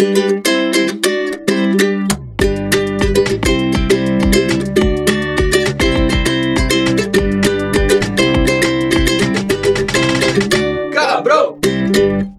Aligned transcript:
thank 0.00 0.16
you 0.18 0.39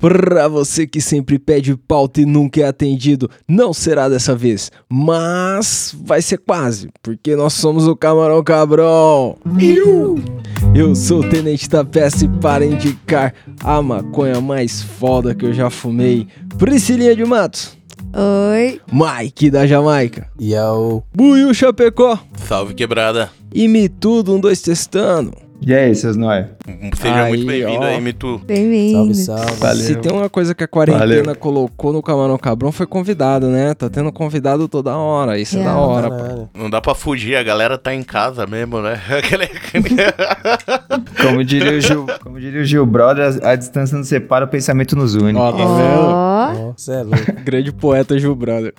Pra 0.01 0.47
você 0.47 0.87
que 0.87 0.99
sempre 0.99 1.37
pede 1.37 1.77
pauta 1.77 2.21
e 2.21 2.25
nunca 2.25 2.59
é 2.59 2.63
atendido, 2.65 3.29
não 3.47 3.71
será 3.71 4.09
dessa 4.09 4.35
vez, 4.35 4.71
mas 4.89 5.95
vai 6.03 6.23
ser 6.23 6.39
quase, 6.39 6.89
porque 7.03 7.35
nós 7.35 7.53
somos 7.53 7.85
o 7.87 7.95
Camarão 7.95 8.43
Cabrão. 8.43 9.37
Eu 10.73 10.95
sou 10.95 11.19
o 11.19 11.29
Tenente 11.29 11.69
da 11.69 11.85
PS 11.85 12.27
para 12.41 12.65
indicar 12.65 13.31
a 13.63 13.79
maconha 13.79 14.41
mais 14.41 14.81
foda 14.81 15.35
que 15.35 15.45
eu 15.45 15.53
já 15.53 15.69
fumei, 15.69 16.27
Priscilinha 16.57 17.15
de 17.15 17.23
Matos. 17.23 17.77
Oi. 18.51 18.81
Mike 18.91 19.51
da 19.51 19.67
Jamaica. 19.67 20.27
Yo. 20.41 21.03
Buiu 21.13 21.53
Chapecó. 21.53 22.19
Salve 22.47 22.73
quebrada. 22.73 23.29
E 23.53 23.67
Me 23.67 23.87
Tudo, 23.87 24.33
um, 24.33 24.39
dois, 24.39 24.61
testando. 24.61 25.31
E 25.63 25.75
aí, 25.75 25.93
seus 25.93 26.17
nóia? 26.17 26.49
Seja 26.95 27.21
Aí, 27.23 27.29
muito 27.29 27.45
bem-vindo 27.45 27.83
aí, 27.83 28.01
Mitu. 28.01 28.39
Bem-vindo. 28.39 29.13
Salve, 29.13 29.45
salve. 29.45 29.59
Valeu. 29.59 29.83
Se 29.83 29.95
tem 29.95 30.11
uma 30.11 30.27
coisa 30.27 30.55
que 30.55 30.63
a 30.63 30.67
quarentena 30.67 31.05
Valeu. 31.05 31.35
colocou 31.35 31.93
no 31.93 32.01
Camarão 32.01 32.35
Cabrão 32.39 32.71
foi 32.71 32.87
convidado, 32.87 33.45
né? 33.45 33.75
Tá 33.75 33.87
tendo 33.87 34.11
convidado 34.11 34.67
toda 34.67 34.97
hora, 34.97 35.37
isso 35.37 35.59
é 35.59 35.63
da 35.63 35.71
Real. 35.71 35.87
hora, 35.87 36.09
pô. 36.09 36.47
Não 36.57 36.67
dá 36.67 36.81
pra 36.81 36.95
fugir, 36.95 37.35
a 37.35 37.43
galera 37.43 37.77
tá 37.77 37.93
em 37.93 38.01
casa 38.01 38.47
mesmo, 38.47 38.81
né? 38.81 38.99
Como 41.21 41.43
diria 41.43 41.77
o 41.77 41.81
Gil, 41.81 42.05
como 42.23 42.39
diria 42.39 42.61
o 42.61 42.65
Gil 42.65 42.85
Brother, 42.85 43.39
a, 43.43 43.49
a 43.51 43.55
distância 43.55 43.95
nos 43.97 44.07
separa, 44.07 44.45
o 44.45 44.47
pensamento 44.47 44.95
nos 44.95 45.13
une. 45.13 45.37
Ó, 45.37 45.51
tá 45.51 45.57
vendo? 45.57 46.91
É 46.91 47.03
louco. 47.03 47.43
Grande 47.45 47.71
poeta 47.71 48.17
Gil 48.17 48.35
Brother. 48.35 48.73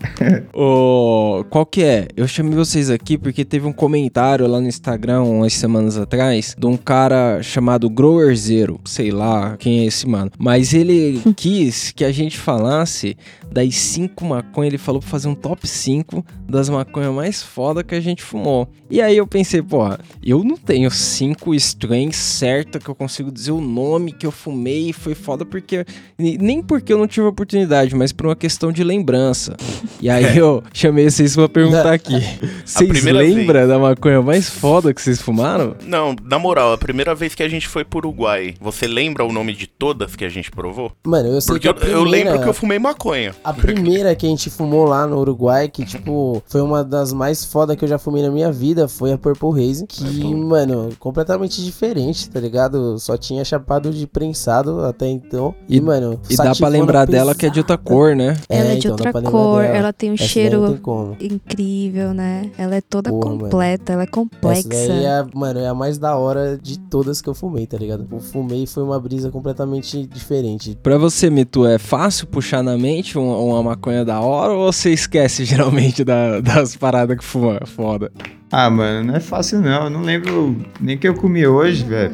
Ô, 0.53 1.45
qual 1.49 1.65
que 1.65 1.85
é? 1.85 2.09
Eu 2.17 2.27
chamei 2.27 2.55
vocês 2.55 2.91
aqui 2.91 3.17
porque 3.17 3.45
teve 3.45 3.67
um 3.67 3.73
comentário 3.73 4.47
lá 4.49 4.61
no 4.61 4.67
Instagram 4.67 5.23
umas 5.23 5.53
semanas 5.55 5.97
atrás 5.97 6.57
de 6.59 6.67
um 6.67 6.72
cara 6.77 7.43
chamado 7.43 7.89
Grower 7.89 8.35
Zero. 8.37 8.81
Sei 8.85 9.11
lá 9.11 9.57
quem 9.57 9.81
é 9.81 9.85
esse 9.87 10.07
mano. 10.07 10.31
Mas 10.39 10.73
ele 10.73 11.21
quis 11.37 11.93
que 11.93 12.05
a 12.05 12.13
gente 12.13 12.39
falasse 12.39 13.17
das 13.51 13.75
cinco 13.75 14.25
maconhas. 14.25 14.73
Ele 14.73 14.79
falou 14.79 15.01
pra 15.01 15.11
fazer 15.11 15.29
um 15.29 15.35
top 15.35 15.67
5 15.69 16.25
das 16.49 16.69
maconhas 16.69 17.13
mais 17.13 17.43
foda 17.43 17.83
que 17.83 17.95
a 17.95 18.01
gente 18.01 18.23
fumou. 18.23 18.69
E 18.91 19.01
aí 19.01 19.17
eu 19.17 19.27
pensei, 19.27 19.63
porra, 19.63 19.99
eu 20.23 20.45
não 20.45 20.57
tenho 20.57 20.91
cinco 20.91 21.55
strains 21.55 22.17
certa 22.17 22.79
que 22.79 22.89
eu 22.89 22.95
consigo 22.95 23.31
dizer 23.31 23.53
o 23.53 23.61
nome 23.61 24.13
que 24.13 24.27
eu 24.27 24.31
fumei 24.31 24.91
e 24.91 24.93
foi 24.93 25.15
foda 25.15 25.45
porque. 25.45 25.85
Nem 26.19 26.63
porque 26.63 26.93
eu 26.93 26.99
não 26.99 27.07
tive 27.07 27.27
oportunidade, 27.27 27.95
mas 27.95 28.13
por 28.13 28.27
uma 28.27 28.37
questão 28.37 28.71
de 28.71 28.85
lembrança. 28.85 29.57
E 30.01 30.11
aí 30.11 30.37
eu 30.37 30.63
chamei 30.73 31.09
vocês 31.09 31.35
pra 31.35 31.49
perguntar 31.49 31.93
aqui. 31.93 32.13
Vocês 32.65 33.05
lembram 33.05 33.67
da 33.67 33.79
maconha 33.79 34.23
mais 34.23 34.49
foda 34.49 34.95
que 34.95 35.03
vocês 35.03 35.21
fumaram? 35.21 35.77
Não, 35.87 36.15
na 36.25 36.39
moral, 36.39 36.62
a 36.71 36.79
primeira 36.79 37.15
vez 37.15 37.35
que 37.35 37.43
a 37.43 37.49
gente 37.49 37.67
foi 37.67 37.85
pro 37.85 37.99
Uruguai, 37.99 38.55
você 38.61 38.87
lembra 38.87 39.25
o 39.25 39.33
nome 39.33 39.55
de 39.55 39.67
todas 39.67 40.15
que 40.15 40.25
a 40.25 40.29
gente 40.29 40.51
provou? 40.51 40.93
Mano, 41.07 41.29
eu 41.29 41.41
sei 41.41 41.55
Porque 41.55 41.69
eu, 41.69 41.75
que 41.75 41.85
a 41.85 41.89
eu 41.89 42.03
primeira, 42.03 42.31
lembro 42.31 42.43
que 42.43 42.49
eu 42.49 42.55
fumei 42.55 42.79
maconha. 42.79 43.35
A 43.43 43.53
primeira 43.53 44.15
que 44.15 44.27
a 44.27 44.29
gente 44.29 44.51
fumou 44.51 44.85
lá 44.85 45.07
no 45.07 45.19
Uruguai, 45.19 45.69
que, 45.69 45.85
tipo, 45.85 46.43
foi 46.47 46.61
uma 46.61 46.85
das 46.85 47.13
mais 47.13 47.45
foda 47.45 47.75
que 47.75 47.85
eu 47.85 47.89
já 47.89 47.99
fumei 47.99 48.23
na 48.23 48.31
minha 48.31 48.53
vida, 48.53 48.87
foi 48.89 49.13
a 49.13 49.19
Purple 49.19 49.51
Haze. 49.65 49.87
Que, 49.87 50.35
mano, 50.35 50.91
completamente 50.99 51.63
diferente, 51.65 52.29
tá 52.29 52.39
ligado? 52.41 52.99
Só 52.99 53.17
tinha 53.17 53.45
chapado 53.45 53.91
de 53.91 54.07
prensado 54.07 54.85
até 54.85 55.09
então. 55.09 55.55
E, 55.69 55.77
E- 55.77 55.81
mano, 55.81 56.21
E 56.29 56.37
dá 56.37 56.55
pra 56.55 56.69
lembrar 56.69 57.07
dela 57.07 57.35
que 57.35 57.47
é 57.47 57.51
de 57.51 57.61
outra 57.61 57.79
pesada. 57.79 57.97
cor, 57.97 58.15
né? 58.17 58.37
ela 58.49 58.69
é 58.69 58.73
de 58.75 58.79
então, 58.87 58.91
dá 58.91 58.93
outra 58.93 59.11
pra 59.13 59.21
lembrar 59.21 59.31
cor, 59.33 59.65
ela 59.65 59.93
tem 59.93 60.11
um 60.11 60.15
Essa 60.15 60.25
cheiro 60.25 60.79
tem 61.19 61.33
incrível, 61.33 62.13
né? 62.15 62.51
Ela 62.59 62.77
é 62.77 62.81
toda 62.81 63.11
Porra, 63.11 63.27
mano. 63.31 63.41
completa, 63.41 63.93
ela 63.93 64.03
é 64.03 64.07
complexa. 64.07 64.69
Essa 64.73 64.89
daí 64.89 65.05
é, 65.05 65.25
mano, 65.35 65.61
é 65.61 65.69
a 65.69 65.75
mais 65.75 65.99
da 65.99 66.17
hora 66.17 66.52
de 66.57 66.79
todas 66.79 67.21
que 67.21 67.29
eu 67.29 67.35
fumei, 67.35 67.67
tá 67.67 67.77
ligado? 67.77 68.07
Eu 68.11 68.21
fumei 68.21 68.65
e 68.65 68.67
foi 68.67 68.83
uma 68.83 68.99
brisa 69.01 69.31
completamente 69.31 70.07
diferente. 70.07 70.77
Pra 70.83 70.99
você, 70.99 71.31
Mitu, 71.31 71.67
é 71.67 71.79
fácil 71.79 72.27
puxar 72.27 72.63
na 72.63 72.77
mente 72.77 73.17
uma, 73.19 73.37
uma 73.37 73.63
maconha 73.63 74.05
da 74.05 74.21
hora 74.21 74.53
ou 74.53 74.73
você 74.73 74.91
esquece 74.93 75.45
geralmente 75.47 76.05
da- 76.05 76.41
das 76.41 76.77
paradas 76.77 77.17
que 77.17 77.25
fuma 77.25 77.61
foda? 77.67 78.11
Ah, 78.51 78.69
mano, 78.69 79.07
não 79.09 79.17
é 79.17 79.21
fácil 79.21 79.61
não. 79.61 79.85
Eu 79.85 79.91
não 79.91 80.03
lembro 80.03 80.57
nem 80.81 80.99
que 80.99 81.09
eu 81.09 81.15
comi 81.15 81.47
hoje, 81.47 81.85
velho. 81.85 82.13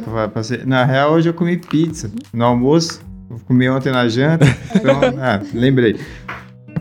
Na 0.66 0.84
real, 0.84 1.12
hoje 1.14 1.28
eu 1.28 1.34
comi 1.34 1.56
pizza 1.56 2.10
no 2.32 2.44
almoço. 2.44 3.00
Eu 3.28 3.38
comi 3.40 3.68
ontem 3.68 3.90
na 3.92 4.08
janta. 4.08 4.46
Então, 4.74 5.00
ah, 5.20 5.42
lembrei. 5.52 5.96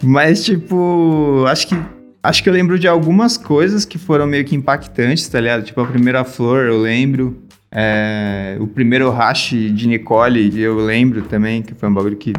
Mas, 0.04 0.44
tipo, 0.46 1.44
acho 1.48 1.68
que. 1.68 1.76
Acho 2.24 2.44
que 2.44 2.50
eu 2.50 2.54
lembro 2.54 2.78
de 2.78 2.88
algumas 2.88 3.38
coisas 3.38 3.86
que 3.86 3.98
foram 3.98 4.28
meio 4.28 4.44
que 4.44 4.56
impactantes, 4.56 5.28
tá 5.30 5.40
ligado? 5.40 5.64
Tipo, 5.64 5.80
a 5.82 5.88
primeira 5.88 6.24
flor, 6.26 6.66
eu 6.66 6.78
lembro. 6.82 7.42
É, 7.72 8.58
o 8.60 8.68
primeiro 8.68 9.10
hash 9.12 9.50
de 9.50 9.88
Nicole, 9.88 10.60
eu 10.60 10.78
lembro 10.78 11.24
também, 11.24 11.62
que 11.62 11.74
foi 11.74 11.90
um 11.90 11.94
bagulho 11.94 12.16
que 12.16 12.34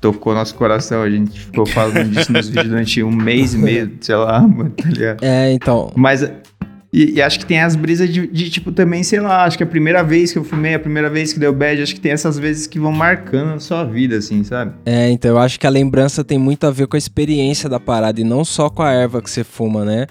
tocou 0.00 0.34
nosso 0.34 0.54
coração. 0.54 1.02
A 1.02 1.10
gente 1.10 1.38
ficou 1.38 1.66
falando 1.66 2.10
disso 2.10 2.32
nos 2.32 2.48
vídeos 2.48 2.68
durante 2.68 3.02
um 3.02 3.10
mês 3.10 3.54
e 3.54 3.58
meio, 3.58 3.92
sei 4.00 4.16
lá, 4.16 4.40
mano, 4.40 4.70
tá 4.70 4.88
ligado? 4.88 5.22
É, 5.22 5.52
então. 5.52 5.92
Mas. 5.94 6.28
E, 6.92 7.16
e 7.16 7.22
acho 7.22 7.38
que 7.40 7.44
tem 7.44 7.60
as 7.60 7.76
brisas 7.76 8.08
de, 8.08 8.26
de, 8.26 8.48
tipo, 8.48 8.72
também, 8.72 9.02
sei 9.02 9.20
lá, 9.20 9.44
acho 9.44 9.58
que 9.58 9.62
a 9.62 9.66
primeira 9.66 10.02
vez 10.02 10.32
que 10.32 10.38
eu 10.38 10.44
fumei, 10.44 10.74
a 10.74 10.78
primeira 10.78 11.10
vez 11.10 11.32
que 11.32 11.38
deu 11.38 11.52
bad, 11.52 11.82
acho 11.82 11.94
que 11.94 12.00
tem 12.00 12.12
essas 12.12 12.38
vezes 12.38 12.66
que 12.66 12.78
vão 12.78 12.92
marcando 12.92 13.54
a 13.54 13.60
sua 13.60 13.84
vida, 13.84 14.16
assim, 14.16 14.42
sabe? 14.44 14.72
É, 14.86 15.10
então 15.10 15.32
eu 15.32 15.38
acho 15.38 15.60
que 15.60 15.66
a 15.66 15.70
lembrança 15.70 16.24
tem 16.24 16.38
muito 16.38 16.66
a 16.66 16.70
ver 16.70 16.86
com 16.86 16.96
a 16.96 16.98
experiência 16.98 17.68
da 17.68 17.78
parada 17.78 18.20
e 18.20 18.24
não 18.24 18.44
só 18.46 18.70
com 18.70 18.82
a 18.82 18.92
erva 18.92 19.20
que 19.20 19.28
você 19.28 19.44
fuma, 19.44 19.84
né? 19.84 20.06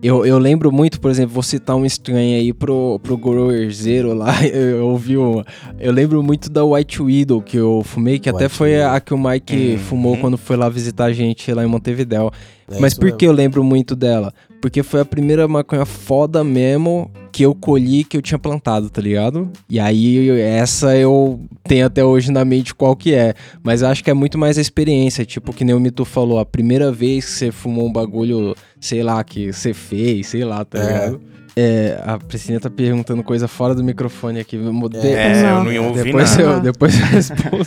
Eu, 0.00 0.24
eu 0.24 0.38
lembro 0.38 0.70
muito, 0.70 1.00
por 1.00 1.10
exemplo, 1.10 1.34
vou 1.34 1.42
citar 1.42 1.74
um 1.74 1.84
estranho 1.84 2.38
aí 2.38 2.52
pro, 2.52 3.00
pro 3.02 3.16
Grower 3.16 3.68
Zero 3.72 4.14
lá, 4.14 4.32
eu 4.46 4.86
ouvi 4.86 5.16
uma. 5.16 5.44
Eu 5.80 5.92
lembro 5.92 6.22
muito 6.22 6.48
da 6.48 6.64
White 6.64 7.02
Widow 7.02 7.42
que 7.42 7.56
eu 7.56 7.82
fumei, 7.84 8.18
que 8.20 8.28
até 8.28 8.44
White 8.44 8.54
foi 8.56 8.72
Widow. 8.74 8.90
a 8.90 9.00
que 9.00 9.12
o 9.12 9.18
Mike 9.18 9.72
Uhum. 9.72 9.78
fumou 9.78 10.16
quando 10.18 10.38
foi 10.38 10.56
lá 10.56 10.68
visitar 10.68 11.06
a 11.06 11.12
gente 11.12 11.52
lá 11.52 11.64
em 11.64 11.66
Montevidéu. 11.66 12.30
É 12.70 12.78
Mas 12.78 12.94
por 12.94 13.06
mesmo. 13.06 13.18
que 13.18 13.26
eu 13.26 13.32
lembro 13.32 13.64
muito 13.64 13.96
dela? 13.96 14.32
Porque 14.60 14.82
foi 14.82 15.00
a 15.00 15.04
primeira 15.04 15.46
maconha 15.46 15.84
foda 15.86 16.42
mesmo 16.42 17.10
que 17.30 17.44
eu 17.44 17.54
colhi 17.54 18.02
que 18.02 18.16
eu 18.16 18.22
tinha 18.22 18.38
plantado, 18.38 18.90
tá 18.90 19.00
ligado? 19.00 19.48
E 19.70 19.78
aí 19.78 20.28
essa 20.40 20.96
eu 20.96 21.40
tenho 21.62 21.86
até 21.86 22.04
hoje 22.04 22.32
na 22.32 22.44
mente 22.44 22.74
qual 22.74 22.96
que 22.96 23.14
é. 23.14 23.34
Mas 23.62 23.82
eu 23.82 23.88
acho 23.88 24.02
que 24.02 24.10
é 24.10 24.14
muito 24.14 24.36
mais 24.36 24.58
a 24.58 24.60
experiência. 24.60 25.24
Tipo, 25.24 25.52
que 25.52 25.64
nem 25.64 25.74
o 25.74 25.80
Mito 25.80 26.04
falou, 26.04 26.38
a 26.40 26.44
primeira 26.46 26.90
vez 26.90 27.24
que 27.26 27.30
você 27.30 27.52
fumou 27.52 27.86
um 27.86 27.92
bagulho, 27.92 28.56
sei 28.80 29.02
lá, 29.02 29.22
que 29.22 29.52
você 29.52 29.72
fez, 29.72 30.26
sei 30.28 30.44
lá, 30.44 30.64
tá 30.64 30.78
É. 30.78 30.86
ligado? 30.86 31.20
É, 31.60 32.00
a 32.06 32.18
Priscila 32.18 32.60
tá 32.60 32.70
perguntando 32.70 33.20
coisa 33.24 33.48
fora 33.48 33.74
do 33.74 33.82
microfone 33.82 34.38
aqui. 34.38 34.56
De- 34.56 35.08
É, 35.08 35.42
Não. 35.42 35.48
eu 35.58 35.64
não 35.64 35.72
ia 35.72 35.82
ouvir 35.82 36.04
Depois 36.04 36.30
nada. 36.36 36.42
eu, 36.42 36.60
depois 36.60 37.00
eu 37.00 37.06
respondo. 37.06 37.66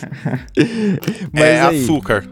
Mas 1.30 1.42
é 1.42 1.60
aí- 1.60 1.82
açúcar. 1.82 2.24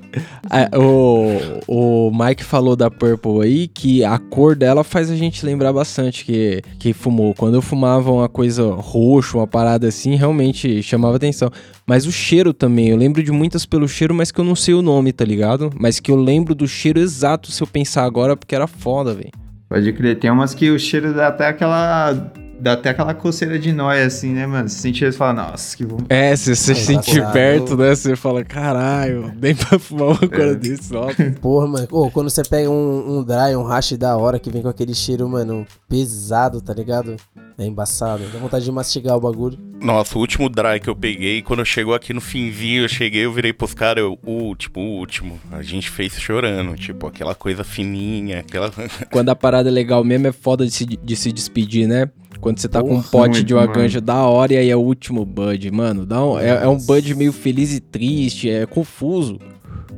é, 0.50 0.71
o, 0.78 1.60
o 1.69 2.10
Mike 2.16 2.43
falou 2.44 2.75
da 2.76 2.91
Purple 2.91 3.43
aí 3.43 3.69
que 3.69 4.03
a 4.03 4.19
cor 4.19 4.56
dela 4.56 4.82
faz 4.82 5.10
a 5.10 5.16
gente 5.16 5.44
lembrar 5.44 5.72
bastante 5.72 6.25
que, 6.25 6.62
que 6.78 6.93
fumou. 6.94 7.34
Quando 7.34 7.56
eu 7.56 7.62
fumava 7.62 8.10
uma 8.10 8.28
coisa 8.28 8.72
roxa, 8.75 9.37
uma 9.37 9.47
parada 9.47 9.87
assim, 9.88 10.15
realmente 10.16 10.82
chamava 10.82 11.16
atenção. 11.16 11.50
Mas 11.87 12.06
o 12.06 12.12
cheiro 12.12 12.54
também, 12.54 12.88
eu 12.88 12.97
lembro 12.97 13.22
de 13.22 13.32
muitas 13.32 13.66
pelo 13.66 13.87
cheiro, 13.88 14.15
mas 14.15 14.31
que 14.31 14.41
eu 14.41 14.44
não 14.44 14.54
sei 14.56 14.72
o 14.72 14.81
nome, 14.81 15.12
tá 15.12 15.25
ligado? 15.27 15.71
Mas 15.78 16.00
que 16.00 16.10
eu 16.10 16.16
lembro 16.16 16.54
do 16.54 16.66
cheiro 16.66 16.98
exato 17.00 17.50
se 17.53 17.62
eu 17.62 17.66
pensar 17.66 18.04
agora, 18.04 18.34
porque 18.37 18.54
era 18.54 18.66
foda, 18.66 19.12
velho. 19.12 19.31
Pode 19.71 19.93
crer, 19.93 20.19
tem 20.19 20.29
umas 20.29 20.53
que 20.53 20.69
o 20.69 20.79
cheiro 20.81 21.15
dá 21.15 21.29
até 21.29 21.47
aquela. 21.47 22.13
Dá 22.60 22.75
até 22.75 22.91
aquela 22.91 23.15
coceira 23.15 23.59
de 23.59 23.72
nóia, 23.72 24.04
assim, 24.04 24.32
né, 24.32 24.47
mano? 24.47 24.69
Você 24.69 24.78
sente 24.78 25.03
eles 25.03 25.15
e 25.15 25.19
fala, 25.19 25.32
nossa, 25.32 25.76
que 25.76 25.84
bom. 25.84 25.98
É, 26.09 26.37
se 26.37 26.54
você 26.54 26.72
É 26.72 26.75
sentir 26.75 27.26
perto, 27.32 27.76
né? 27.76 27.94
Você 27.94 28.15
fala, 28.15 28.44
caralho, 28.44 29.32
nem 29.41 29.54
pra 29.54 29.78
fumar 29.78 30.09
uma 30.09 30.28
coisa 30.28 30.54
desse, 30.54 30.93
nossa. 30.93 31.16
Porra, 31.41 31.66
mano. 31.66 31.88
Ô, 31.91 32.10
quando 32.10 32.28
você 32.28 32.42
pega 32.42 32.68
um, 32.68 33.18
um 33.18 33.24
dry, 33.24 33.57
um 33.57 33.62
hash 33.62 33.92
da 33.92 34.16
hora 34.16 34.39
que 34.39 34.51
vem 34.51 34.60
com 34.60 34.68
aquele 34.68 34.95
cheiro, 34.95 35.28
mano, 35.28 35.66
pesado, 35.89 36.60
tá 36.60 36.74
ligado? 36.74 37.16
É 37.57 37.65
embaçado. 37.65 38.24
Dá 38.33 38.39
vontade 38.39 38.65
de 38.65 38.72
mastigar 38.72 39.16
o 39.16 39.21
bagulho. 39.21 39.59
Nossa, 39.80 40.16
o 40.18 40.21
último 40.21 40.48
dry 40.48 40.78
que 40.80 40.89
eu 40.89 40.97
peguei, 40.97 41.41
quando 41.41 41.65
chegou 41.65 41.95
aqui 41.95 42.13
no 42.13 42.21
finzinho, 42.21 42.83
eu 42.83 42.89
cheguei, 42.89 43.24
eu 43.24 43.33
virei 43.33 43.53
pros 43.53 43.72
caras, 43.72 44.03
eu, 44.04 44.18
o 44.24 44.33
último, 44.33 44.80
o 44.80 44.98
último. 44.98 45.41
A 45.51 45.63
gente 45.63 45.89
fez 45.89 46.13
chorando, 46.13 46.77
tipo, 46.77 47.06
aquela 47.06 47.34
coisa 47.34 47.65
fininha, 47.65 48.41
aquela. 48.41 48.71
Quando 49.10 49.30
a 49.30 49.36
parada 49.36 49.71
é 49.71 49.72
legal 49.72 50.04
mesmo, 50.04 50.27
é 50.27 50.33
foda 50.33 50.66
de 50.66 50.71
se, 50.71 50.84
de 50.84 51.16
se 51.16 51.33
despedir, 51.33 51.89
né? 51.89 52.10
Quando 52.41 52.59
você 52.59 52.69
tá 52.69 52.81
com 52.81 52.95
um 52.95 53.03
Porra, 53.03 53.28
pote 53.28 53.42
de 53.42 53.53
uma 53.53 53.66
ganja 53.66 54.01
da 54.01 54.22
hora 54.22 54.54
e 54.54 54.57
aí 54.57 54.71
é 54.71 54.77
o 54.77 54.81
último 54.81 55.25
bud, 55.27 55.71
mano. 55.71 56.07
Dá 56.07 56.25
um, 56.25 56.39
é, 56.39 56.65
é 56.65 56.69
um 56.69 56.78
bud 56.78 57.15
meio 57.15 57.33
feliz 57.33 57.75
e 57.75 57.81
triste, 57.81 58.48
é 58.48 58.65
confuso. 58.66 59.39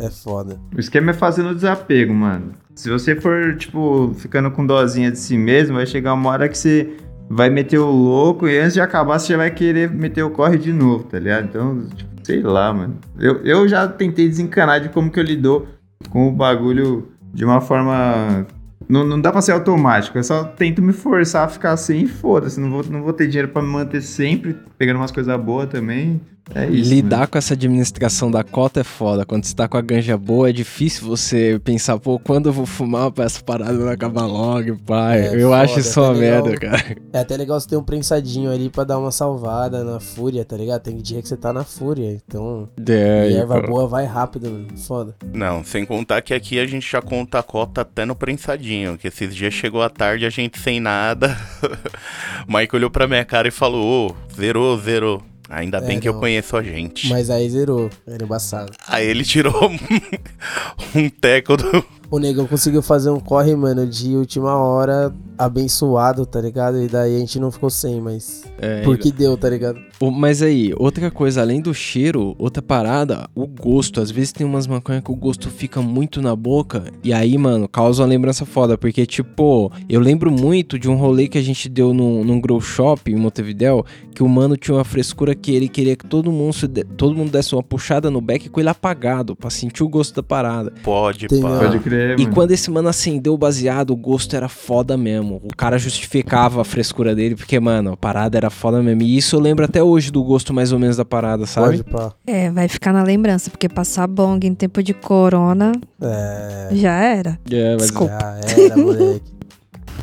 É 0.00 0.10
foda. 0.10 0.58
O 0.76 0.80
esquema 0.80 1.10
é 1.10 1.14
fazer 1.14 1.42
no 1.42 1.54
desapego, 1.54 2.12
mano. 2.12 2.52
Se 2.74 2.90
você 2.90 3.14
for, 3.14 3.56
tipo, 3.56 4.12
ficando 4.18 4.50
com 4.50 4.66
dozinha 4.66 5.10
de 5.10 5.18
si 5.18 5.36
mesmo, 5.36 5.76
vai 5.76 5.86
chegar 5.86 6.14
uma 6.14 6.30
hora 6.30 6.48
que 6.48 6.58
você 6.58 6.96
vai 7.28 7.48
meter 7.48 7.78
o 7.78 7.90
louco 7.90 8.48
e 8.48 8.58
antes 8.58 8.74
de 8.74 8.80
acabar 8.80 9.18
você 9.18 9.28
já 9.32 9.36
vai 9.36 9.50
querer 9.50 9.90
meter 9.90 10.22
o 10.22 10.30
corre 10.30 10.58
de 10.58 10.72
novo, 10.72 11.04
tá 11.04 11.18
ligado? 11.18 11.44
Então, 11.44 11.86
tipo, 11.94 12.10
sei 12.24 12.42
lá, 12.42 12.72
mano. 12.72 12.98
Eu, 13.18 13.44
eu 13.44 13.68
já 13.68 13.86
tentei 13.86 14.28
desencanar 14.28 14.80
de 14.80 14.88
como 14.88 15.10
que 15.10 15.20
eu 15.20 15.24
lido, 15.24 15.66
com 16.10 16.28
o 16.28 16.32
bagulho 16.32 17.08
de 17.32 17.44
uma 17.44 17.60
forma. 17.60 18.46
Não, 18.88 19.04
não 19.04 19.20
dá 19.20 19.32
pra 19.32 19.40
ser 19.40 19.52
automático. 19.52 20.18
Eu 20.18 20.24
só 20.24 20.44
tento 20.44 20.82
me 20.82 20.92
forçar 20.92 21.44
a 21.44 21.48
ficar 21.48 21.76
sem 21.76 22.02
e 22.02 22.08
foda-se. 22.08 22.60
Não 22.60 22.70
vou, 22.70 22.84
não 22.84 23.02
vou 23.02 23.12
ter 23.12 23.26
dinheiro 23.26 23.48
pra 23.48 23.62
me 23.62 23.68
manter 23.68 24.00
sempre 24.02 24.56
pegando 24.78 24.96
umas 24.96 25.10
coisas 25.10 25.40
boas 25.40 25.68
também. 25.68 26.20
É 26.54 26.66
isso. 26.66 26.90
Lidar 26.90 27.28
com 27.28 27.38
essa 27.38 27.54
administração 27.54 28.30
da 28.30 28.42
cota 28.42 28.80
é 28.80 28.84
foda. 28.84 29.24
Quando 29.24 29.44
você 29.44 29.54
tá 29.54 29.68
com 29.68 29.76
a 29.76 29.80
ganja 29.80 30.16
boa, 30.16 30.50
é 30.50 30.52
difícil 30.52 31.06
você 31.06 31.60
pensar, 31.62 31.98
pô, 31.98 32.18
quando 32.18 32.48
eu 32.48 32.52
vou 32.52 32.66
fumar 32.66 33.10
pra 33.10 33.24
essa 33.24 33.42
parada 33.42 33.72
não 33.72 33.88
acabar 33.88 34.26
logo, 34.26 34.76
pai. 34.84 35.28
É 35.28 35.36
eu 35.36 35.50
foda, 35.50 35.62
acho 35.62 35.80
isso 35.80 35.94
tá 35.94 36.02
uma 36.02 36.12
legal. 36.12 36.44
merda, 36.44 36.58
cara. 36.58 36.96
É 37.12 37.18
até 37.20 37.36
legal 37.36 37.60
você 37.60 37.68
ter 37.68 37.76
um 37.76 37.82
prensadinho 37.82 38.50
ali 38.50 38.68
pra 38.68 38.84
dar 38.84 38.98
uma 38.98 39.10
salvada 39.10 39.84
na 39.84 40.00
fúria, 40.00 40.44
tá 40.44 40.56
ligado? 40.56 40.82
Tem 40.82 40.96
dia 40.96 41.22
que 41.22 41.28
você 41.28 41.36
tá 41.36 41.52
na 41.52 41.64
fúria, 41.64 42.10
então. 42.12 42.68
É, 42.88 43.30
e 43.30 43.34
erva 43.34 43.58
então. 43.58 43.70
boa 43.70 43.86
vai 43.86 44.04
rápido, 44.04 44.50
mano. 44.50 44.68
Foda. 44.76 45.14
Não, 45.32 45.64
sem 45.64 45.84
contar 45.86 46.22
que 46.22 46.34
aqui 46.34 46.58
a 46.58 46.66
gente 46.66 46.90
já 46.90 47.00
conta 47.00 47.38
a 47.38 47.42
cota 47.42 47.82
até 47.82 48.04
no 48.04 48.14
prensadinho, 48.14 48.98
que 48.98 49.08
esses 49.08 49.34
dias 49.34 49.54
chegou 49.54 49.82
à 49.82 49.88
tarde 49.88 50.26
a 50.26 50.30
gente 50.30 50.58
sem 50.58 50.80
nada. 50.80 51.36
o 52.46 52.52
Mike 52.52 52.74
olhou 52.74 52.90
pra 52.90 53.06
minha 53.06 53.24
cara 53.24 53.48
e 53.48 53.50
falou, 53.52 54.10
ô, 54.10 54.34
zerou, 54.34 54.78
zerou. 54.78 55.31
Ainda 55.54 55.76
É, 55.76 55.80
bem 55.82 56.00
que 56.00 56.08
eu 56.08 56.14
não. 56.14 56.20
conheço 56.20 56.56
a 56.56 56.62
gente. 56.62 57.08
Mas 57.10 57.28
aí 57.28 57.48
zerou. 57.50 57.90
Era 58.06 58.24
embaçado. 58.24 58.72
Aí 58.88 59.06
ele 59.06 59.22
tirou 59.22 59.52
um 60.96 61.08
teco 61.10 61.58
do. 61.58 61.84
O 62.12 62.18
negão 62.18 62.46
conseguiu 62.46 62.82
fazer 62.82 63.08
um 63.10 63.18
corre, 63.18 63.56
mano, 63.56 63.86
de 63.86 64.14
última 64.14 64.54
hora 64.54 65.12
abençoado, 65.38 66.24
tá 66.26 66.40
ligado? 66.40 66.80
E 66.82 66.86
daí 66.86 67.16
a 67.16 67.18
gente 67.18 67.38
não 67.40 67.50
ficou 67.50 67.70
sem, 67.70 68.00
mas. 68.00 68.44
É, 68.58 68.82
Porque 68.82 69.10
deu, 69.10 69.36
tá 69.36 69.48
ligado? 69.48 69.78
O- 69.98 70.10
Mas 70.10 70.42
aí, 70.42 70.72
outra 70.76 71.10
coisa, 71.10 71.40
além 71.40 71.60
do 71.60 71.72
cheiro, 71.74 72.34
outra 72.38 72.62
parada, 72.62 73.28
o 73.34 73.46
gosto. 73.46 74.00
Às 74.00 74.10
vezes 74.10 74.30
tem 74.32 74.46
umas 74.46 74.66
maconhas 74.66 75.02
que 75.02 75.10
o 75.10 75.16
gosto 75.16 75.48
fica 75.48 75.80
muito 75.80 76.20
na 76.22 76.36
boca. 76.36 76.84
E 77.02 77.12
aí, 77.12 77.36
mano, 77.38 77.68
causa 77.68 78.02
uma 78.02 78.08
lembrança 78.08 78.44
foda. 78.44 78.76
Porque, 78.78 79.04
tipo, 79.06 79.72
eu 79.88 80.00
lembro 80.00 80.30
muito 80.30 80.78
de 80.78 80.88
um 80.88 80.96
rolê 80.96 81.28
que 81.28 81.38
a 81.38 81.42
gente 81.42 81.68
deu 81.68 81.92
num, 81.94 82.22
num 82.24 82.40
grow 82.40 82.60
shop 82.60 83.10
em 83.10 83.16
Montevidéu. 83.16 83.84
Que 84.14 84.22
o 84.22 84.28
mano 84.28 84.56
tinha 84.56 84.76
uma 84.76 84.84
frescura 84.84 85.34
que 85.34 85.52
ele 85.54 85.68
queria 85.68 85.96
que 85.96 86.06
todo 86.06 86.30
mundo, 86.30 86.52
se 86.52 86.68
de- 86.68 86.84
todo 86.84 87.14
mundo 87.16 87.30
desse 87.30 87.54
uma 87.54 87.62
puxada 87.62 88.10
no 88.10 88.20
beck 88.20 88.48
com 88.48 88.60
ele 88.60 88.68
apagado. 88.68 89.34
Pra 89.34 89.50
sentir 89.50 89.82
o 89.82 89.88
gosto 89.88 90.14
da 90.14 90.22
parada. 90.22 90.72
Pode. 90.82 91.26
Pode 91.28 91.78
crer, 91.80 92.01
E 92.18 92.22
mano. 92.22 92.34
quando 92.34 92.50
esse 92.52 92.70
mano 92.70 92.88
acendeu 92.88 93.34
o 93.34 93.38
baseado, 93.38 93.90
o 93.90 93.96
gosto 93.96 94.34
era 94.36 94.48
foda 94.48 94.96
mesmo. 94.96 95.40
O 95.44 95.56
cara 95.56 95.78
justificava 95.78 96.60
a 96.60 96.64
frescura 96.64 97.14
dele, 97.14 97.34
porque, 97.36 97.58
mano, 97.60 97.92
a 97.92 97.96
parada 97.96 98.36
era 98.36 98.50
foda 98.50 98.82
mesmo. 98.82 99.02
E 99.02 99.16
isso 99.16 99.36
eu 99.36 99.40
lembro 99.40 99.64
até 99.64 99.82
hoje 99.82 100.10
do 100.10 100.22
gosto 100.22 100.52
mais 100.52 100.72
ou 100.72 100.78
menos 100.78 100.96
da 100.96 101.04
parada, 101.04 101.46
sabe? 101.46 101.82
Pode 101.82 101.84
pá. 101.84 102.12
É, 102.26 102.50
vai 102.50 102.68
ficar 102.68 102.92
na 102.92 103.02
lembrança, 103.02 103.50
porque 103.50 103.68
passar 103.68 104.06
bong 104.06 104.46
em 104.46 104.54
tempo 104.54 104.82
de 104.82 104.92
corona 104.94 105.72
É. 106.00 106.68
já 106.72 106.92
era. 106.92 107.38
É, 107.50 107.72
mas 107.74 107.82
Desculpa. 107.82 108.12
Já 108.18 108.62
era, 108.62 108.76
moleque. 108.76 109.22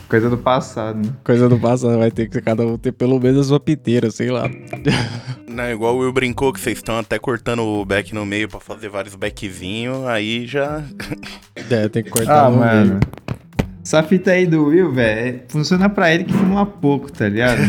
Coisa 0.08 0.28
do 0.30 0.38
passado, 0.40 0.98
né? 0.98 1.14
coisa 1.24 1.48
do 1.48 1.60
passado 1.60 1.98
vai 2.00 2.10
ter 2.10 2.28
que 2.30 2.42
cada 2.42 2.66
um 2.66 2.78
ter 2.80 2.92
pelo 2.92 3.20
menos 3.20 3.52
uma 3.52 3.60
piteira, 3.60 4.10
sei 4.10 4.32
lá. 4.32 4.50
Não, 5.50 5.64
é 5.64 5.72
igual 5.74 5.96
o 5.96 6.00
Will 6.00 6.14
brincou 6.14 6.54
que 6.54 6.60
vocês 6.60 6.78
estão 6.78 7.00
até 7.00 7.18
cortando 7.18 7.64
o 7.64 7.84
back 7.84 8.14
no 8.14 8.26
meio 8.26 8.48
pra 8.48 8.60
fazer 8.60 8.88
vários 8.90 9.16
backzinhos, 9.16 10.06
aí 10.06 10.46
já. 10.46 10.84
É, 11.70 11.90
tem 11.90 12.04
que 12.04 12.10
cortar 12.10 12.46
Ah, 12.46 12.50
no 12.50 12.58
mano. 12.58 12.86
meio. 12.92 13.00
Essa 13.84 14.04
fita 14.04 14.32
aí 14.32 14.46
do 14.46 14.66
Will, 14.66 14.92
velho, 14.94 15.42
funciona 15.48 15.90
pra 15.90 16.14
ele 16.14 16.24
que 16.26 16.34
fuma 16.34 16.66
pouco, 16.66 17.12
tá 17.12 17.28
ligado? 17.28 17.60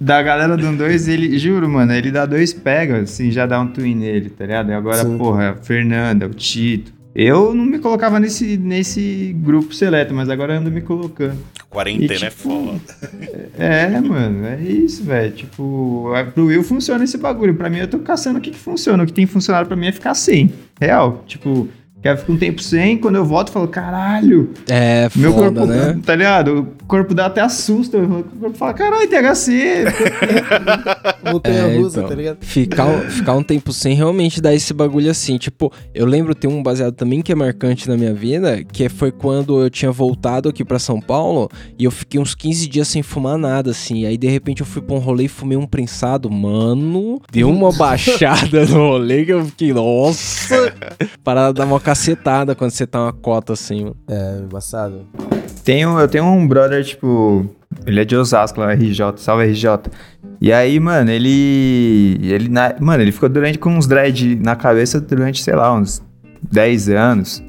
da 0.00 0.22
galera 0.22 0.56
do 0.56 0.76
2, 0.76 1.08
ele, 1.08 1.36
juro, 1.38 1.68
mano, 1.68 1.92
ele 1.92 2.12
dá 2.12 2.24
dois 2.26 2.52
pega, 2.52 2.98
assim, 3.00 3.32
já 3.32 3.46
dá 3.46 3.60
um 3.60 3.66
twin 3.66 3.94
nele, 3.96 4.30
tá 4.30 4.44
ligado? 4.46 4.70
E 4.70 4.74
agora, 4.74 5.02
Sim. 5.02 5.18
porra, 5.18 5.50
a 5.50 5.54
Fernanda, 5.56 6.26
o 6.26 6.30
Tito. 6.34 6.92
Eu 7.14 7.54
não 7.54 7.64
me 7.64 7.78
colocava 7.78 8.18
nesse, 8.18 8.56
nesse 8.56 9.32
grupo 9.38 9.72
seleto, 9.72 10.12
mas 10.12 10.28
agora 10.28 10.54
eu 10.54 10.58
ando 10.60 10.70
me 10.70 10.80
colocando. 10.80 11.38
Quarentena 11.70 12.12
E, 12.12 12.26
é 12.26 12.30
tipo, 12.30 12.42
foda. 12.42 12.80
É, 13.56 14.00
mano, 14.00 14.44
é 14.46 14.60
isso, 14.60 15.04
velho. 15.04 15.32
Tipo, 15.32 16.12
é- 16.16 16.24
pro 16.24 16.46
Will 16.46 16.64
funciona 16.64 17.04
esse 17.04 17.16
bagulho. 17.16 17.54
Pra 17.54 17.70
mim, 17.70 17.78
eu 17.78 17.86
tô 17.88 18.00
caçando 18.00 18.38
o 18.38 18.42
que, 18.42 18.50
que 18.50 18.58
funciona. 18.58 19.02
O 19.02 19.06
que 19.06 19.12
tem 19.12 19.26
funcionado 19.26 19.68
pra 19.68 19.76
mim 19.76 19.86
é 19.86 19.92
ficar 19.92 20.14
sem. 20.14 20.52
Real. 20.80 21.22
Tipo, 21.26 21.68
quero 22.04 22.18
ficar 22.18 22.32
um 22.34 22.36
tempo 22.36 22.62
sem, 22.62 22.98
quando 22.98 23.16
eu 23.16 23.24
volto, 23.24 23.48
eu 23.48 23.52
falo, 23.54 23.66
caralho, 23.68 24.50
É, 24.70 25.08
meu 25.16 25.32
foda, 25.32 25.44
corpo, 25.60 25.66
né? 25.66 25.98
tá 26.04 26.14
ligado? 26.14 26.68
O 26.82 26.86
corpo 26.86 27.14
dá 27.14 27.26
até 27.26 27.40
assusta. 27.40 27.96
O 27.96 28.22
corpo 28.22 28.56
fala, 28.58 28.74
caralho, 28.74 29.08
THC. 29.08 29.84
Montanha 31.32 31.54
É, 31.64 31.76
russa, 31.78 31.98
então. 32.00 32.08
tá 32.10 32.14
ligado? 32.14 32.36
Ficar, 32.42 32.84
um- 32.86 33.00
ficar 33.10 33.32
um 33.34 33.42
tempo 33.42 33.72
sem 33.72 33.94
realmente 33.94 34.40
dar 34.40 34.54
esse 34.54 34.72
bagulho 34.74 35.10
assim. 35.10 35.38
Tipo, 35.38 35.72
eu 35.94 36.04
lembro 36.06 36.34
ter 36.34 36.46
um 36.46 36.62
baseado 36.62 36.92
também 36.94 37.22
que 37.22 37.32
é 37.32 37.34
marcante 37.34 37.88
na 37.88 37.96
minha 37.96 38.12
vida, 38.12 38.62
que 38.64 38.88
foi 38.90 39.10
quando 39.10 39.62
eu 39.62 39.70
tinha 39.70 39.90
voltado 39.90 40.48
aqui 40.48 40.64
pra 40.64 40.78
São 40.78 41.00
Paulo 41.00 41.48
e 41.78 41.84
eu 41.84 41.90
fiquei 41.90 42.20
uns 42.20 42.34
15 42.34 42.68
dias 42.68 42.86
sem 42.88 43.02
fumar 43.02 43.38
nada, 43.38 43.70
assim. 43.70 44.04
Aí 44.04 44.16
de 44.18 44.28
repente 44.28 44.60
eu 44.60 44.66
fui 44.66 44.82
pra 44.82 44.94
um 44.94 44.98
rolê 44.98 45.24
e 45.24 45.28
fumei 45.28 45.56
um 45.56 45.66
prensado. 45.66 46.30
Mano, 46.30 47.18
deu 47.32 47.48
uma 47.48 47.72
baixada 47.76 48.66
no 48.66 48.90
rolê 48.90 49.24
que 49.24 49.32
eu 49.32 49.44
fiquei, 49.46 49.72
nossa! 49.72 50.72
Parada 51.24 51.54
dar 51.54 51.64
uma 51.66 51.80
cacetada 51.94 52.54
quando 52.54 52.72
você 52.72 52.86
tá 52.86 53.00
uma 53.02 53.12
cota 53.12 53.52
assim, 53.52 53.84
mano. 53.84 53.96
É, 54.08 54.38
embaçado. 54.42 55.02
Tenho, 55.64 55.98
eu 55.98 56.08
tenho 56.08 56.24
um 56.24 56.46
brother, 56.46 56.84
tipo, 56.84 57.46
ele 57.86 58.00
é 58.00 58.04
de 58.04 58.16
Osasco, 58.16 58.60
lá, 58.60 58.72
RJ, 58.74 59.14
salve 59.16 59.44
RJ. 59.44 59.68
E 60.40 60.52
aí, 60.52 60.78
mano, 60.80 61.10
ele. 61.10 62.18
ele 62.22 62.48
na- 62.48 62.74
mano, 62.80 63.02
ele 63.02 63.12
ficou 63.12 63.28
durante 63.28 63.58
com 63.58 63.70
uns 63.70 63.86
dread 63.86 64.36
na 64.36 64.56
cabeça 64.56 65.00
durante, 65.00 65.42
sei 65.42 65.54
lá, 65.54 65.72
uns 65.72 66.02
10 66.52 66.88
anos. 66.90 67.42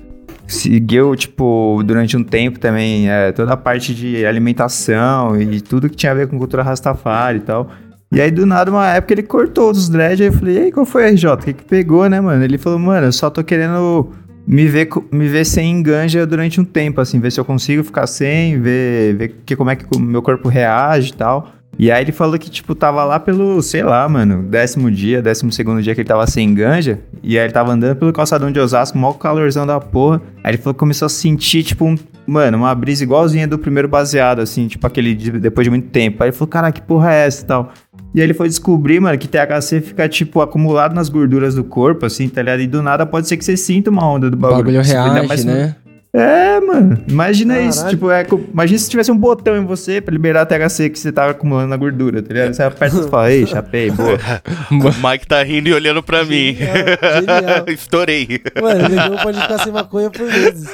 Seguiu, 0.47 1.15
tipo, 1.15 1.81
durante 1.83 2.15
um 2.15 2.23
tempo 2.23 2.59
também 2.59 3.09
é, 3.09 3.31
toda 3.31 3.53
a 3.53 3.57
parte 3.57 3.95
de 3.95 4.23
alimentação 4.27 5.41
e 5.41 5.59
tudo 5.59 5.89
que 5.89 5.95
tinha 5.95 6.11
a 6.11 6.15
ver 6.15 6.27
com 6.27 6.37
cultura 6.37 6.61
Rastafari 6.61 7.39
e 7.39 7.41
tal. 7.41 7.67
E 8.13 8.21
aí, 8.21 8.29
do 8.29 8.45
nada, 8.45 8.69
uma 8.69 8.87
época 8.93 9.15
ele 9.15 9.23
cortou 9.23 9.71
os 9.71 9.89
dread, 9.89 10.21
aí 10.21 10.29
eu 10.29 10.33
falei, 10.33 10.55
e 10.55 10.59
aí, 10.65 10.71
qual 10.71 10.85
foi, 10.85 11.09
RJ? 11.09 11.31
O 11.33 11.37
que 11.37 11.53
que 11.53 11.65
pegou, 11.65 12.07
né, 12.07 12.21
mano? 12.21 12.43
Ele 12.43 12.59
falou, 12.59 12.77
mano, 12.77 13.07
eu 13.07 13.11
só 13.11 13.29
tô 13.31 13.43
querendo 13.43 14.11
me 14.47 14.67
ver, 14.67 14.87
me 15.11 15.27
ver 15.27 15.45
sem 15.45 15.81
ganja 15.81 16.25
durante 16.25 16.59
um 16.61 16.65
tempo, 16.65 17.01
assim, 17.01 17.19
ver 17.19 17.31
se 17.31 17.39
eu 17.39 17.45
consigo 17.45 17.83
ficar 17.83 18.07
sem, 18.07 18.59
ver, 18.61 19.15
ver 19.15 19.35
que, 19.45 19.55
como 19.55 19.69
é 19.69 19.75
que 19.75 19.85
o 19.95 19.99
meu 19.99 20.21
corpo 20.21 20.47
reage 20.49 21.09
e 21.11 21.13
tal. 21.13 21.51
E 21.77 21.91
aí 21.91 22.01
ele 22.05 22.13
falou 22.13 22.39
que, 22.39 22.49
tipo, 22.49 22.73
tava 22.73 23.03
lá 23.03 23.19
pelo, 23.19 23.61
sei 23.61 23.83
lá, 23.83 24.07
mano, 24.07 24.43
décimo 24.43 24.89
dia, 24.89 25.21
décimo 25.21 25.51
segundo 25.51 25.81
dia 25.81 25.93
que 25.93 25.99
ele 25.99 26.07
tava 26.07 26.25
sem 26.25 26.53
ganja. 26.53 26.99
E 27.21 27.37
aí 27.37 27.43
ele 27.43 27.51
tava 27.51 27.73
andando 27.73 27.97
pelo 27.97 28.13
calçadão 28.13 28.49
de 28.49 28.57
Osasco, 28.59 28.97
mó 28.97 29.11
calorzão 29.11 29.67
da 29.67 29.77
porra. 29.81 30.21
Aí 30.41 30.51
ele 30.51 30.57
falou 30.57 30.73
que 30.73 30.79
começou 30.79 31.07
a 31.07 31.09
sentir, 31.09 31.63
tipo, 31.63 31.83
um, 31.83 31.97
mano, 32.25 32.59
uma 32.59 32.73
brisa 32.73 33.03
igualzinha 33.03 33.45
do 33.45 33.59
primeiro 33.59 33.89
baseado, 33.89 34.39
assim, 34.39 34.69
tipo 34.69 34.87
aquele 34.87 35.13
de- 35.13 35.31
depois 35.31 35.65
de 35.65 35.69
muito 35.69 35.89
tempo. 35.89 36.23
Aí 36.23 36.29
ele 36.29 36.35
falou, 36.37 36.47
cara, 36.47 36.71
que 36.71 36.81
porra 36.81 37.13
é 37.13 37.27
essa 37.27 37.43
e 37.43 37.45
tal. 37.45 37.73
E 38.15 38.21
aí 38.21 38.25
ele 38.25 38.33
foi 38.33 38.47
descobrir, 38.47 38.99
mano, 39.01 39.17
que 39.17 39.27
THC 39.27 39.81
fica, 39.81 40.07
tipo, 40.07 40.39
acumulado 40.39 40.95
nas 40.95 41.09
gorduras 41.09 41.53
do 41.53 41.65
corpo, 41.65 42.05
assim, 42.05 42.29
tá 42.29 42.41
ligado? 42.41 42.61
E 42.61 42.67
do 42.67 42.81
nada 42.81 43.05
pode 43.05 43.27
ser 43.27 43.35
que 43.35 43.43
você 43.43 43.57
sinta 43.57 43.89
uma 43.89 44.07
onda 44.09 44.29
do 44.31 44.35
O 44.35 44.39
bagulho. 44.39 44.57
bagulho 44.63 44.79
Ainda 44.79 45.03
reage, 45.15 45.27
mais- 45.27 45.43
né? 45.45 45.75
É, 46.15 46.61
mano. 46.61 46.97
Imagina 47.09 47.59
isso. 47.59 47.79
Caralho. 47.79 47.95
Tipo, 47.97 48.09
é, 48.09 48.25
imagina 48.53 48.79
se 48.79 48.89
tivesse 48.89 49.11
um 49.11 49.17
botão 49.17 49.57
em 49.57 49.65
você 49.65 49.99
pra 49.99 50.13
liberar 50.13 50.43
a 50.43 50.45
THC 50.45 50.89
que 50.89 50.97
você 50.97 51.11
tava 51.11 51.31
acumulando 51.31 51.67
na 51.67 51.75
gordura, 51.75 52.21
tá 52.21 52.33
ligado? 52.33 52.53
Você 52.53 52.63
aperta 52.63 52.97
e 52.97 53.09
fala, 53.09 53.31
ei, 53.31 53.45
chapei, 53.45 53.91
boa. 53.91 54.17
O 54.71 55.07
Mike 55.09 55.27
tá 55.27 55.43
rindo 55.43 55.67
e 55.69 55.73
olhando 55.73 56.01
pra 56.01 56.23
mim. 56.23 56.55
Genial. 56.55 57.65
Estourei. 57.67 58.41
Mano, 58.61 58.85
o 58.85 58.89
negão 58.89 59.17
pode 59.17 59.41
ficar 59.41 59.57
sem 59.59 59.73
maconha 59.73 60.09
por 60.09 60.25
meses. 60.25 60.69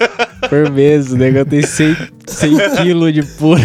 Por 0.48 0.70
mês, 0.70 1.12
o 1.12 1.18
negócio 1.18 1.46
tem 1.46 1.62
100, 1.62 1.98
100 2.28 2.58
quilos 2.78 3.14
de 3.14 3.24
pura. 3.24 3.62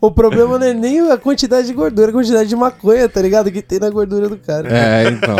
o, 0.00 0.06
o 0.08 0.10
problema 0.10 0.58
não 0.58 0.66
é 0.66 0.74
nem 0.74 1.10
a 1.10 1.16
quantidade 1.16 1.68
de 1.68 1.72
gordura, 1.72 2.08
a 2.08 2.12
quantidade 2.12 2.48
de 2.48 2.56
maconha, 2.56 3.08
tá 3.08 3.22
ligado? 3.22 3.50
Que 3.50 3.62
tem 3.62 3.78
na 3.78 3.90
gordura 3.90 4.28
do 4.28 4.36
cara. 4.36 4.68
É, 4.68 5.08
então. 5.08 5.36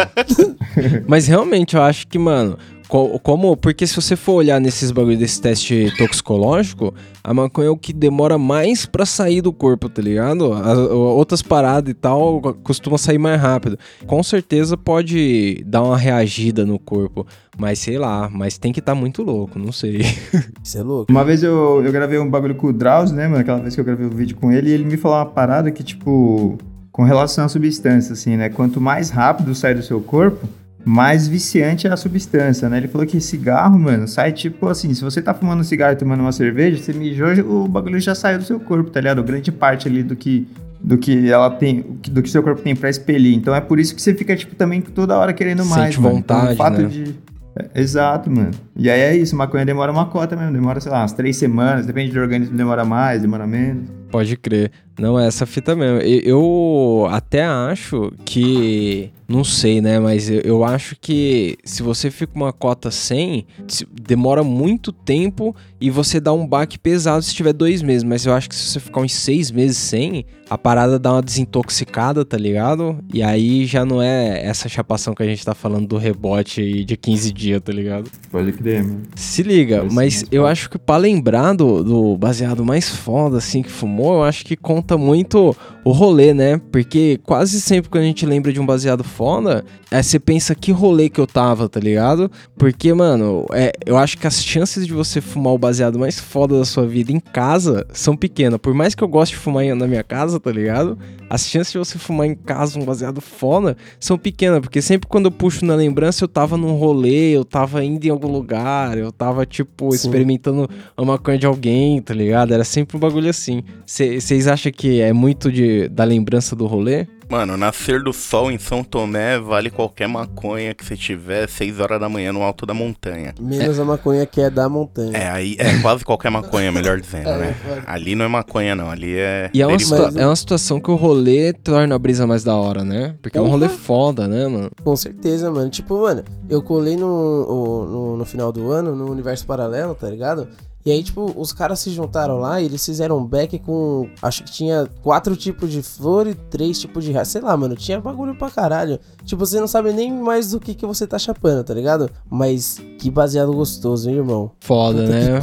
Mas 1.07 1.27
realmente 1.27 1.77
eu 1.77 1.83
acho 1.83 2.07
que, 2.07 2.19
mano, 2.19 2.59
co- 2.89 3.19
como. 3.21 3.57
Porque 3.57 3.87
se 3.87 3.95
você 3.97 4.17
for 4.17 4.35
olhar 4.35 4.61
nesses 4.61 4.91
bagulho 4.91 5.19
desse 5.19 5.41
teste 5.41 5.93
toxicológico, 5.99 6.95
a 7.23 7.33
maconha 7.35 7.69
é 7.69 7.71
o 7.71 7.77
que 7.77 7.93
demora 7.93 8.39
mais 8.39 8.87
pra 8.87 9.05
sair 9.07 9.41
do 9.41 9.53
corpo, 9.53 9.89
tá 9.89 10.01
ligado? 10.03 10.53
As, 10.53 10.79
outras 10.79 11.43
paradas 11.43 11.91
e 11.91 11.95
tal 11.95 12.41
costumam 12.63 12.99
sair 12.99 13.19
mais 13.19 13.41
rápido. 13.41 13.79
Com 14.07 14.23
certeza 14.23 14.77
pode 14.77 15.63
dar 15.67 15.83
uma 15.83 15.97
reagida 15.97 16.65
no 16.65 16.79
corpo. 16.79 17.27
Mas 17.59 17.79
sei 17.79 17.99
lá, 17.99 18.29
mas 18.31 18.59
tem 18.59 18.71
que 18.73 18.81
estar 18.81 18.95
muito 18.95 19.23
louco, 19.23 19.59
não 19.59 19.73
sei. 19.73 20.03
Isso 20.63 20.77
é 20.79 20.83
louco. 20.83 21.11
Uma 21.11 21.25
vez 21.25 21.43
eu, 21.43 21.83
eu 21.85 21.91
gravei 21.91 22.19
um 22.19 22.29
bagulho 22.29 22.55
com 22.55 22.67
o 22.67 22.73
Drauzio, 22.73 23.17
né, 23.17 23.27
mano? 23.29 23.41
Aquela 23.41 23.61
vez 23.61 23.75
que 23.75 23.81
eu 23.81 23.85
gravei 23.85 24.07
o 24.07 24.11
vídeo 24.11 24.37
com 24.37 24.53
ele, 24.53 24.69
e 24.69 24.73
ele 24.75 24.85
me 24.85 24.97
falou 24.99 25.17
uma 25.17 25.25
parada 25.27 25.71
que, 25.71 25.83
tipo, 25.83 26.59
com 26.93 27.03
relação 27.03 27.47
à 27.47 27.49
substância, 27.49 28.13
assim, 28.13 28.37
né? 28.37 28.51
Quanto 28.51 28.79
mais 28.79 29.09
rápido 29.09 29.55
sai 29.55 29.75
do 29.75 29.83
seu 29.83 30.03
corpo, 30.03 30.47
mais 30.87 31.27
viciante 31.27 31.89
é 31.89 31.91
a 31.91 31.97
substância, 31.97 32.69
né? 32.69 32.77
Ele 32.77 32.87
falou 32.87 33.05
que 33.05 33.21
cigarro, 33.21 33.77
mano, 33.77 34.07
sai 34.07 34.31
tipo 34.31 34.69
assim, 34.69 34.95
se 34.95 35.03
você 35.03 35.21
tá 35.21 35.35
fumando 35.35 35.59
um 35.59 35.65
cigarro 35.65 35.95
e 35.95 35.97
tomando 35.97 36.21
uma 36.21 36.31
cerveja, 36.31 36.81
você 36.81 36.93
mijou, 36.93 37.29
o 37.41 37.67
bagulho 37.67 37.99
já 37.99 38.15
saiu 38.15 38.39
do 38.39 38.45
seu 38.45 38.61
corpo, 38.61 38.89
tá 38.89 39.01
ligado? 39.01 39.25
Grande 39.25 39.51
parte 39.51 39.89
ali 39.89 40.05
do 40.05 40.15
que 40.15 40.47
do 40.81 40.97
que 40.97 41.29
ela 41.29 41.51
tem, 41.51 41.85
do 42.09 42.23
que 42.23 42.31
seu 42.31 42.41
corpo 42.41 42.63
tem 42.63 42.77
pra 42.77 42.89
expelir. 42.89 43.35
Então 43.35 43.53
é 43.53 43.61
por 43.61 43.81
isso 43.81 43.97
que 43.97 44.01
você 44.01 44.15
fica 44.15 44.37
tipo 44.37 44.55
também 44.55 44.81
toda 44.81 45.19
hora 45.19 45.33
querendo 45.33 45.65
Sente 45.65 45.77
mais. 45.77 45.97
Então, 45.97 46.11
vontade, 46.11 46.53
o 46.53 46.57
fato 46.57 46.83
né? 46.83 46.89
de 46.89 47.17
É, 47.59 47.81
exato, 47.81 48.31
mano. 48.31 48.53
E 48.77 48.89
aí 48.89 49.01
é 49.01 49.17
isso, 49.17 49.35
maconha 49.35 49.67
demora 49.67 49.91
uma 49.91 50.07
cota 50.07 50.37
mesmo, 50.37 50.53
demora, 50.53 50.79
sei 50.79 50.93
lá, 50.93 51.01
umas 51.01 51.13
três 51.13 51.37
semanas, 51.37 51.85
depende 51.85 52.13
do 52.13 52.21
organismo, 52.21 52.57
demora 52.57 52.85
mais, 52.85 53.23
demora 53.23 53.45
menos. 53.45 53.89
Pode 54.11 54.37
crer. 54.37 54.71
Não 54.99 55.19
é 55.19 55.27
essa 55.27 55.45
fita 55.47 55.75
mesmo. 55.77 56.01
Eu 56.01 57.07
até 57.11 57.45
acho 57.45 58.13
que. 58.25 59.11
Não 59.29 59.43
sei, 59.43 59.81
né? 59.81 59.99
Mas 59.99 60.31
eu, 60.31 60.41
eu 60.43 60.65
acho 60.65 60.97
que 61.01 61.59
se 61.65 61.83
você 61.83 62.13
fica 62.13 62.33
uma 62.37 62.53
cota 62.53 62.93
100, 62.93 63.45
se- 63.67 63.85
demora 64.01 64.45
muito 64.45 64.93
tempo 64.93 65.55
e 65.81 65.91
você 65.91 66.21
dá 66.21 66.33
um 66.33 66.47
baque 66.47 66.79
pesado 66.79 67.21
se 67.25 67.35
tiver 67.35 67.53
dois 67.53 67.83
meses. 67.83 68.05
Mas 68.05 68.25
eu 68.25 68.33
acho 68.33 68.49
que 68.49 68.55
se 68.55 68.65
você 68.71 68.79
ficar 68.79 69.01
uns 69.01 69.13
seis 69.13 69.51
meses 69.51 69.79
sem, 69.79 70.25
a 70.49 70.57
parada 70.57 70.97
dá 70.97 71.13
uma 71.13 71.23
desintoxicada, 71.23 72.25
tá 72.25 72.37
ligado? 72.37 72.99
E 73.13 73.21
aí 73.21 73.67
já 73.67 73.85
não 73.85 74.01
é 74.01 74.45
essa 74.45 74.69
chapação 74.69 75.13
que 75.13 75.25
a 75.25 75.27
gente 75.27 75.45
tá 75.45 75.57
falando 75.57 75.89
do 75.89 75.97
rebote 75.97 76.61
aí 76.61 76.85
de 76.85 76.97
15 76.97 77.33
dias, 77.33 77.61
tá 77.61 77.73
ligado? 77.73 78.09
Pode 78.31 78.53
crer, 78.53 78.85
mano. 78.85 79.03
Se 79.17 79.43
liga, 79.43 79.85
mas 79.91 80.25
eu 80.31 80.43
foda. 80.43 80.53
acho 80.53 80.71
que 80.71 80.79
pra 80.79 80.97
lembrar 80.99 81.53
do, 81.55 81.83
do 81.83 82.17
baseado 82.17 82.65
mais 82.65 82.89
foda, 82.89 83.39
assim, 83.39 83.61
que 83.61 83.71
fumou, 83.73 84.15
eu 84.19 84.23
acho 84.23 84.45
que 84.45 84.55
conta 84.57 84.86
muito 84.95 85.57
o 85.83 85.93
rolê, 85.93 86.35
né? 86.35 86.61
Porque 86.71 87.19
quase 87.25 87.61
sempre 87.61 87.89
quando 87.89 88.03
a 88.03 88.07
gente 88.07 88.27
lembra 88.27 88.53
de 88.53 88.61
um 88.61 88.67
baseado 88.67 89.03
foda, 89.03 89.65
é, 89.91 90.03
você 90.03 90.19
pensa 90.19 90.55
que 90.55 90.73
rolê 90.73 91.09
que 91.09 91.21
eu 91.21 91.27
tava, 91.27 91.69
tá 91.69 91.79
ligado? 91.79 92.31
Porque, 92.59 92.93
mano, 92.93 93.47
é, 93.53 93.73
eu 93.87 93.97
acho 93.97 94.19
que 94.19 94.27
as 94.27 94.45
chances 94.45 94.87
de 94.87 94.93
você 94.93 95.21
fumar 95.21 95.53
o 95.53 95.59
baseado 95.59 95.97
mais 95.97 96.19
foda 96.19 96.59
da 96.59 96.65
sua 96.65 96.87
vida 96.87 97.13
em 97.13 97.21
casa 97.21 97.87
são 97.93 98.17
pequenas. 98.17 98.59
Por 98.59 98.75
mais 98.75 98.95
que 98.95 99.05
eu 99.05 99.09
goste 99.09 99.37
de 99.37 99.41
fumar 99.41 99.65
na 99.77 99.87
minha 99.87 100.03
casa, 100.03 100.41
tá 100.41 100.51
ligado? 100.51 100.99
As 101.31 101.47
chances 101.49 101.73
de 101.73 101.79
você 101.79 101.99
fumar 101.99 102.27
em 102.27 102.35
casa 102.35 102.79
um 102.79 102.85
baseado 102.85 103.21
foda 103.21 103.77
são 103.99 104.19
pequenas, 104.19 104.61
porque 104.61 104.83
sempre 104.83 105.09
quando 105.09 105.27
eu 105.27 105.31
puxo 105.31 105.65
na 105.65 105.75
lembrança, 105.75 106.25
eu 106.25 106.29
tava 106.29 106.57
num 106.57 106.73
rolê, 106.75 107.31
eu 107.37 107.45
tava 107.45 107.85
indo 107.85 108.05
em 108.05 108.11
algum 108.11 108.31
lugar, 108.31 108.99
eu 108.99 109.13
tava, 109.13 109.47
tipo, 109.47 109.91
Sim. 109.93 109.97
experimentando 109.97 110.69
a 110.97 111.05
maconha 111.05 111.39
de 111.39 111.47
alguém, 111.47 112.03
tá 112.03 112.13
ligado? 112.13 112.53
Era 112.53 112.65
sempre 112.65 112.97
um 112.97 113.01
bagulho 113.01 113.31
assim. 113.31 113.63
Vocês 113.85 114.47
acham 114.49 114.73
que 114.77 115.01
é 115.01 115.13
muito 115.13 115.51
de, 115.51 115.89
da 115.89 116.05
lembrança 116.05 116.55
do 116.55 116.67
rolê? 116.67 117.07
Mano, 117.29 117.57
nascer 117.57 118.01
do 118.05 118.13
sol 118.13 118.53
em 118.53 118.59
São 118.59 118.85
Tomé 118.85 119.37
vale 119.37 119.69
qualquer 119.69 120.07
maconha 120.07 120.73
que 120.73 120.85
você 120.85 120.97
tiver 120.97 121.49
6 121.49 121.81
horas 121.81 121.99
da 121.99 122.09
manhã 122.09 122.33
no 122.33 122.41
alto 122.41 122.65
da 122.65 122.73
montanha. 122.73 123.35
Menos 123.41 123.81
a 123.81 123.85
maconha 123.85 124.25
que 124.25 124.41
é 124.41 124.49
da 124.49 124.69
montanha. 124.69 125.11
É, 125.17 125.29
aí 125.29 125.57
é 125.59 125.77
quase 125.81 126.05
qualquer 126.05 126.31
maconha, 126.31 126.71
melhor 126.71 127.01
dizendo, 127.01 127.29
É, 127.29 127.39
né? 127.39 127.57
é. 127.69 127.83
Ali 127.85 128.15
não 128.15 128.25
é 128.25 128.29
maconha, 128.29 128.77
não. 128.77 128.89
Ali 128.89 129.17
é. 129.17 129.51
E 129.53 129.61
é 129.61 129.67
uma, 129.67 129.77
é 130.17 130.25
uma 130.25 130.37
situação 130.37 130.79
que 130.79 130.89
o 130.89 130.95
rolê 130.95 131.53
torna 131.53 131.97
a 131.97 131.99
brisa 131.99 132.29
mais 132.29 132.45
da 132.45 132.55
hora, 132.55 132.85
né? 132.85 133.17
Porque 133.21 133.37
é 133.37 133.41
um 133.41 133.49
rolê 133.49 133.69
foda, 133.69 134.29
né, 134.29 134.47
mano? 134.47 134.71
Com 134.85 134.95
certeza, 134.95 135.51
mano. 135.51 135.69
Tipo, 135.69 136.03
mano, 136.03 136.23
eu 136.49 136.63
colei 136.63 136.97
no, 136.97 137.87
no, 137.87 138.17
no 138.19 138.25
final 138.25 138.53
do 138.53 138.71
ano, 138.71 138.95
no 138.95 139.11
universo 139.11 139.45
paralelo, 139.45 139.97
tá 139.97 140.09
ligado? 140.09 140.47
E 140.87 140.93
aí, 140.93 141.03
tipo, 141.03 141.35
os 141.37 141.53
caras 141.53 141.81
se 141.81 141.91
juntaram 141.91 142.39
lá 142.39 142.61
e 142.61 142.67
eles 142.67 142.87
fizeram 142.87 143.19
um 143.19 143.27
back 143.27 143.59
com. 143.59 144.09
Acho 144.23 144.45
que 144.45 144.53
tinha 144.53 144.89
quatro 145.03 145.35
tipos 145.35 145.73
de 145.73 145.83
flor 145.83 146.29
e 146.29 146.35
três 146.35 146.79
tipos 146.79 147.03
de 147.05 147.11
raça. 147.11 147.33
Sei 147.33 147.41
lá, 147.41 147.57
mano, 147.57 147.75
tinha 147.75 148.01
bagulho 148.01 148.37
pra 148.37 148.49
caralho. 148.49 149.01
Tipo, 149.25 149.45
você 149.45 149.59
não 149.59 149.67
sabe 149.67 149.93
nem 149.93 150.13
mais 150.13 150.53
do 150.53 150.61
que, 150.61 150.77
que 150.77 150.87
você 150.87 151.05
tá 151.05 151.19
chapando, 151.19 151.65
tá 151.65 151.75
ligado? 151.75 152.09
Mas 152.31 152.81
que 153.01 153.11
baseado 153.11 153.53
gostoso, 153.53 154.09
hein, 154.09 154.19
irmão? 154.19 154.53
Foda, 154.61 155.01
Puta 155.03 155.13
né? 155.13 155.41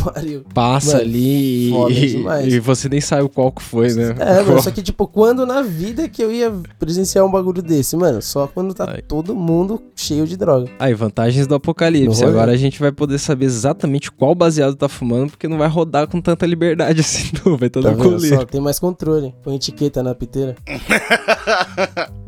Passa 0.53 0.93
Mano, 0.93 1.01
ali 1.01 1.69
foda 1.71 1.91
e, 1.93 2.07
demais. 2.07 2.53
e 2.53 2.59
você 2.61 2.87
nem 2.87 3.01
sabe 3.01 3.27
qual 3.27 3.51
que 3.51 3.61
foi, 3.61 3.93
né? 3.93 4.15
É, 4.19 4.41
mano, 4.43 4.61
só 4.61 4.71
que, 4.71 4.81
tipo, 4.81 5.05
quando 5.07 5.45
na 5.45 5.61
vida 5.61 6.07
que 6.07 6.23
eu 6.23 6.31
ia 6.31 6.53
presenciar 6.79 7.25
um 7.25 7.31
bagulho 7.31 7.61
desse, 7.61 7.97
mano? 7.97 8.21
Só 8.21 8.47
quando 8.47 8.73
tá 8.73 8.85
Ai. 8.89 9.01
todo 9.01 9.35
mundo 9.35 9.81
cheio 9.93 10.25
de 10.25 10.37
droga. 10.37 10.69
Aí, 10.79 10.93
vantagens 10.93 11.45
do 11.47 11.55
apocalipse. 11.55 12.23
Agora 12.23 12.53
a 12.53 12.57
gente 12.57 12.79
vai 12.79 12.93
poder 12.93 13.19
saber 13.19 13.45
exatamente 13.45 14.09
qual 14.09 14.33
baseado 14.33 14.75
tá 14.75 14.87
fumando, 14.87 15.32
porque 15.33 15.47
não 15.47 15.57
vai 15.57 15.67
rodar 15.67 16.07
com 16.07 16.21
tanta 16.21 16.45
liberdade 16.45 17.01
assim, 17.01 17.31
não. 17.45 17.57
Vai 17.57 17.67
estar 17.67 17.81
Tá 17.81 17.91
no 17.91 17.97
colírio. 17.97 18.37
só? 18.37 18.45
Tem 18.45 18.61
mais 18.61 18.79
controle. 18.79 19.33
Põe 19.43 19.55
etiqueta 19.55 20.01
na 20.03 20.13
piteira. 20.15 20.55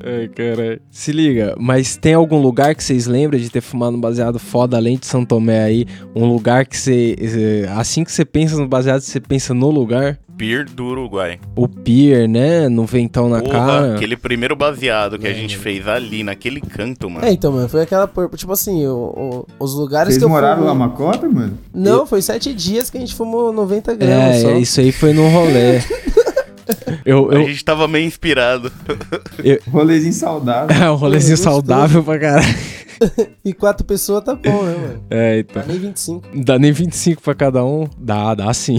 Ai, 0.03 0.27
caralho. 0.35 0.79
Se 0.91 1.11
liga, 1.11 1.55
mas 1.59 1.95
tem 1.97 2.13
algum 2.13 2.41
lugar 2.41 2.75
que 2.75 2.83
vocês 2.83 3.05
lembram 3.07 3.39
de 3.39 3.49
ter 3.49 3.61
fumado 3.61 3.97
um 3.97 4.01
baseado 4.01 4.37
foda 4.39 4.77
além 4.77 4.97
de 4.97 5.05
São 5.05 5.25
Tomé 5.25 5.63
aí? 5.63 5.85
Um 6.15 6.25
lugar 6.25 6.65
que 6.65 6.77
você. 6.77 7.15
eh, 7.19 7.65
Assim 7.75 8.03
que 8.03 8.11
você 8.11 8.23
pensa 8.25 8.55
no 8.57 8.67
baseado, 8.67 9.01
você 9.01 9.19
pensa 9.19 9.53
no 9.53 9.69
lugar? 9.71 10.19
Pier 10.37 10.65
do 10.65 10.83
Uruguai. 10.87 11.39
O 11.55 11.65
pier, 11.65 12.27
né? 12.27 12.67
No 12.67 12.85
ventão 12.85 13.29
na 13.29 13.39
Porra, 13.39 13.53
cara. 13.53 13.95
aquele 13.95 14.17
primeiro 14.17 14.53
baseado 14.53 15.17
que 15.17 15.25
a 15.25 15.31
É, 15.31 15.33
gente 15.33 15.51
mano. 15.53 15.63
fez 15.63 15.87
ali, 15.87 16.23
naquele 16.23 16.59
canto, 16.59 17.09
mano. 17.09 17.25
É, 17.25 17.31
então, 17.31 17.53
mano, 17.53 17.69
foi 17.69 17.81
aquela. 17.83 18.05
por- 18.05 18.29
Tipo 18.35 18.51
assim, 18.51 18.85
o- 18.85 19.45
o- 19.59 19.63
os 19.63 19.73
lugares 19.73 20.09
Vocês 20.09 20.17
que 20.17 20.25
eu 20.25 20.29
moraram 20.29 20.55
fumo- 20.57 20.67
lá 20.67 20.73
uma 20.73 20.89
cota, 20.89 21.29
mano? 21.29 21.57
Não, 21.73 22.05
foi 22.05 22.21
sete 22.21 22.53
dias 22.53 22.89
que 22.95 22.97
a 22.97 23.01
gente 23.01 23.15
fumou 23.15 23.51
90 23.51 23.93
gramas 23.95 24.41
só. 24.41 24.49
É, 24.51 24.59
isso 24.59 24.79
aí 24.79 24.91
foi 24.91 25.11
no 25.13 25.27
rolê. 25.27 25.79
eu, 27.05 27.29
A 27.29 27.35
eu, 27.35 27.47
gente 27.47 27.63
tava 27.63 27.87
meio 27.87 28.05
inspirado. 28.05 28.71
Rolezinho 29.69 30.13
saudável. 30.13 30.75
É 30.75 30.89
um 30.89 30.95
rolezinho 30.95 31.35
Gostoso. 31.35 31.55
saudável 31.55 32.03
pra 32.03 32.19
caralho. 32.19 32.45
E 33.43 33.51
quatro 33.53 33.85
pessoas 33.85 34.23
tá 34.23 34.33
bom, 34.33 34.63
né, 34.63 34.73
mano? 34.73 35.03
É, 35.09 35.39
então. 35.39 35.61
Dá 35.61 35.67
nem 35.67 35.77
25. 35.79 36.27
Não 36.33 36.43
dá 36.43 36.57
nem 36.57 36.71
25 36.71 37.21
pra 37.21 37.35
cada 37.35 37.65
um? 37.65 37.89
Dá, 37.99 38.33
dá 38.33 38.53
sim. 38.53 38.77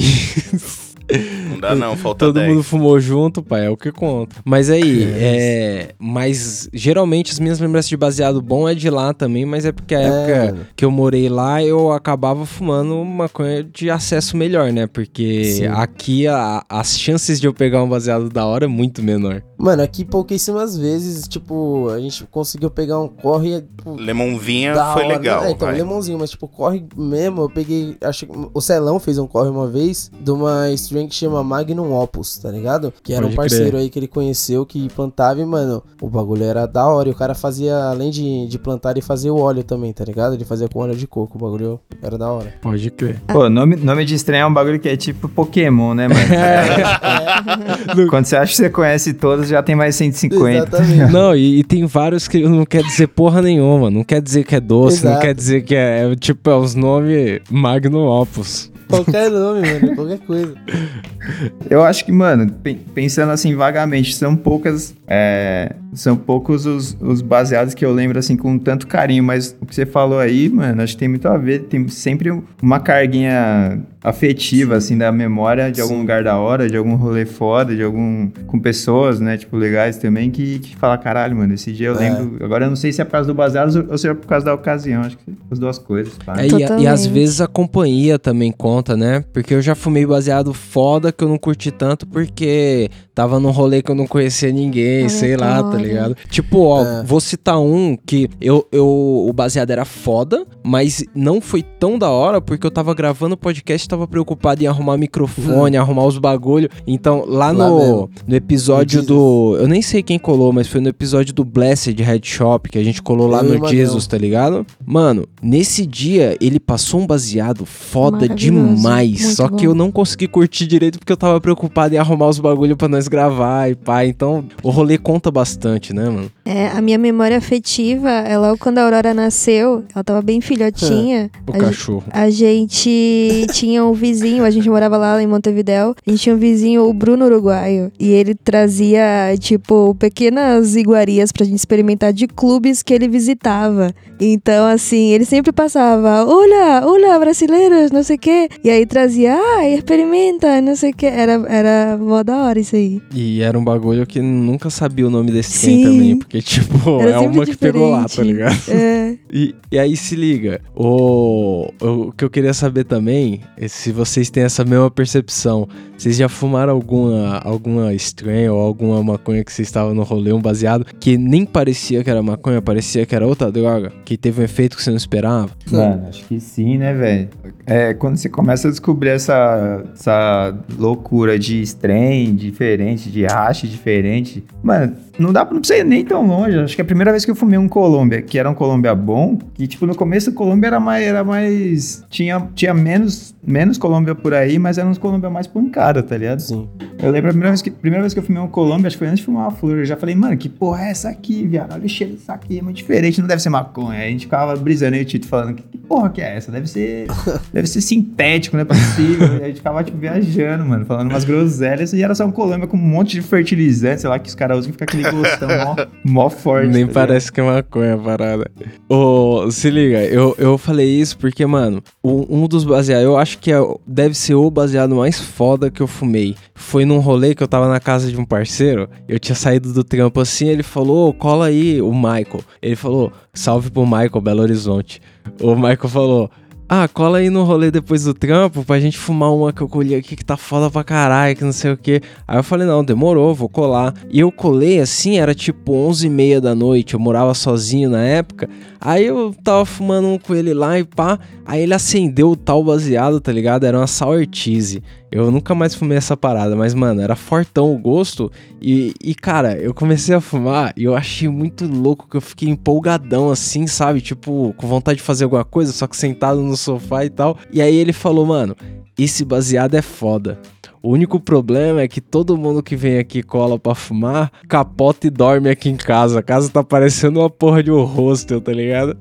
Não 1.51 1.61
dá 1.61 1.75
não, 1.75 1.97
falta 1.97 2.27
Todo 2.27 2.35
10. 2.35 2.49
mundo 2.49 2.63
fumou 2.63 2.99
junto, 2.99 3.43
pai, 3.43 3.67
é 3.67 3.71
o 3.71 3.77
que 3.77 3.93
conta. 3.93 4.37
Mas 4.45 4.69
aí, 4.71 5.05
é. 5.15 5.95
Mas 5.99 6.69
geralmente 6.73 7.33
as 7.33 7.39
minhas 7.39 7.59
lembranças 7.61 7.89
de 7.89 7.97
baseado 7.97 8.43
bom 8.43 8.69
é 8.69 8.75
de 8.75 8.91
lá 8.91 9.13
também, 9.15 9.45
mas 9.47 9.65
é 9.65 9.73
porque 9.73 9.95
a 9.95 10.01
É, 10.01 10.05
época 10.07 10.67
que 10.75 10.85
eu 10.85 10.91
morei 10.91 11.29
lá 11.29 11.63
eu 11.63 11.93
acabava 11.93 12.45
fumando 12.45 13.05
maconha 13.05 13.63
de 13.63 13.91
acesso 13.91 14.37
melhor, 14.37 14.73
né? 14.73 14.87
Porque 14.87 15.45
Sim. 15.45 15.67
aqui 15.67 16.27
a- 16.27 16.65
as 16.69 16.99
chances 16.99 17.41
de 17.41 17.47
eu 17.47 17.55
pegar 17.55 17.83
um 17.83 17.89
baseado 17.89 18.29
da 18.29 18.45
hora 18.47 18.65
é 18.65 18.69
muito 18.69 19.03
menor. 19.03 19.43
Mano, 19.59 19.83
aqui 19.83 20.05
pouquíssimas 20.05 20.77
vezes, 20.77 21.27
tipo, 21.27 21.89
a 21.89 21.99
gente 21.99 22.25
conseguiu 22.25 22.71
pegar 22.71 23.01
um 23.01 23.09
corre. 23.09 23.63
Tipo, 23.63 23.95
Lemonzinha 23.95 24.75
da 24.75 24.93
foi 24.93 25.05
hora. 25.05 25.17
legal. 25.17 25.45
É, 25.45 25.51
então, 25.53 25.69
vai. 25.69 25.77
lemãozinho, 25.79 26.19
mas 26.19 26.31
tipo, 26.31 26.47
corre 26.47 26.85
mesmo. 26.97 27.43
Eu 27.43 27.49
peguei. 27.51 27.97
Acho 28.03 28.27
que 28.27 28.33
o 28.53 28.61
Celão 28.61 28.99
fez 29.01 29.17
um 29.19 29.27
corre 29.27 29.49
uma 29.49 29.67
vez 29.67 30.11
de 30.21 30.31
uma 30.31 30.71
que 31.09 31.15
chama 31.15 31.43
Magnum 31.43 31.93
Opus, 31.93 32.39
tá 32.39 32.51
ligado? 32.51 32.93
Que 33.03 33.13
era 33.13 33.23
Pode 33.23 33.33
um 33.33 33.37
parceiro 33.37 33.77
aí 33.77 33.91
que 33.91 33.99
ele 33.99 34.07
conheceu 34.07 34.65
que 34.65 34.89
plantava 34.91 35.41
e, 35.41 35.45
mano, 35.45 35.83
o 36.01 36.09
bagulho 36.09 36.45
era 36.45 36.67
da 36.67 36.87
hora. 36.87 37.09
E 37.09 37.13
o 37.13 37.15
cara 37.15 37.35
fazia, 37.35 37.77
além 37.77 38.11
de, 38.11 38.47
de 38.47 38.59
plantar, 38.59 38.93
ele 38.93 39.03
fazia 39.03 39.33
o 39.33 39.41
óleo 39.41 39.65
também, 39.65 39.93
tá 39.93 40.05
ligado? 40.05 40.35
Ele 40.35 40.45
fazia 40.45 40.69
com 40.69 40.79
óleo 40.79 40.95
de 40.95 41.07
coco. 41.07 41.37
O 41.37 41.41
bagulho 41.41 41.81
era 42.01 42.17
da 42.17 42.31
hora. 42.31 42.55
Pode 42.63 42.91
crer. 42.91 43.21
Pô, 43.27 43.49
nome, 43.49 43.75
nome 43.77 44.05
de 44.05 44.15
estranho 44.15 44.43
é 44.43 44.47
um 44.47 44.55
bagulho 44.55 44.79
que 44.79 44.89
é 44.89 44.97
tipo 44.97 45.29
Pokémon, 45.29 45.95
né, 45.95 46.07
mano? 46.09 46.21
Quando 48.09 48.27
você 48.27 48.37
acha 48.37 48.53
que 48.53 48.57
você 48.57 48.71
conhece 48.71 49.15
todos, 49.15 49.49
já 49.49 49.63
tem 49.63 49.75
mais 49.75 49.97
150. 49.97 50.77
Exatamente. 50.77 51.13
Não, 51.13 51.35
e, 51.35 51.59
e 51.59 51.65
tem 51.65 51.85
vários 51.87 52.29
que 52.29 52.47
não 52.47 52.65
quer 52.65 52.83
dizer 52.83 53.09
porra 53.09 53.43
nenhuma. 53.43 53.91
Não 53.91 54.05
quer 54.05 54.21
dizer 54.21 54.45
que 54.45 54.55
é 54.55 54.61
doce, 54.61 55.05
não 55.05 55.13
Exato. 55.13 55.27
quer 55.27 55.35
dizer 55.35 55.63
que 55.63 55.75
é. 55.75 56.11
é, 56.11 56.17
tipo, 56.17 56.49
é 56.51 56.57
os 56.57 56.75
nomes 56.75 57.41
Magnum 57.51 58.07
Opus. 58.07 58.71
Qualquer 58.89 59.31
nome, 59.31 59.61
mano. 59.63 59.95
Qualquer 59.97 60.19
coisa. 60.21 60.55
Eu 61.69 61.83
acho 61.83 62.05
que, 62.05 62.13
mano, 62.13 62.51
pen- 62.63 62.79
pensando 62.95 63.33
assim 63.33 63.55
vagamente, 63.57 64.15
são 64.15 64.37
poucas. 64.37 64.95
é, 65.09 65.75
são 65.93 66.15
poucos 66.17 66.67
os, 66.67 66.97
os 67.01 67.21
baseados 67.23 67.73
que 67.75 67.85
eu 67.85 67.91
lembro 67.93 68.19
assim 68.19 68.37
com 68.37 68.59
tanto 68.59 68.87
carinho, 68.87 69.25
mas 69.25 69.57
o 69.61 69.67
que 69.67 69.75
você 69.75 69.87
falou 69.87 70.19
aí, 70.19 70.49
mano, 70.49 70.83
acho 70.83 70.93
que 70.93 70.99
tem 71.01 71.09
muito 71.09 71.27
a 71.27 71.37
ver. 71.37 71.61
Tem 71.65 71.89
sempre 71.89 72.31
uma 72.63 72.79
carguinha 72.79 73.81
afetiva, 74.05 74.77
assim, 74.77 74.97
da 74.97 75.11
memória 75.11 75.73
de 75.73 75.81
algum 75.81 75.95
Sim. 75.95 76.01
lugar 76.03 76.23
da 76.23 76.37
hora, 76.39 76.69
de 76.69 76.77
algum 76.77 76.95
rolê 76.95 77.25
foda, 77.27 77.75
de 77.75 77.83
algum. 77.83 78.29
com 78.47 78.61
pessoas, 78.61 79.19
né, 79.19 79.37
tipo, 79.37 79.57
legais 79.57 79.97
também, 79.97 80.31
que, 80.31 80.61
que 80.61 80.77
fala, 80.77 80.97
caralho, 80.97 81.35
mano, 81.37 81.55
esse 81.55 81.73
dia 81.73 81.89
eu 81.89 81.97
É. 81.97 81.99
lembro. 81.99 82.45
Agora 82.45 82.67
eu 82.67 82.69
não 82.69 82.77
sei 82.77 82.93
se 82.93 83.01
é 83.01 83.05
por 83.05 83.13
causa 83.13 83.27
do 83.27 83.35
baseado 83.35 83.87
ou 83.91 83.99
se 83.99 84.07
é 84.09 84.15
por 84.15 84.27
causa 84.27 84.47
da 84.47 84.55
ocasião, 84.55 85.03
acho 85.03 85.17
que 85.19 85.35
as 85.51 85.59
duas 85.59 85.79
coisas, 85.79 86.13
pá. 86.25 86.35
É, 86.41 86.47
e, 86.47 86.63
a- 86.65 86.79
e 86.79 86.87
às 86.87 87.05
vezes 87.07 87.41
a 87.41 87.49
companhia 87.49 88.17
também 88.19 88.53
conta, 88.53 88.76
né? 88.97 89.25
Porque 89.33 89.55
eu 89.55 89.63
já 89.63 89.75
fumei 89.75 90.05
baseado 90.07 90.53
foda 90.53 91.13
que 91.13 91.23
eu 91.23 91.29
não 91.29 91.39
curti 91.39 91.71
tanto 91.71 92.07
porque 92.07 92.91
tava 93.15 93.39
num 93.41 93.51
rolê 93.51 93.81
que 93.83 93.91
eu 93.91 93.95
não 93.95 94.07
conhecia 94.07 94.51
ninguém, 94.53 95.09
sei 95.09 95.37
lá, 95.37 95.63
tá 95.63 95.77
ligado? 95.79 96.17
Tipo, 96.29 96.59
ó, 96.65 96.85
É. 96.85 97.03
vou 97.05 97.21
citar 97.21 97.59
um 97.59 97.97
que 97.97 98.29
eu, 98.41 98.67
eu 98.71 98.87
o 98.87 99.33
baseado 99.33 99.71
era 99.71 99.85
foda, 99.85 100.47
mas 100.63 101.03
não 101.15 101.41
foi 101.41 101.63
tão 101.63 101.99
da 101.99 102.11
hora 102.11 102.41
porque 102.41 102.67
eu 102.67 102.71
tava 102.71 102.95
gravando 102.95 103.35
o 103.35 103.39
podcast 103.39 103.87
e 103.87 103.89
tava 103.89 104.07
preocupado 104.07 104.63
em 104.63 104.67
arrumar 104.67 104.97
microfone, 104.99 105.77
arrumar 105.77 106.05
os 106.05 106.19
bagulho. 106.19 106.69
Então, 106.87 107.25
lá, 107.27 107.51
Lá 107.51 107.69
no, 107.69 107.79
mesmo. 107.79 108.11
no 108.27 108.35
episódio 108.37 109.01
No 109.01 109.07
do. 109.07 109.57
Eu 109.61 109.69
nem 109.69 109.81
sei 109.83 110.03
quem 110.03 110.19
colou, 110.19 110.53
mas 110.53 110.67
foi 110.69 110.81
no 110.81 110.89
episódio 110.89 111.33
do 111.33 111.45
Blessed 111.45 111.95
Head 112.03 112.27
Shop 112.29 112.69
que 112.69 112.79
a 112.79 112.85
gente 112.85 113.01
colou 113.03 113.27
lá 113.29 113.43
Eu 113.43 113.55
e 113.55 113.59
no. 113.59 113.69
Jesus, 113.69 114.07
tá 114.07 114.19
ligado? 114.19 114.67
Mano, 114.85 115.27
nesse 115.43 115.87
dia 115.87 116.37
ele 116.41 116.61
passou 116.61 117.01
um 117.01 117.07
baseado 117.07 117.65
foda 117.65 118.19
Maravilhoso. 118.19 118.37
Demais. 118.75 119.21
muito 119.23 119.35
Só 119.35 119.49
que 119.49 119.65
bom. 119.67 119.73
eu 119.73 119.75
não 119.75 119.91
consegui 119.91 120.27
curtir 120.29 120.67
direito 120.67 120.99
porque 120.99 121.13
eu 121.13 121.17
tava 121.17 121.41
preocupado 121.41 121.95
em 121.95 121.99
arrumar 121.99 122.29
os 122.29 122.39
bagulho 122.39 122.77
pra 122.77 122.89
nós 122.89 123.09
gravar 123.09 123.71
e 123.71 123.75
pá. 123.75 124.05
Então, 124.05 124.45
o 124.63 124.71
rolê 124.71 124.99
conta 124.99 125.31
bastante, 125.31 125.93
né, 125.93 126.09
mano? 126.09 126.31
É, 126.45 126.69
a 126.69 126.81
minha 126.81 126.99
memória 126.99 127.37
afetiva 127.37 128.11
é 128.11 128.39
logo 128.39 128.59
quando 128.59 128.79
a 128.79 128.85
Aurora 128.85 129.13
nasceu, 129.13 129.85
ela 129.95 130.05
tava 130.05 130.23
bem 130.23 130.41
filhotinha. 130.41 131.31
O 131.47 131.55
a, 131.55 131.59
cachorro. 131.59 132.05
a 132.11 132.29
gente 132.29 133.47
tinha 133.53 133.85
um 133.85 133.93
vizinho, 133.93 134.45
a 134.45 134.51
gente 134.51 134.69
morava 134.69 134.97
lá 134.97 135.23
em 135.23 135.27
Montevidéu. 135.27 135.95
A 136.07 136.11
gente 136.11 136.23
tinha 136.23 136.35
um 136.35 136.39
vizinho, 136.39 136.89
o 136.89 136.93
Bruno 136.93 137.25
Uruguaio. 137.27 137.93
E 137.99 138.09
ele 138.09 138.35
trazia, 138.35 139.35
tipo, 139.39 139.95
pequenas 139.99 140.75
iguarias 140.77 141.31
pra 141.31 141.45
gente 141.45 141.59
experimentar 141.59 142.13
de 142.13 142.27
clubes 142.27 142.83
que 142.83 142.93
ele 142.93 143.09
visitava. 143.09 143.95
Então, 144.21 144.67
assim, 144.67 145.11
ele 145.13 145.25
sempre 145.25 145.53
passava, 145.53 146.25
olha, 146.27 146.83
olha, 146.85 147.19
brasileiros, 147.19 147.91
não 147.91 148.03
sei 148.03 148.17
o 148.17 148.19
quê. 148.19 148.49
E 148.65 148.71
aí 148.71 148.85
trazia, 148.85 149.35
ah, 149.35 149.69
experimenta, 149.69 150.61
não 150.61 150.75
sei 150.75 150.91
o 150.91 150.95
quê. 150.95 151.07
Era, 151.07 151.33
era 151.49 151.97
mó 151.97 152.23
da 152.23 152.37
hora 152.45 152.59
isso 152.59 152.75
aí. 152.77 153.01
E 153.15 153.41
era 153.41 153.59
um 153.59 153.65
bagulho 153.65 154.07
que 154.07 154.21
nunca 154.21 154.71
sabia 154.71 155.07
o 155.07 155.11
nome 155.11 155.31
desse 155.31 155.53
Sim. 155.53 155.67
trem 155.67 155.85
também. 155.85 156.19
Porque, 156.19 156.43
tipo, 156.43 157.01
Era 157.01 157.11
é 157.11 157.19
uma 157.19 157.45
que 157.45 157.57
pegou 157.57 157.91
lá, 157.91 158.01
tá 158.03 158.07
diferente. 158.07 158.33
ligado? 158.33 158.57
É. 158.69 159.17
E, 159.33 159.55
e 159.71 159.79
aí 159.79 159.97
se 159.97 160.17
liga, 160.17 160.61
o, 160.75 161.69
o 161.81 162.13
que 162.13 162.25
eu 162.25 162.31
queria 162.31 162.55
saber 162.55 162.85
também 162.85 163.41
é 163.57 163.69
se 163.69 163.93
vocês 163.93 164.31
têm 164.31 164.43
essa 164.45 164.65
mesma 164.65 164.91
percepção. 164.91 165.69
Vocês 165.97 166.17
já 166.17 166.29
fumaram 166.29 166.73
alguma, 166.73 167.39
alguma 167.39 167.95
estranha 167.95 168.53
ou 168.53 168.61
alguma 168.61 169.03
maconha 169.03 169.43
que 169.43 169.53
vocês 169.53 169.67
estavam 169.69 169.95
no 169.95 170.03
rolê, 170.03 170.33
um 170.33 170.41
baseado, 170.41 170.85
que 171.01 171.17
nem 171.17 171.47
parecia 171.47 172.05
que 172.05 172.11
era 172.11 172.23
maconha, 172.23 172.61
parecia 172.61 173.07
que 173.07 173.15
era 173.15 173.27
outra 173.27 173.51
droga, 173.51 173.93
que 174.05 174.17
teve 174.17 174.41
um 174.43 174.45
efeito 174.45 174.77
que 174.77 174.83
você 174.83 174.91
não 174.91 174.97
esperava? 174.97 175.51
Mano, 175.71 176.07
acho 176.09 176.25
que 176.27 176.39
sim, 176.39 176.77
né, 176.77 176.93
velho? 176.93 177.29
É, 177.65 177.95
quando 177.95 178.17
você 178.17 178.29
começa 178.29 178.46
a 178.55 178.71
descobrir 178.71 179.11
essa, 179.11 179.85
essa 179.93 180.57
loucura 180.79 181.39
de 181.39 181.61
strain 181.63 182.35
diferente, 182.35 183.11
de 183.11 183.25
hash 183.25 183.63
diferente, 183.63 184.45
mano, 184.63 184.97
não 185.19 185.33
dá 185.33 185.45
pra 185.45 185.55
não 185.55 185.61
precisa 185.61 185.81
ir 185.81 185.85
nem 185.85 186.05
tão 186.05 186.27
longe. 186.27 186.59
Acho 186.59 186.75
que 186.75 186.81
é 186.81 186.85
a 186.85 186.87
primeira 186.87 187.11
vez 187.11 187.25
que 187.25 187.31
eu 187.31 187.35
fumei 187.35 187.59
um 187.59 187.69
Colômbia, 187.69 188.23
que 188.23 188.39
era 188.39 188.49
um 188.49 188.55
Colômbia 188.55 188.95
bom, 188.95 189.39
que 189.55 189.67
tipo, 189.67 189.87
no 189.87 189.95
começo 189.95 190.31
o 190.31 190.33
Colômbia 190.33 190.69
era 190.69 190.81
mais. 190.81 191.07
Era 191.07 191.25
mais 191.25 192.05
tinha, 192.11 192.49
tinha 192.55 192.75
menos, 192.75 193.35
menos 193.47 193.79
Colômbia 193.79 194.15
por 194.15 194.35
aí, 194.35 194.59
mas 194.59 194.79
era 194.79 194.89
uns 194.89 194.99
Colômbia 194.99 195.31
mais 195.31 195.47
pancada, 195.47 196.03
tá 196.03 196.17
ligado? 196.17 196.41
Sim. 196.41 196.69
Eu 196.99 197.11
lembro 197.11 197.29
a 197.29 197.33
primeira 197.33 197.51
vez 197.51 197.61
que, 197.61 197.71
primeira 197.71 198.03
vez 198.03 198.15
que 198.15 198.19
eu 198.19 198.23
fumei 198.23 198.41
um 198.41 198.49
Colômbia, 198.49 198.89
acho 198.89 198.97
que 198.97 198.99
foi 198.99 199.09
antes 199.09 199.21
de 199.21 199.25
fumar 199.27 199.45
uma 199.45 199.51
flor. 199.51 199.79
Eu 199.79 199.85
já 199.85 199.97
falei, 199.97 200.15
mano, 200.15 200.37
que 200.37 200.49
porra 200.49 200.87
é 200.87 200.91
essa 200.91 201.11
aqui, 201.11 201.47
viado? 201.47 201.73
Olha 201.73 201.85
o 201.85 201.89
cheiro 201.89 202.15
disso 202.15 202.33
aqui, 202.33 202.59
é 202.59 202.63
muito 202.63 202.77
diferente, 202.77 203.21
não 203.21 203.29
deve 203.29 203.43
ser 203.43 203.51
maconha. 203.51 203.99
Aí 203.99 204.09
a 204.09 204.11
gente 204.11 204.25
ficava 204.25 204.57
brisando 204.57 204.97
aí 204.97 205.03
o 205.03 205.05
Tito 205.05 205.27
falando, 205.27 205.55
que, 205.55 205.63
que 205.63 205.79
porra 205.79 206.09
que 206.11 206.21
é 206.23 206.37
essa? 206.37 206.51
Deve 206.51 206.67
ser, 206.67 207.07
deve 207.53 207.67
ser 207.67 207.81
sintético, 207.81 208.57
não 208.57 208.63
é 208.63 208.65
possível. 208.65 209.39
e 209.39 209.43
a 209.43 209.47
gente 209.49 209.57
ficava, 209.57 209.85
tipo, 209.85 209.99
viajando, 209.99 210.65
mano, 210.65 210.87
falando 210.87 211.11
umas 211.11 211.25
groselhas. 211.25 211.93
E 211.93 212.03
era 212.03 212.15
só 212.15 212.25
um 212.25 212.33
Colômbia 212.33 212.67
com 212.67 212.77
um 212.77 212.81
monte 212.81 213.13
de 213.13 213.23
fertilizante, 213.23 214.01
sei 214.01 214.11
lá, 214.11 214.19
que 214.19 214.29
os 214.29 214.35
caras 214.35 214.59
usam 214.59 214.73
que 214.73 214.79
fica 214.79 214.85
aquele 214.85 215.06
mó, 215.13 215.77
mó 216.05 216.31
forte. 216.31 216.69
Nem 216.69 216.87
tá 216.87 216.93
parece 216.93 217.31
que 217.33 217.41
é 217.41 217.45
maconha 217.45 217.95
a 217.95 217.99
parada. 217.99 218.51
Ô, 218.89 219.51
se 219.51 219.71
liga, 219.71 220.03
eu, 220.05 220.35
eu 220.39 220.57
falei 220.59 220.87
isso 220.89 221.17
porque, 221.19 221.45
mano, 221.47 221.83
o- 222.03 222.27
um 222.29 222.47
dos 222.47 222.65
baseados, 222.65 223.05
eu 223.05 223.17
acho 223.17 223.39
que 223.39 223.53
é, 223.53 223.59
deve 223.87 224.15
ser 224.15 224.35
o 224.35 224.51
baseado 224.51 224.95
mais 224.95 225.19
foda 225.21 225.71
que 225.71 225.81
eu 225.81 225.87
fumei. 225.87 226.35
Foi 226.55 226.85
num 226.85 226.99
rolê 226.99 227.35
que 227.35 227.43
eu 227.43 227.49
tava 227.49 227.69
na 227.69 227.81
casa 227.81 228.11
de 228.11 228.19
um 228.19 228.25
parceiro, 228.25 228.89
eu 229.09 229.19
tinha 229.19 229.35
saído 229.37 229.73
do 229.73 229.85
trampo 229.85 230.21
assim, 230.21 230.47
ele 230.49 230.63
falou, 230.63 231.09
"Ô, 231.09 231.13
cola 231.13 231.47
aí, 231.47 231.81
o 231.83 231.93
Michael. 231.95 232.41
Ele 232.63 232.77
falou, 232.77 233.13
salve 233.35 233.71
pro 233.71 233.85
Michael, 233.87 234.21
Belo 234.21 234.43
Horizonte. 234.43 235.01
O 235.41 235.55
Michael 235.55 235.89
falou, 235.89 236.31
ah, 236.69 236.89
cola 236.89 237.19
aí 237.19 237.31
no 237.31 237.45
rolê 237.45 237.71
depois 237.71 238.03
do 238.03 238.13
trampo 238.13 238.65
pra 238.65 238.81
gente 238.81 238.99
fumar 238.99 239.33
uma 239.33 239.53
que 239.53 239.61
eu 239.61 239.69
colhi 239.69 239.95
aqui 239.95 240.17
que 240.17 240.25
tá 240.25 240.37
foda 240.37 240.69
pra 240.69 240.83
caralho, 240.83 241.37
que 241.37 241.45
não 241.45 241.53
sei 241.53 241.71
o 241.71 241.77
que. 241.77 242.01
Aí 242.27 242.39
eu 242.39 242.43
falei, 242.43 242.67
não, 242.67 242.85
demorou, 242.85 243.33
vou 243.35 243.49
colar. 243.49 243.95
E 244.11 244.19
eu 244.19 244.33
colei 244.33 244.81
assim, 244.81 245.19
era 245.19 245.33
tipo 245.33 245.73
11 245.73 246.07
e 246.07 246.11
meia 246.11 246.41
da 246.41 246.57
noite, 246.57 246.95
eu 246.95 247.01
morava 247.01 247.35
sozinho 247.35 247.89
na 247.89 248.03
época. 248.03 248.49
Aí 248.81 249.07
eu 249.07 249.33
tava 249.45 249.65
fumando 249.65 250.09
um 250.09 250.19
com 250.19 250.35
ele 250.35 250.53
lá 250.53 250.77
e 250.77 250.83
pá. 250.83 251.21
Aí 251.45 251.63
ele 251.63 251.75
acendeu 251.75 252.31
o 252.31 252.37
tal 252.37 252.65
baseado, 252.65 253.21
tá 253.21 253.31
ligado? 253.31 253.65
Era 253.65 253.79
uma 253.79 253.87
sour 253.87 254.27
cheese. 254.31 254.83
Eu 255.17 255.31
nunca 255.31 255.55
mais 255.55 255.75
fumei 255.75 255.97
essa 255.97 256.17
parada, 256.17 256.55
mas 256.55 256.75
mano, 256.75 257.01
era 257.01 257.17
fortão 257.17 257.75
o 257.75 257.79
gosto. 257.79 258.31
E, 258.61 258.95
e 259.03 259.15
cara, 259.15 259.57
eu 259.57 259.73
comecei 259.73 260.15
a 260.15 260.21
fumar 260.21 260.73
e 260.77 260.85
eu 260.85 260.95
achei 260.95 261.29
muito 261.29 261.67
louco 261.67 262.09
que 262.09 262.17
eu 262.17 262.21
fiquei 262.21 262.49
empolgadão 262.49 263.31
assim, 263.31 263.67
sabe? 263.67 264.01
Tipo, 264.01 264.55
com 264.57 264.67
vontade 264.67 264.99
de 264.99 265.03
fazer 265.05 265.25
alguma 265.25 265.45
coisa, 265.45 265.73
só 265.73 265.87
que 265.87 265.97
sentado 265.97 266.41
no 266.43 266.57
sofá 266.57 267.05
e 267.05 267.11
tal. 267.11 267.39
E 267.53 267.63
aí 267.63 267.75
ele 267.75 267.93
falou, 267.93 268.27
mano, 268.27 268.57
esse 268.99 269.25
baseado 269.25 269.75
é 269.75 269.83
foda. 269.83 270.39
O 270.87 270.91
único 270.91 271.19
problema 271.19 271.81
é 271.81 271.89
que 271.89 272.01
todo 272.01 272.39
mundo 272.39 272.63
que 272.63 272.77
vem 272.77 272.99
aqui 272.99 273.21
cola 273.21 273.59
pra 273.59 273.75
fumar, 273.75 274.31
capota 274.49 275.09
e 275.09 275.11
dorme 275.11 275.51
aqui 275.51 275.69
em 275.69 275.75
casa. 275.75 276.21
A 276.21 276.23
casa 276.23 276.49
tá 276.49 276.63
parecendo 276.63 277.19
uma 277.19 277.29
porra 277.29 277.61
de 277.61 277.73
um 277.73 277.83
hostel, 277.83 278.41
tá 278.41 278.53
ligado? 278.53 278.97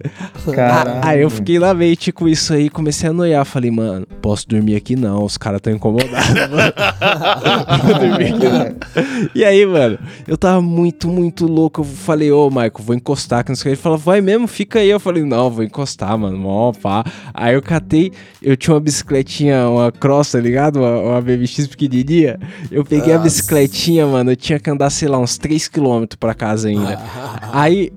Caralho. 0.52 1.02
Aí 1.04 1.22
eu 1.22 1.30
fiquei 1.30 1.60
lá 1.60 1.76
mente 1.76 2.12
com 2.12 2.28
isso 2.28 2.56
aí, 2.56 2.72
comecei 2.72 3.08
a 3.08 3.14
noiar. 3.14 3.46
Falei, 3.46 3.70
mano, 3.70 4.08
posso 4.20 4.50
dormir 4.50 4.76
aqui 4.76 4.96
não, 4.96 5.24
os 5.24 5.38
caras 5.38 5.62
tão 5.62 5.74
incomodados, 5.74 6.34
mano. 6.50 6.74
Vou 7.84 8.00
dormir 8.00 8.34
aqui 8.34 8.50
não. 8.50 9.30
E 9.36 9.46
aí, 9.46 9.64
mano, 9.64 10.00
eu 10.28 10.40
tava 10.40 10.64
muito, 10.64 11.08
muito 11.08 11.46
louco. 11.46 11.82
Eu 11.82 11.86
falei, 11.86 12.32
ô, 12.32 12.50
Michael, 12.50 12.72
vou 12.80 12.96
encostar. 12.96 13.44
Que. 13.44 13.52
Ele 13.64 13.76
falou, 13.76 14.00
vai 14.00 14.22
mesmo, 14.22 14.48
fica 14.48 14.80
aí. 14.80 14.90
Eu 14.90 15.00
falei, 15.00 15.24
não, 15.24 15.52
vou 15.52 15.64
encostar, 15.64 16.18
mano, 16.18 16.36
mó 16.36 16.72
pá. 16.72 17.04
Aí 17.32 17.54
eu 17.54 17.62
catei, 17.62 18.12
eu 18.42 18.58
tinha 18.58 18.74
uma 18.74 18.80
bicicletinha, 18.80 19.70
uma 19.70 19.92
cross, 19.92 20.32
tá 20.32 20.40
ligado? 20.40 20.78
Uma, 20.80 21.00
uma 21.00 21.22
BMX 21.22 21.75
pequenininha. 21.76 22.40
Eu 22.72 22.84
peguei 22.84 23.14
a 23.14 23.18
Nossa. 23.18 23.30
bicicletinha, 23.30 24.08
mano, 24.08 24.32
eu 24.32 24.36
tinha 24.36 24.60
que 24.60 24.70
andar, 24.70 24.90
sei 24.90 25.08
lá, 25.08 25.20
uns 25.20 25.38
3km 25.38 26.16
pra 26.18 26.34
casa 26.34 26.70
ainda. 26.70 27.00
Aí 27.52 27.92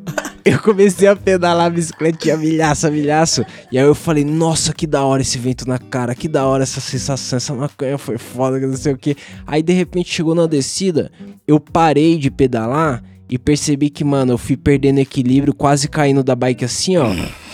eu 0.45 0.59
comecei 0.59 1.07
a 1.07 1.15
pedalar 1.15 1.67
a 1.67 1.71
bicicletinha, 1.71 2.37
milhaço, 2.37 2.91
milhaço. 2.91 3.45
E 3.71 3.79
aí 3.79 3.85
eu 3.85 3.95
falei, 3.95 4.25
nossa, 4.25 4.73
que 4.73 4.87
da 4.87 5.05
hora 5.05 5.21
esse 5.21 5.37
vento 5.37 5.69
na 5.69 5.79
cara, 5.79 6.15
que 6.15 6.27
da 6.27 6.47
hora 6.47 6.63
essa 6.63 6.81
sensação, 6.81 7.37
essa 7.37 7.55
maconha 7.55 7.99
foi 7.99 8.17
foda, 8.17 8.59
que 8.59 8.67
não 8.67 8.77
sei 8.77 8.93
o 8.95 8.99
que. 8.99 9.17
Aí 9.47 9.63
de 9.63 9.73
repente 9.73 10.13
chegou 10.13 10.35
na 10.35 10.47
descida, 10.47 11.11
eu 11.47 11.61
parei 11.61 12.17
de 12.17 12.31
pedalar 12.31 13.03
e 13.29 13.39
percebi 13.39 13.91
que, 13.91 14.03
mano, 14.03 14.33
eu 14.33 14.39
fui 14.39 14.57
perdendo 14.57 15.01
equilíbrio, 15.01 15.53
quase 15.53 15.87
caindo 15.87 16.25
da 16.25 16.35
bike 16.35 16.65
assim, 16.65 16.97
ó. 16.97 17.13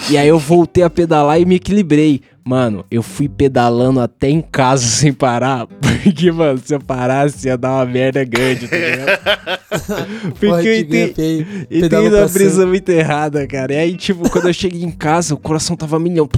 E 0.08 0.16
aí 0.16 0.28
eu 0.28 0.38
voltei 0.38 0.84
a 0.84 0.90
pedalar 0.90 1.40
e 1.40 1.44
me 1.44 1.56
equilibrei. 1.56 2.22
Mano, 2.46 2.84
eu 2.90 3.02
fui 3.02 3.26
pedalando 3.26 4.00
até 4.00 4.28
em 4.28 4.42
casa 4.42 4.84
sem 4.86 5.12
parar. 5.12 5.66
Porque, 5.66 6.30
mano, 6.30 6.58
se 6.58 6.74
eu 6.74 6.80
parasse 6.80 7.46
ia 7.48 7.56
dar 7.56 7.72
uma 7.76 7.86
merda 7.86 8.22
grande, 8.24 8.68
tá 8.68 8.76
ligado? 8.76 9.18
Porque 10.34 10.46
Porra, 10.46 10.62
eu 10.62 10.78
entendi. 10.80 11.46
E 11.70 11.82
uma 11.82 12.10
pra 12.10 12.28
brisa 12.28 12.66
muito 12.66 12.88
errada, 12.90 13.46
cara. 13.46 13.72
E 13.72 13.76
aí, 13.78 13.96
tipo, 13.96 14.28
quando 14.28 14.48
eu 14.48 14.52
cheguei 14.52 14.84
em 14.84 14.90
casa, 14.90 15.34
o 15.34 15.38
coração 15.38 15.74
tava 15.76 15.98
milhão. 15.98 16.28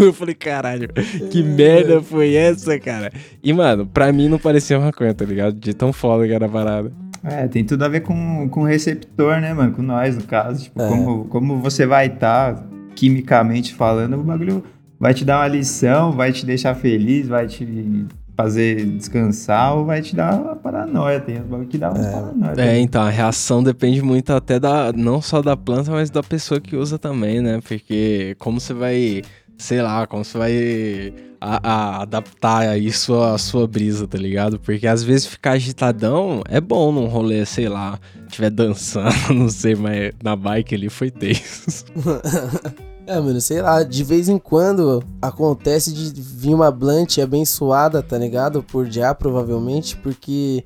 Eu 0.00 0.12
falei, 0.12 0.34
caralho, 0.34 0.88
que 1.30 1.42
merda 1.42 2.00
foi 2.00 2.34
essa, 2.34 2.78
cara? 2.78 3.12
E, 3.42 3.52
mano, 3.52 3.86
pra 3.86 4.12
mim 4.12 4.28
não 4.28 4.38
parecia 4.38 4.78
maconha, 4.78 5.12
tá 5.12 5.24
ligado? 5.24 5.54
De 5.54 5.74
tão 5.74 5.92
foda 5.92 6.26
que 6.26 6.32
era 6.32 6.46
a 6.46 6.48
parada. 6.48 6.92
É, 7.22 7.46
tem 7.48 7.64
tudo 7.64 7.84
a 7.84 7.88
ver 7.88 8.00
com, 8.00 8.48
com 8.48 8.62
o 8.62 8.64
receptor, 8.64 9.40
né, 9.40 9.52
mano? 9.52 9.72
Com 9.72 9.82
nós, 9.82 10.16
no 10.16 10.22
caso. 10.22 10.64
Tipo, 10.64 10.80
É. 10.80 10.88
como, 10.88 11.24
como 11.26 11.58
você 11.60 11.84
vai 11.84 12.06
estar, 12.06 12.64
quimicamente 12.94 13.74
falando, 13.74 14.14
o 14.14 14.22
bagulho 14.22 14.62
vai 15.00 15.14
te 15.14 15.24
dar 15.24 15.38
uma 15.40 15.48
lição, 15.48 16.12
vai 16.12 16.30
te 16.32 16.44
deixar 16.46 16.74
feliz, 16.74 17.26
vai 17.26 17.46
te 17.48 18.06
fazer 18.36 18.84
descansar 18.86 19.74
ou 19.76 19.84
vai 19.84 20.00
te 20.02 20.14
dar 20.14 20.34
uma 20.40 20.54
paranoia. 20.56 21.18
Tem 21.20 21.38
os 21.40 21.46
bagulho 21.46 21.68
que 21.68 21.76
dá 21.78 21.90
uma 21.90 21.98
paranoia. 22.04 22.54
É, 22.58 22.78
então, 22.78 23.02
a 23.02 23.10
reação 23.10 23.62
depende 23.62 24.00
muito 24.02 24.32
até 24.32 24.60
da. 24.60 24.92
Não 24.92 25.20
só 25.20 25.42
da 25.42 25.56
planta, 25.56 25.90
mas 25.90 26.10
da 26.10 26.22
pessoa 26.22 26.60
que 26.60 26.76
usa 26.76 26.98
também, 26.98 27.40
né? 27.40 27.60
Porque 27.66 28.36
como 28.38 28.60
você 28.60 28.74
vai. 28.74 29.22
Sei 29.58 29.82
lá, 29.82 30.06
como 30.06 30.24
você 30.24 30.38
vai 30.38 31.12
a- 31.38 31.60
a- 31.62 32.02
adaptar 32.02 32.78
isso 32.78 33.14
à 33.20 33.36
sua 33.36 33.66
brisa, 33.68 34.06
tá 34.08 34.16
ligado? 34.16 34.58
Porque 34.58 34.86
às 34.86 35.02
vezes 35.02 35.26
ficar 35.26 35.52
agitadão 35.52 36.42
é 36.48 36.58
bom 36.62 36.90
num 36.90 37.04
rolê, 37.06 37.44
sei 37.44 37.68
lá, 37.68 37.98
tiver 38.30 38.48
dançando, 38.48 39.10
não 39.34 39.50
sei, 39.50 39.74
mas 39.74 40.12
na 40.22 40.34
bike 40.34 40.74
ali 40.74 40.88
foi 40.88 41.10
tenso. 41.10 41.84
É, 43.10 43.18
mano, 43.18 43.40
sei 43.40 43.60
lá, 43.60 43.82
de 43.82 44.04
vez 44.04 44.28
em 44.28 44.38
quando 44.38 45.02
acontece 45.20 45.92
de 45.92 46.12
vir 46.22 46.54
uma 46.54 46.70
blunt 46.70 47.18
abençoada, 47.18 48.00
tá 48.04 48.16
ligado? 48.16 48.62
Por 48.62 48.88
já, 48.88 49.12
provavelmente, 49.12 49.96
porque 49.96 50.64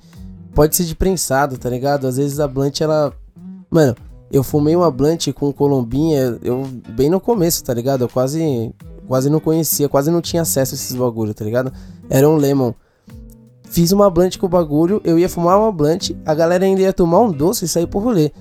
pode 0.55 0.77
ser 0.77 0.85
de 0.85 0.95
prensado, 0.95 1.57
tá 1.57 1.71
ligado? 1.71 2.07
Às 2.07 2.19
vezes 2.19 2.39
a 2.39 2.47
blunt, 2.47 2.83
ela... 2.83 3.15
Mano, 3.71 3.97
eu 4.31 4.43
fumei 4.43 4.77
uma 4.77 4.91
blunt 4.91 5.33
com 5.33 5.51
colombinha, 5.55 6.39
eu 6.43 6.69
bem 6.91 7.09
no 7.09 7.19
começo, 7.19 7.65
tá 7.65 7.73
ligado? 7.73 8.03
Eu 8.03 8.11
quase, 8.11 8.75
quase 9.09 9.31
não 9.31 9.41
conhecia, 9.41 9.89
quase 9.89 10.11
não 10.11 10.21
tinha 10.21 10.43
acesso 10.43 10.75
a 10.75 10.77
esses 10.77 10.95
bagulho, 10.95 11.33
tá 11.33 11.47
ligado? 11.47 11.73
Era 12.11 12.29
um 12.29 12.37
lemon. 12.37 12.75
Fiz 13.71 13.91
uma 13.91 14.11
blunt 14.11 14.37
com 14.37 14.45
o 14.45 14.51
bagulho, 14.51 15.01
eu 15.03 15.19
ia 15.19 15.31
fumar 15.31 15.59
uma 15.59 15.73
blunt, 15.73 16.11
a 16.27 16.35
galera 16.35 16.67
ainda 16.67 16.83
ia 16.83 16.93
tomar 16.93 17.21
um 17.21 17.33
doce 17.33 17.65
e 17.65 17.69
sair 17.69 17.87
pro 17.87 18.01
rolê. 18.01 18.33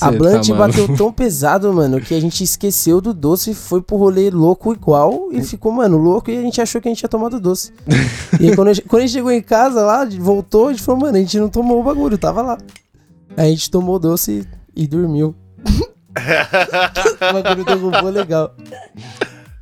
A 0.00 0.10
Blunt 0.10 0.48
tá 0.48 0.54
bateu 0.54 0.96
tão 0.96 1.12
pesado, 1.12 1.72
mano, 1.72 2.00
que 2.00 2.14
a 2.14 2.20
gente 2.20 2.42
esqueceu 2.42 3.00
do 3.00 3.14
doce, 3.14 3.54
foi 3.54 3.80
pro 3.80 3.96
rolê 3.96 4.30
louco 4.30 4.72
igual 4.72 5.28
e 5.30 5.42
ficou, 5.42 5.70
mano, 5.72 5.96
louco 5.96 6.30
e 6.30 6.36
a 6.36 6.42
gente 6.42 6.60
achou 6.60 6.80
que 6.80 6.88
a 6.88 6.90
gente 6.90 6.98
tinha 6.98 7.08
tomado 7.08 7.40
doce. 7.40 7.72
e 8.40 8.48
aí, 8.48 8.56
quando, 8.56 8.68
a 8.68 8.72
gente, 8.72 8.88
quando 8.88 9.02
a 9.02 9.06
gente 9.06 9.14
chegou 9.14 9.30
em 9.30 9.42
casa 9.42 9.82
lá, 9.82 10.04
voltou, 10.04 10.68
a 10.68 10.72
gente 10.72 10.82
falou, 10.82 11.00
mano, 11.02 11.16
a 11.16 11.20
gente 11.20 11.38
não 11.38 11.48
tomou 11.48 11.80
o 11.80 11.84
bagulho, 11.84 12.18
tava 12.18 12.42
lá. 12.42 12.58
Aí 13.36 13.46
a 13.46 13.50
gente 13.50 13.70
tomou 13.70 13.96
o 13.96 13.98
doce 13.98 14.46
e, 14.74 14.82
e 14.82 14.86
dormiu. 14.86 15.34
o 16.16 17.32
bagulho 17.32 17.64
derrubou 17.64 18.10
legal. 18.10 18.54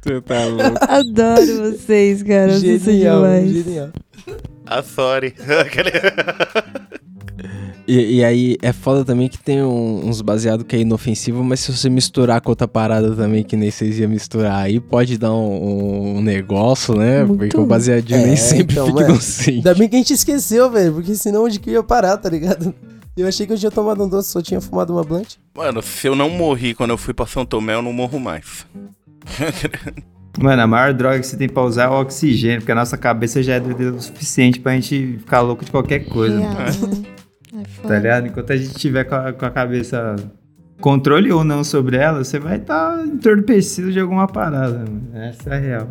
Cê 0.02 0.20
tá 0.22 0.44
louco. 0.46 0.78
Adoro 0.80 1.72
vocês, 1.72 2.22
cara. 2.22 2.58
Vocês 2.58 2.82
são 2.82 2.92
Genial, 2.92 3.22
demais. 3.22 3.50
genial. 3.50 3.88
Ah, 4.66 4.82
sorry. 4.82 5.34
E, 7.88 8.16
e 8.18 8.24
aí 8.24 8.56
é 8.62 8.72
foda 8.72 9.04
também 9.04 9.28
que 9.28 9.38
tem 9.38 9.62
um- 9.62 10.06
uns 10.08 10.20
baseados 10.20 10.64
que 10.66 10.76
é 10.76 10.80
inofensivo, 10.80 11.42
mas 11.42 11.60
se 11.60 11.72
você 11.76 11.88
misturar 11.90 12.40
com 12.40 12.50
outra 12.50 12.68
parada 12.68 13.14
também, 13.16 13.42
que 13.42 13.56
nem 13.56 13.70
vocês 13.70 13.98
iam 13.98 14.08
misturar 14.08 14.54
aí, 14.62 14.78
pode 14.78 15.18
dar 15.18 15.32
um, 15.32 16.18
um 16.18 16.22
negócio, 16.22 16.94
né? 16.94 17.24
Muito. 17.24 17.38
Porque 17.38 17.58
o 17.58 17.66
baseadinho 17.66 18.20
É, 18.20 18.26
nem 18.26 18.36
sempre 18.36 18.74
então, 18.74 18.86
fica 18.86 19.02
inocente. 19.04 19.50
Ainda 19.56 19.74
bem 19.74 19.88
que 19.88 19.96
a 19.96 19.98
gente 19.98 20.12
esqueceu, 20.12 20.70
velho, 20.70 20.92
porque 20.94 21.14
senão 21.16 21.44
onde 21.44 21.58
que 21.58 21.70
eu 21.70 21.74
ia 21.74 21.82
parar, 21.82 22.16
tá 22.16 22.28
ligado? 22.28 22.72
Eu 23.16 23.26
achei 23.26 23.44
que 23.46 23.52
eu 23.52 23.58
tinha 23.58 23.70
tomado 23.70 24.04
um 24.04 24.08
doce, 24.08 24.30
só 24.30 24.40
tinha 24.40 24.60
fumado 24.60 24.92
uma 24.94 25.02
blunt. 25.02 25.34
Mano, 25.56 25.82
se 25.82 26.06
eu 26.06 26.14
não 26.14 26.30
morri 26.30 26.74
quando 26.74 26.90
eu 26.90 26.96
fui 26.98 27.12
pra 27.12 27.26
São 27.26 27.44
Tomé, 27.44 27.74
eu 27.74 27.82
não 27.82 27.92
morro 27.92 28.18
mais. 28.20 28.64
Mano, 30.40 30.62
a 30.62 30.66
maior 30.66 30.94
droga 30.94 31.18
que 31.18 31.26
você 31.26 31.36
tem 31.36 31.48
pra 31.48 31.62
usar 31.64 31.84
é 31.84 31.88
o 31.88 32.00
oxigênio, 32.00 32.58
porque 32.60 32.70
a 32.72 32.74
nossa 32.74 32.96
cabeça 32.96 33.42
já 33.42 33.54
é 33.54 33.60
doida 33.60 33.92
o 33.92 34.00
suficiente 34.00 34.60
pra 34.60 34.72
gente 34.74 35.16
ficar 35.18 35.40
louco 35.40 35.64
de 35.64 35.70
qualquer 35.70 36.00
coisa. 36.06 36.38
Real, 36.38 36.52
mano. 36.54 37.06
É 37.52 37.88
Tá 37.88 37.96
ligado? 37.96 38.26
Enquanto 38.28 38.52
a 38.52 38.56
gente 38.56 38.74
tiver 38.74 39.04
com 39.04 39.14
a, 39.14 39.32
com 39.32 39.44
a 39.44 39.50
cabeça 39.50 40.16
controle 40.80 41.32
ou 41.32 41.44
não 41.44 41.64
sobre 41.64 41.96
ela, 41.96 42.24
você 42.24 42.38
vai 42.38 42.56
estar 42.56 42.96
tá 42.96 43.04
entorpecido 43.04 43.92
de 43.92 44.00
alguma 44.00 44.26
parada, 44.26 44.78
mano. 44.78 45.10
Essa 45.14 45.50
é 45.50 45.56
a 45.56 45.58
real. 45.58 45.88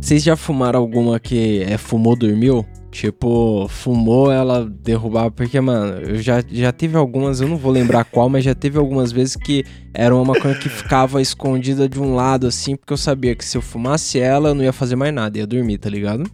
Vocês 0.00 0.22
já 0.22 0.36
fumaram 0.36 0.80
alguma 0.80 1.20
que 1.20 1.62
é 1.64 1.76
fumou, 1.76 2.16
dormiu? 2.16 2.64
Tipo, 2.90 3.68
fumou, 3.68 4.30
ela 4.32 4.64
derrubava. 4.68 5.30
Porque, 5.30 5.60
mano, 5.60 6.00
eu 6.00 6.16
já, 6.22 6.42
já 6.50 6.72
tive 6.72 6.96
algumas, 6.96 7.40
eu 7.40 7.48
não 7.48 7.56
vou 7.56 7.70
lembrar 7.70 8.04
qual, 8.04 8.28
mas 8.28 8.44
já 8.44 8.54
teve 8.54 8.78
algumas 8.78 9.12
vezes 9.12 9.36
que 9.36 9.64
era 9.92 10.14
uma 10.14 10.34
coisa 10.34 10.58
que 10.58 10.68
ficava 10.68 11.20
escondida 11.20 11.88
de 11.88 12.00
um 12.00 12.14
lado, 12.14 12.46
assim, 12.46 12.76
porque 12.76 12.92
eu 12.92 12.96
sabia 12.96 13.34
que 13.34 13.44
se 13.44 13.56
eu 13.56 13.62
fumasse 13.62 14.18
ela, 14.18 14.50
eu 14.50 14.54
não 14.54 14.64
ia 14.64 14.72
fazer 14.72 14.96
mais 14.96 15.12
nada, 15.14 15.36
ia 15.38 15.46
dormir, 15.46 15.78
tá 15.78 15.90
ligado? 15.90 16.24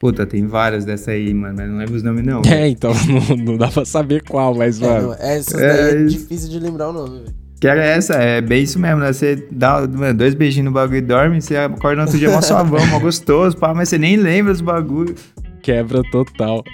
Puta, 0.00 0.26
tem 0.26 0.46
várias 0.46 0.84
dessa 0.84 1.10
aí, 1.10 1.32
mano, 1.34 1.54
mas 1.58 1.68
não 1.68 1.76
lembro 1.78 1.94
os 1.94 2.02
nomes 2.02 2.24
não. 2.24 2.42
É, 2.50 2.68
então 2.68 2.90
não, 3.06 3.36
não 3.36 3.56
dá 3.56 3.68
pra 3.68 3.84
saber 3.84 4.22
qual, 4.22 4.54
mas, 4.54 4.80
É, 4.80 4.86
mano. 4.86 5.08
não, 5.08 5.14
essas 5.14 5.60
É, 5.60 5.68
daí 5.92 6.02
é 6.02 6.06
difícil 6.06 6.48
de 6.48 6.58
lembrar 6.58 6.88
o 6.88 6.92
nome, 6.92 7.18
velho. 7.20 7.34
Que 7.60 7.68
era 7.68 7.84
essa, 7.84 8.14
é 8.14 8.40
bem 8.40 8.62
isso 8.62 8.78
mesmo, 8.78 9.00
né? 9.00 9.12
Você 9.12 9.46
dá 9.52 9.86
mano, 9.86 10.14
dois 10.14 10.34
beijinhos 10.34 10.64
no 10.64 10.72
bagulho 10.72 10.96
e 10.96 11.02
dorme, 11.02 11.42
você 11.42 11.56
acorda 11.58 11.96
no 11.96 12.02
outro 12.04 12.18
dia 12.18 12.30
mó 12.30 12.40
suavão, 12.40 12.84
mó 12.86 12.98
gostoso, 12.98 13.54
pá, 13.58 13.74
mas 13.74 13.90
você 13.90 13.98
nem 13.98 14.16
lembra 14.16 14.50
dos 14.52 14.62
bagulhos. 14.62 15.20
Quebra 15.62 16.02
total. 16.10 16.64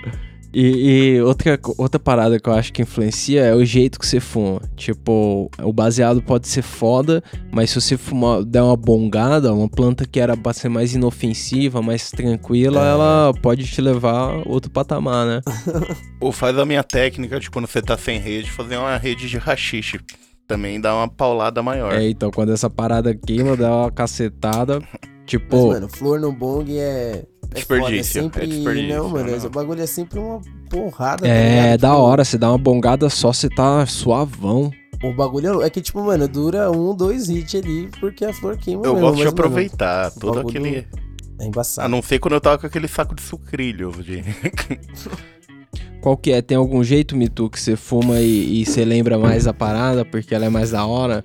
E, 0.59 1.17
e 1.17 1.21
outra, 1.21 1.61
outra 1.77 2.01
parada 2.01 2.41
que 2.41 2.49
eu 2.49 2.55
acho 2.55 2.73
que 2.73 2.81
influencia 2.81 3.43
é 3.43 3.55
o 3.55 3.63
jeito 3.63 3.99
que 3.99 4.07
você 4.07 4.21
fuma. 4.21 4.63
Tipo, 4.75 5.51
o 5.63 5.71
baseado 5.71 6.23
pode 6.23 6.49
ser 6.49 6.63
foda, 6.63 7.23
mas 7.53 7.69
se 7.71 7.79
você 7.79 7.99
fumar, 7.99 8.43
der 8.43 8.63
uma 8.63 8.77
bongada, 8.77 9.53
uma 9.53 9.69
planta 9.69 10.07
que 10.07 10.19
era 10.19 10.35
pra 10.35 10.55
ser 10.55 10.71
mais 10.71 10.95
inofensiva, 10.95 11.83
mais 11.83 12.11
tranquila, 12.11 12.83
É. 12.83 12.91
ela 12.91 13.33
pode 13.43 13.67
te 13.67 13.83
levar 13.83 14.31
a 14.31 14.43
outro 14.49 14.71
patamar, 14.71 15.27
né? 15.27 15.41
Ou 16.21 16.33
faz 16.33 16.57
a 16.59 16.65
minha 16.65 16.83
técnica 16.83 17.39
de 17.39 17.51
quando 17.51 17.67
você 17.67 17.83
tá 17.83 17.99
sem 17.99 18.19
rede, 18.19 18.51
fazer 18.51 18.79
uma 18.79 18.97
rede 18.97 19.29
de 19.29 19.37
rachixe. 19.37 20.01
Também 20.49 20.81
dá 20.81 20.95
uma 20.95 21.09
paulada 21.09 21.63
maior. 21.63 21.93
É, 21.93 22.09
então, 22.09 22.31
quando 22.31 22.53
essa 22.53 22.71
parada 22.71 23.15
queima, 23.15 23.57
dá 23.59 23.77
uma 23.83 23.91
cacetada. 23.91 24.81
Mas, 25.27 25.31
Tipo, 25.31 25.67
mano, 25.69 25.89
flor 25.89 26.21
no 26.21 26.33
bong 26.33 26.79
é. 26.79 27.25
É 27.51 27.55
Desperdício, 27.55 27.81
foda, 27.87 27.97
é 27.97 28.03
sempre... 28.03 28.45
é 28.45 28.47
desperdício, 28.47 28.97
Não, 28.97 29.09
mano, 29.09 29.31
não. 29.31 29.37
esse 29.37 29.49
bagulho 29.49 29.83
é 29.83 29.87
sempre 29.87 30.19
uma 30.19 30.41
porrada. 30.69 31.23
tá 31.23 31.29
é 31.29 31.63
ligado? 31.63 31.81
da 31.81 31.89
Tipo, 31.91 32.01
hora, 32.01 32.25
você 32.25 32.39
dá 32.39 32.49
uma 32.51 32.59
bongada 32.59 33.09
só, 33.09 33.33
você 33.33 33.49
tá 33.49 33.87
suavão. 33.87 34.71
O 35.03 35.13
bagulho 35.13 35.63
é 35.63 35.67
é 35.67 35.71
que, 35.71 35.81
tipo, 35.81 36.03
mano, 36.03 36.27
dura 36.27 36.71
um, 36.71 36.95
dois 36.95 37.29
hits 37.29 37.55
ali, 37.55 37.89
porque 38.01 38.25
a 38.25 38.33
flor 38.33 38.57
queima. 38.57 38.85
Eu 38.85 38.95
mesmo, 38.95 39.01
gosto 39.07 39.17
de 39.19 39.25
mas, 39.25 39.33
mano, 39.35 39.47
aproveitar 39.47 40.11
o 40.17 40.21
todo 40.21 40.35
bagulho 40.37 40.49
aquele. 40.59 40.87
É 41.39 41.45
A 41.45 41.47
embaçado. 41.47 41.89
não 41.89 42.01
ser 42.03 42.19
quando 42.19 42.35
eu 42.35 42.41
tava 42.41 42.59
com 42.59 42.67
aquele 42.67 42.89
saco 42.89 43.15
de 43.15 43.23
sucrilho. 43.23 43.91
De... 44.03 44.25
Qual 46.07 46.17
que 46.17 46.31
é? 46.31 46.41
Tem 46.41 46.57
algum 46.57 46.85
jeito, 46.85 47.17
Mitu, 47.17 47.51
que 47.51 47.61
você 47.61 47.75
fuma 47.75 48.21
e, 48.21 48.65
você 48.65 48.85
lembra 48.85 49.19
mais 49.19 49.43
da 49.43 49.53
parada 49.53 50.05
porque 50.05 50.37
ela 50.37 50.45
é 50.45 50.49
mais 50.49 50.71
da 50.71 50.87
hora? 50.87 51.25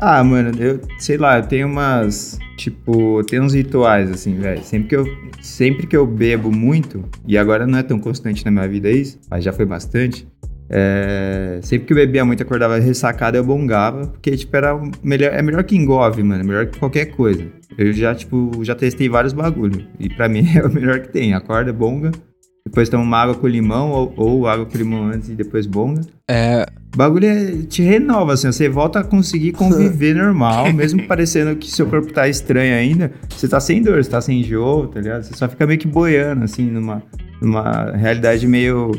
Ah, 0.00 0.24
mano, 0.24 0.50
eu 0.60 0.80
sei 0.98 1.16
lá, 1.16 1.38
eu 1.38 1.46
tenho 1.46 1.68
umas. 1.68 2.36
Tipo, 2.56 3.22
tem 3.22 3.40
uns 3.40 3.54
rituais, 3.54 4.10
assim, 4.10 4.34
velho. 4.34 4.60
Sempre 4.64 4.88
que 4.88 4.96
eu. 4.96 5.06
Sempre 5.40 5.86
que 5.86 5.96
eu 5.96 6.04
bebo 6.04 6.50
muito, 6.50 7.04
e 7.24 7.38
agora 7.38 7.68
não 7.68 7.78
é 7.78 7.84
tão 7.84 8.00
constante 8.00 8.44
na 8.44 8.50
minha 8.50 8.66
vida 8.66 8.90
isso, 8.90 9.16
mas 9.30 9.44
já 9.44 9.52
foi 9.52 9.64
bastante. 9.64 10.26
é, 10.68 11.60
sempre 11.62 11.86
que 11.86 11.92
eu 11.92 11.96
bebia 11.96 12.24
muito, 12.24 12.42
acordava 12.42 12.78
ressacado, 12.78 13.36
eu 13.36 13.44
bongava, 13.44 14.08
porque, 14.08 14.36
tipo, 14.36 14.56
era 14.56 14.76
melhor, 15.04 15.32
é 15.32 15.40
melhor 15.40 15.62
que 15.62 15.76
engove, 15.76 16.24
mano, 16.24 16.40
é 16.40 16.44
melhor 16.44 16.66
que 16.66 16.80
qualquer 16.80 17.06
coisa. 17.12 17.46
Eu 17.78 17.92
já, 17.92 18.12
tipo, 18.12 18.50
já 18.64 18.74
testei 18.74 19.08
vários 19.08 19.32
bagulhos, 19.32 19.84
e 20.00 20.08
pra 20.08 20.26
mim 20.28 20.44
é 20.52 20.66
o 20.66 20.68
melhor 20.68 20.98
que 20.98 21.10
tem. 21.10 21.32
Acorda, 21.32 21.72
bonga, 21.72 22.10
depois 22.66 22.88
toma 22.88 23.04
uma 23.04 23.16
água 23.18 23.34
com 23.36 23.46
limão, 23.46 23.90
ou, 23.92 24.12
ou 24.16 24.48
água 24.48 24.66
com 24.66 24.76
limão 24.76 25.06
antes 25.06 25.28
e 25.28 25.34
depois 25.34 25.66
bonga. 25.66 26.00
É, 26.28 26.66
O 26.92 26.96
bagulho 26.96 27.24
é- 27.28 27.62
te 27.68 27.80
renova, 27.80 28.32
assim, 28.32 28.50
você 28.50 28.68
volta 28.68 28.98
a 28.98 29.04
conseguir 29.04 29.52
conviver 29.52 30.16
normal, 30.16 30.72
mesmo 30.72 31.06
parecendo 31.06 31.54
que 31.54 31.70
seu 31.70 31.86
corpo 31.86 32.12
tá 32.12 32.28
estranho 32.28 32.74
ainda, 32.74 33.12
você 33.30 33.46
tá 33.46 33.60
sem 33.60 33.80
dor, 33.80 34.02
você 34.02 34.10
tá 34.10 34.20
sem 34.20 34.40
enjoo, 34.40 34.88
tá 34.88 35.00
ligado? 35.00 35.22
Você 35.22 35.34
só 35.36 35.48
fica 35.48 35.64
meio 35.64 35.78
que 35.78 35.86
boiando, 35.86 36.42
assim, 36.44 36.68
numa, 36.68 37.00
numa 37.40 37.92
realidade 37.92 38.46
meio... 38.48 38.90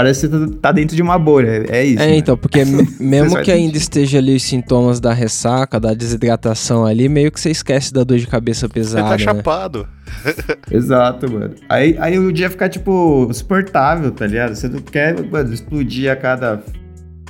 Parece 0.00 0.28
que 0.28 0.34
você 0.34 0.46
tá- 0.56 0.72
dentro 0.72 0.96
de 0.96 1.02
uma 1.02 1.18
bolha, 1.18 1.64
é 1.68 1.84
isso. 1.84 2.02
é 2.02 2.06
né? 2.06 2.16
então, 2.16 2.36
porque 2.36 2.64
me- 2.64 2.88
mesmo 2.98 3.40
que 3.42 3.52
ainda 3.52 3.76
esteja 3.76 4.16
ali 4.16 4.34
os 4.34 4.42
sintomas 4.42 4.98
da 4.98 5.12
ressaca, 5.12 5.78
da 5.78 5.92
desidratação 5.92 6.86
ali, 6.86 7.06
meio 7.08 7.30
que 7.30 7.38
você 7.38 7.50
esquece 7.50 7.92
da 7.92 8.02
dor 8.02 8.18
de 8.18 8.26
cabeça 8.26 8.66
Você 8.66 8.72
pesada, 8.72 9.04
tá 9.04 9.10
né? 9.10 9.18
chapado. 9.18 9.86
Exato, 10.72 11.30
mano. 11.30 11.54
Aí, 11.68 11.96
aí 12.00 12.18
o 12.18 12.32
dia 12.32 12.48
fica, 12.48 12.66
tipo, 12.68 13.28
suportável, 13.32 14.10
tá 14.10 14.26
ligado? 14.26 14.54
Você 14.54 14.68
não 14.68 14.80
quer, 14.80 15.22
mano, 15.22 15.52
explodir 15.52 16.10
a 16.10 16.16
cada 16.16 16.62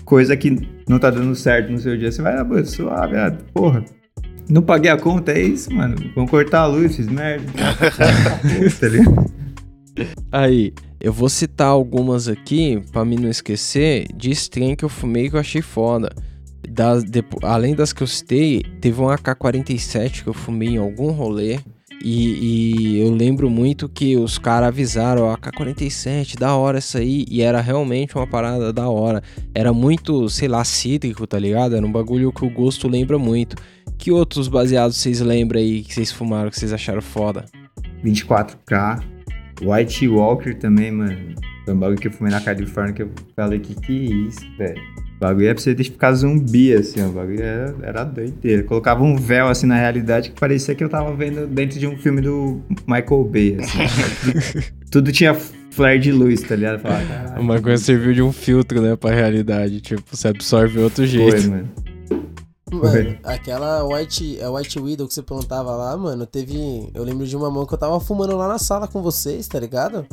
coisa 0.04 0.36
que 0.36 0.56
não 0.88 0.98
tá 0.98 1.10
dando 1.10 1.34
certo 1.34 1.72
no 1.72 1.78
seu 1.78 1.96
dia. 1.96 2.12
Você 2.12 2.22
vai, 2.22 2.36
ah, 2.38 2.44
mano, 2.44 2.64
suave, 2.64 3.16
ah, 3.16 3.32
porra. 3.52 3.84
Não 4.48 4.62
paguei 4.62 4.90
a 4.90 4.96
conta, 4.96 5.32
é 5.32 5.40
isso, 5.42 5.72
mano. 5.72 5.96
Vamos 6.14 6.30
cortar 6.30 6.60
a 6.60 6.66
luz, 6.66 6.94
fiz 6.96 7.06
merda. 7.08 7.46
tá 8.80 8.88
ligado? 8.88 9.30
Aí, 10.32 10.72
eu 11.00 11.12
vou 11.12 11.28
citar 11.28 11.68
algumas 11.68 12.28
aqui, 12.28 12.82
pra 12.92 13.04
mim 13.04 13.16
não 13.16 13.28
esquecer, 13.30 14.06
de 14.14 14.30
strain 14.30 14.74
que 14.76 14.84
eu 14.84 14.88
fumei 14.88 15.28
que 15.30 15.36
eu 15.36 15.40
achei 15.40 15.62
foda. 15.62 16.10
Depo- 17.08 17.44
além 17.44 17.74
das 17.74 17.92
que 17.92 18.02
eu 18.02 18.06
citei, 18.06 18.62
teve 18.80 19.00
um 19.00 19.08
AK-47 19.08 20.22
que 20.22 20.28
eu 20.28 20.34
fumei 20.34 20.68
em 20.70 20.76
algum 20.78 21.10
rolê. 21.10 21.58
E, 22.02 22.94
e 22.96 22.98
eu 23.00 23.10
lembro 23.12 23.50
muito 23.50 23.86
que 23.88 24.16
os 24.16 24.38
caras 24.38 24.68
avisaram, 24.68 25.22
ó, 25.24 25.34
AK-47, 25.34 26.38
da 26.38 26.54
hora 26.56 26.78
essa 26.78 26.98
aí. 26.98 27.26
E 27.28 27.42
era 27.42 27.60
realmente 27.60 28.14
uma 28.16 28.26
parada 28.26 28.72
da 28.72 28.88
hora. 28.88 29.22
Era 29.54 29.72
muito, 29.72 30.28
sei 30.28 30.48
lá, 30.48 30.64
cítrico, 30.64 31.26
tá 31.26 31.38
ligado? 31.38 31.76
Era 31.76 31.84
um 31.84 31.92
bagulho 31.92 32.32
que 32.32 32.44
o 32.44 32.50
gosto 32.50 32.88
lembra 32.88 33.18
muito. 33.18 33.56
Que 33.98 34.10
outros 34.10 34.48
baseados 34.48 34.96
vocês 34.96 35.20
lembram 35.20 35.60
aí 35.60 35.82
que 35.82 35.92
vocês 35.92 36.10
fumaram, 36.10 36.48
que 36.50 36.58
vocês 36.58 36.72
acharam 36.72 37.02
foda? 37.02 37.44
24K. 38.02 39.02
White 39.62 40.08
Walker 40.08 40.54
também, 40.54 40.90
mano. 40.90 41.16
Foi 41.64 41.74
um 41.74 41.78
bagulho 41.78 41.98
que 41.98 42.08
eu 42.08 42.12
fumei 42.12 42.32
na 42.32 42.40
Califórnia 42.40 42.92
que 42.92 43.02
eu 43.02 43.10
falei, 43.36 43.58
que 43.60 43.74
que 43.74 43.92
é 43.92 44.14
isso, 44.28 44.40
velho? 44.56 44.80
O 45.16 45.20
bagulho 45.20 45.48
é 45.48 45.54
pra 45.54 45.62
você 45.62 45.76
ficar 45.76 46.12
zumbi, 46.14 46.72
assim, 46.72 47.02
ó. 47.02 47.08
O 47.08 47.12
bagulho 47.12 47.42
era, 47.42 47.74
era 47.82 48.04
doideira. 48.04 48.62
Colocava 48.62 49.04
um 49.04 49.16
véu, 49.16 49.48
assim, 49.48 49.66
na 49.66 49.76
realidade 49.76 50.30
que 50.30 50.40
parecia 50.40 50.74
que 50.74 50.82
eu 50.82 50.88
tava 50.88 51.14
vendo 51.14 51.46
dentro 51.46 51.78
de 51.78 51.86
um 51.86 51.96
filme 51.98 52.22
do 52.22 52.60
Michael 52.86 53.24
Bay, 53.24 53.58
assim. 53.60 53.78
Tudo 54.90 55.12
tinha 55.12 55.34
flare 55.70 55.98
de 55.98 56.10
luz, 56.10 56.40
tá 56.42 56.56
ligado? 56.56 56.80
Falava, 56.80 57.38
Uma 57.38 57.60
coisa 57.60 57.82
serviu 57.84 58.14
de 58.14 58.22
um 58.22 58.32
filtro, 58.32 58.80
né, 58.80 58.96
pra 58.96 59.10
realidade. 59.14 59.80
Tipo, 59.80 60.02
você 60.10 60.28
absorve 60.28 60.78
outro 60.78 61.06
jeito. 61.06 61.30
foi, 61.42 61.50
mano. 61.50 61.68
Mano, 62.72 63.18
aquela 63.24 63.84
White, 63.84 64.40
a 64.40 64.50
White 64.50 64.78
Widow 64.78 65.08
que 65.08 65.14
você 65.14 65.22
plantava 65.22 65.72
lá, 65.72 65.96
mano, 65.96 66.24
teve. 66.26 66.90
Eu 66.94 67.02
lembro 67.02 67.26
de 67.26 67.36
uma 67.36 67.50
mão 67.50 67.66
que 67.66 67.74
eu 67.74 67.78
tava 67.78 67.98
fumando 68.00 68.36
lá 68.36 68.46
na 68.46 68.58
sala 68.58 68.86
com 68.86 69.02
vocês, 69.02 69.48
tá 69.48 69.58
ligado? 69.58 70.06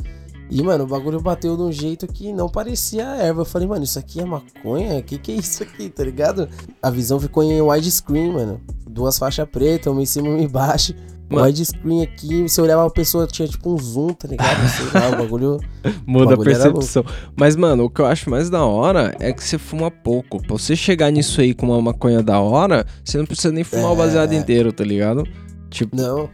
E, 0.50 0.62
mano, 0.62 0.84
o 0.84 0.86
bagulho 0.86 1.20
bateu 1.20 1.56
de 1.56 1.62
um 1.62 1.70
jeito 1.70 2.06
que 2.06 2.32
não 2.32 2.48
parecia 2.48 3.04
erva. 3.04 3.42
Eu 3.42 3.44
falei, 3.44 3.68
mano, 3.68 3.84
isso 3.84 3.98
aqui 3.98 4.20
é 4.20 4.24
maconha? 4.24 5.00
Que 5.02 5.18
que 5.18 5.32
é 5.32 5.34
isso 5.36 5.62
aqui, 5.62 5.90
tá 5.90 6.02
ligado? 6.02 6.48
A 6.82 6.90
visão 6.90 7.20
ficou 7.20 7.42
em 7.42 7.60
widescreen, 7.60 8.32
mano. 8.32 8.60
Duas 8.88 9.18
faixas 9.18 9.46
pretas, 9.48 9.92
uma 9.92 10.02
em 10.02 10.06
cima 10.06 10.28
e 10.28 10.30
uma 10.30 10.40
embaixo. 10.40 10.94
Mano. 11.30 11.46
Widescreen 11.46 12.02
aqui, 12.02 12.42
você 12.48 12.60
olhava 12.60 12.86
a 12.86 12.90
pessoa, 12.90 13.26
tinha 13.26 13.46
tipo 13.46 13.72
um 13.72 13.78
zoom, 13.78 14.08
tá 14.14 14.26
ligado? 14.28 14.56
Sei 14.70 15.00
lá, 15.00 15.08
o 15.10 15.16
bagulho. 15.16 15.60
Muda 16.06 16.34
a 16.34 16.36
bagulho 16.36 16.50
percepção. 16.50 17.04
Mas, 17.36 17.54
mano, 17.54 17.84
o 17.84 17.90
que 17.90 18.00
eu 18.00 18.06
acho 18.06 18.30
mais 18.30 18.48
da 18.48 18.64
hora 18.64 19.14
é 19.20 19.32
que 19.32 19.44
você 19.44 19.58
fuma 19.58 19.90
pouco. 19.90 20.38
Pra 20.40 20.56
você 20.56 20.74
chegar 20.74 21.10
nisso 21.10 21.40
aí 21.40 21.52
com 21.52 21.66
uma 21.66 21.80
maconha 21.82 22.22
da 22.22 22.40
hora, 22.40 22.86
você 23.04 23.18
não 23.18 23.26
precisa 23.26 23.52
nem 23.52 23.62
fumar 23.64 23.90
o 23.90 23.94
É. 23.94 23.96
baseado 23.96 24.32
inteiro, 24.32 24.72
tá 24.72 24.84
ligado? 24.84 25.24
Tipo, 25.70 25.94
Não. 25.94 26.30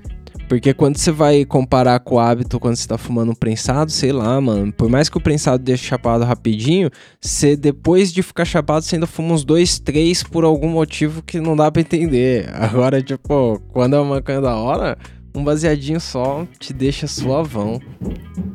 Porque 0.54 0.72
quando 0.72 0.96
você 0.96 1.10
vai 1.10 1.44
comparar 1.44 1.98
com 1.98 2.14
o 2.14 2.18
hábito 2.20 2.60
quando 2.60 2.76
você 2.76 2.86
tá 2.86 2.96
fumando 2.96 3.32
um 3.32 3.34
prensado, 3.34 3.90
sei 3.90 4.12
lá, 4.12 4.40
mano. 4.40 4.72
Por 4.72 4.88
mais 4.88 5.08
que 5.08 5.16
o 5.16 5.20
prensado 5.20 5.62
deixe 5.62 5.84
chapado 5.84 6.22
rapidinho, 6.22 6.90
você 7.20 7.56
depois 7.56 8.12
de 8.12 8.22
ficar 8.22 8.44
chapado, 8.44 8.84
você 8.84 8.94
ainda 8.94 9.06
fuma 9.06 9.34
uns 9.34 9.44
dois, 9.44 9.80
três 9.80 10.22
por 10.22 10.44
algum 10.44 10.68
motivo 10.68 11.22
que 11.22 11.40
não 11.40 11.56
dá 11.56 11.72
pra 11.72 11.82
entender. 11.82 12.48
Agora, 12.54 13.02
tipo, 13.02 13.60
quando 13.72 13.96
é 13.96 13.98
uma 13.98 14.14
maconha 14.14 14.40
da 14.40 14.54
hora, 14.54 14.96
um 15.34 15.42
baseadinho 15.42 16.00
só 16.00 16.46
te 16.60 16.72
deixa 16.72 17.08
suavão. 17.08 17.80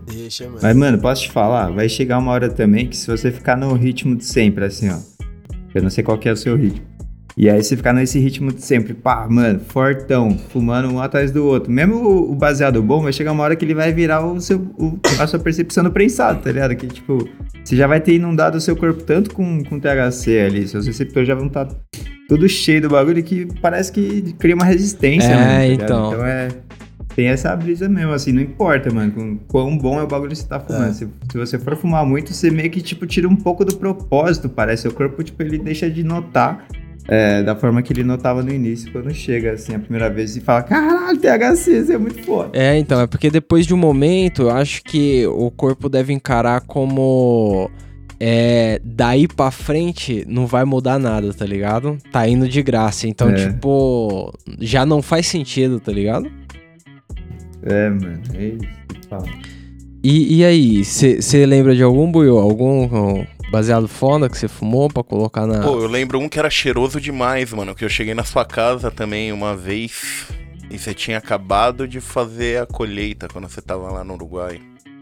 Deixa, 0.07 0.45
mano. 0.45 0.59
Mas, 0.61 0.75
mano, 0.77 0.99
posso 0.99 1.23
te 1.23 1.31
falar? 1.31 1.69
Vai 1.69 1.89
chegar 1.89 2.17
uma 2.17 2.31
hora 2.31 2.49
também 2.49 2.87
que 2.87 2.95
se 2.95 3.07
você 3.07 3.29
ficar 3.29 3.57
no 3.57 3.73
ritmo 3.73 4.15
de 4.15 4.23
sempre, 4.23 4.63
assim, 4.63 4.89
ó. 4.89 4.99
Eu 5.75 5.83
não 5.83 5.89
sei 5.89 6.03
qual 6.03 6.17
que 6.17 6.29
é 6.29 6.31
o 6.31 6.37
seu 6.37 6.55
ritmo. 6.55 6.88
E 7.41 7.49
aí 7.49 7.63
você 7.63 7.77
ficar 7.77 7.93
nesse 7.93 8.19
ritmo 8.19 8.51
de 8.51 8.61
sempre, 8.61 8.93
pá, 8.93 9.25
mano, 9.29 9.61
fortão, 9.61 10.37
fumando 10.49 10.89
um 10.93 10.99
atrás 10.99 11.31
do 11.31 11.45
outro. 11.45 11.71
Mesmo 11.71 11.95
o, 11.95 12.31
o 12.33 12.35
baseado 12.35 12.83
bom, 12.83 13.01
vai 13.01 13.13
chegar 13.13 13.31
uma 13.31 13.41
hora 13.43 13.55
que 13.55 13.63
ele 13.63 13.73
vai 13.73 13.93
virar 13.93 14.25
o 14.25 14.41
seu, 14.41 14.57
o- 14.77 14.99
a 15.17 15.25
sua 15.25 15.39
percepção 15.39 15.85
do 15.85 15.89
prensado, 15.91 16.41
tá 16.41 16.51
ligado? 16.51 16.75
Que, 16.75 16.85
tipo, 16.87 17.29
você 17.63 17.77
já 17.77 17.87
vai 17.87 18.01
ter 18.01 18.13
inundado 18.15 18.57
o 18.57 18.61
seu 18.61 18.75
corpo 18.75 19.01
tanto 19.03 19.33
com, 19.33 19.63
com 19.63 19.79
THC 19.79 20.37
ali, 20.45 20.67
seus 20.67 20.85
receptores 20.85 21.29
já 21.29 21.33
vão 21.33 21.47
estar 21.47 21.69
tudo 22.27 22.47
cheio 22.49 22.81
do 22.81 22.89
bagulho 22.89 23.23
que 23.23 23.47
parece 23.61 23.89
que 23.89 24.33
cria 24.37 24.53
uma 24.53 24.65
resistência, 24.65 25.29
É, 25.29 25.35
mano, 25.35 25.49
tá 25.53 25.59
ligado? 25.65 25.83
então. 25.85 26.07
Então 26.11 26.25
é... 26.25 26.49
Tem 27.15 27.27
essa 27.27 27.53
brisa 27.55 27.89
mesmo, 27.89 28.11
assim, 28.13 28.31
não 28.31 28.41
importa, 28.41 28.93
mano, 28.93 29.11
com 29.11 29.37
quão 29.47 29.77
bom 29.77 29.99
é 29.99 30.03
o 30.03 30.07
bagulho 30.07 30.29
que 30.31 30.37
você 30.37 30.47
tá 30.47 30.59
fumando. 30.59 30.89
É. 30.89 30.93
Se, 30.93 31.07
se 31.31 31.37
você 31.37 31.57
for 31.57 31.75
fumar 31.75 32.05
muito, 32.05 32.33
você 32.33 32.49
meio 32.51 32.69
que, 32.69 32.81
tipo, 32.81 33.05
tira 33.07 33.27
um 33.27 33.35
pouco 33.35 33.65
do 33.65 33.75
propósito, 33.75 34.47
parece. 34.47 34.87
O 34.87 34.93
corpo, 34.93 35.21
tipo, 35.23 35.41
ele 35.41 35.57
deixa 35.57 35.89
de 35.89 36.01
notar 36.03 36.65
é, 37.09 37.41
da 37.43 37.55
forma 37.55 37.81
que 37.81 37.91
ele 37.91 38.03
notava 38.03 38.43
no 38.43 38.53
início, 38.53 38.91
quando 38.91 39.11
chega, 39.13 39.53
assim, 39.53 39.73
a 39.73 39.79
primeira 39.79 40.09
vez 40.09 40.35
e 40.37 40.41
fala, 40.41 40.61
caralho, 40.61 41.17
THC, 41.17 41.79
isso 41.79 41.91
é 41.91 41.97
muito 41.97 42.21
foda. 42.23 42.51
É, 42.53 42.77
então, 42.77 43.01
é 43.01 43.07
porque 43.07 43.29
depois 43.31 43.65
de 43.65 43.73
um 43.73 43.77
momento, 43.77 44.43
eu 44.43 44.49
acho 44.51 44.83
que 44.83 45.25
o 45.27 45.49
corpo 45.49 45.89
deve 45.89 46.13
encarar 46.13 46.61
como. 46.61 47.69
É, 48.21 48.81
daí 48.83 49.27
pra 49.29 49.49
frente 49.49 50.25
não 50.27 50.45
vai 50.45 50.65
mudar 50.65 50.99
nada, 50.99 51.33
tá 51.33 51.45
ligado? 51.45 51.97
Tá 52.11 52.27
indo 52.27 52.49
de 52.49 52.61
graça. 52.61 53.07
Então, 53.07 53.29
É. 53.29 53.33
tipo, 53.47 54.31
já 54.59 54.85
não 54.85 55.01
faz 55.01 55.25
sentido, 55.25 55.79
tá 55.79 55.91
ligado? 55.91 56.29
É, 57.63 57.89
mano, 57.89 58.21
é 58.35 58.45
isso. 58.45 58.79
E, 60.03 60.37
e 60.39 60.45
aí, 60.45 60.83
você 60.83 61.45
lembra 61.45 61.75
de 61.75 61.81
algum 61.83 62.11
buiô? 62.11 62.37
Algum 62.37 63.23
baseado 63.49 63.87
foda 63.87 64.29
que 64.29 64.37
você 64.37 64.47
fumou 64.47 64.89
pra 64.89 65.03
colocar 65.03 65.45
na. 65.45 65.61
Pô, 65.61 65.79
eu 65.79 65.87
lembro 65.87 66.19
um 66.19 66.29
que 66.29 66.39
era 66.39 66.49
cheiroso 66.49 66.99
demais, 66.99 67.51
mano. 67.51 67.75
Que 67.75 67.83
eu 67.83 67.89
cheguei 67.89 68.13
na 68.13 68.23
sua 68.23 68.45
casa 68.45 68.89
também 68.91 69.31
uma 69.31 69.55
vez. 69.55 70.27
E 70.69 70.77
você 70.77 70.93
tinha 70.93 71.17
acabado 71.17 71.87
de 71.87 71.99
fazer 71.99 72.61
a 72.61 72.65
colheita 72.65 73.27
quando 73.27 73.49
você 73.49 73.61
tava 73.61 73.91
lá 73.91 74.03
no 74.03 74.13
Uruguai. 74.13 74.61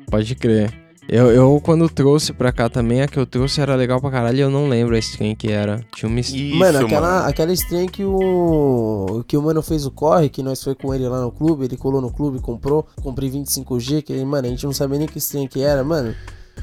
Pode 0.10 0.34
crer. 0.36 0.88
Eu, 1.10 1.32
eu, 1.32 1.62
quando 1.64 1.90
trouxe 1.90 2.34
pra 2.34 2.52
cá 2.52 2.70
também, 2.70 3.02
a 3.02 3.08
que 3.08 3.18
eu 3.18 3.26
trouxe 3.26 3.62
era 3.62 3.76
legal 3.76 4.02
pra 4.02 4.12
caralho 4.12 4.38
e 4.38 4.42
eu 4.42 4.50
não 4.50 4.68
lembro 4.68 4.94
a 4.94 5.00
string 5.00 5.36
que 5.36 5.50
era. 5.50 5.82
Tinha 5.96 6.10
uma 6.10 6.20
string. 6.20 6.50
Isso, 6.50 6.58
mano, 6.58 6.80
aquela, 6.80 7.28
aquela 7.28 7.54
stream 7.54 7.88
que 7.88 8.04
o. 8.04 9.24
que 9.26 9.38
o 9.38 9.42
mano 9.42 9.62
fez 9.62 9.86
o 9.86 9.92
corre, 9.92 10.28
que 10.28 10.44
nós 10.44 10.62
foi 10.62 10.76
com 10.76 10.94
ele 10.94 11.08
lá 11.08 11.22
no 11.22 11.32
clube, 11.32 11.64
ele 11.64 11.78
colou 11.78 12.02
no 12.02 12.12
clube, 12.12 12.40
comprou, 12.40 12.86
comprei 13.02 13.30
25G, 13.30 14.02
que 14.02 14.14
mano, 14.26 14.48
a 14.48 14.50
gente 14.50 14.66
não 14.66 14.74
sabia 14.74 15.00
nem 15.00 15.08
que 15.08 15.18
stream 15.18 15.48
que 15.48 15.62
era, 15.62 15.82
mano. 15.82 16.14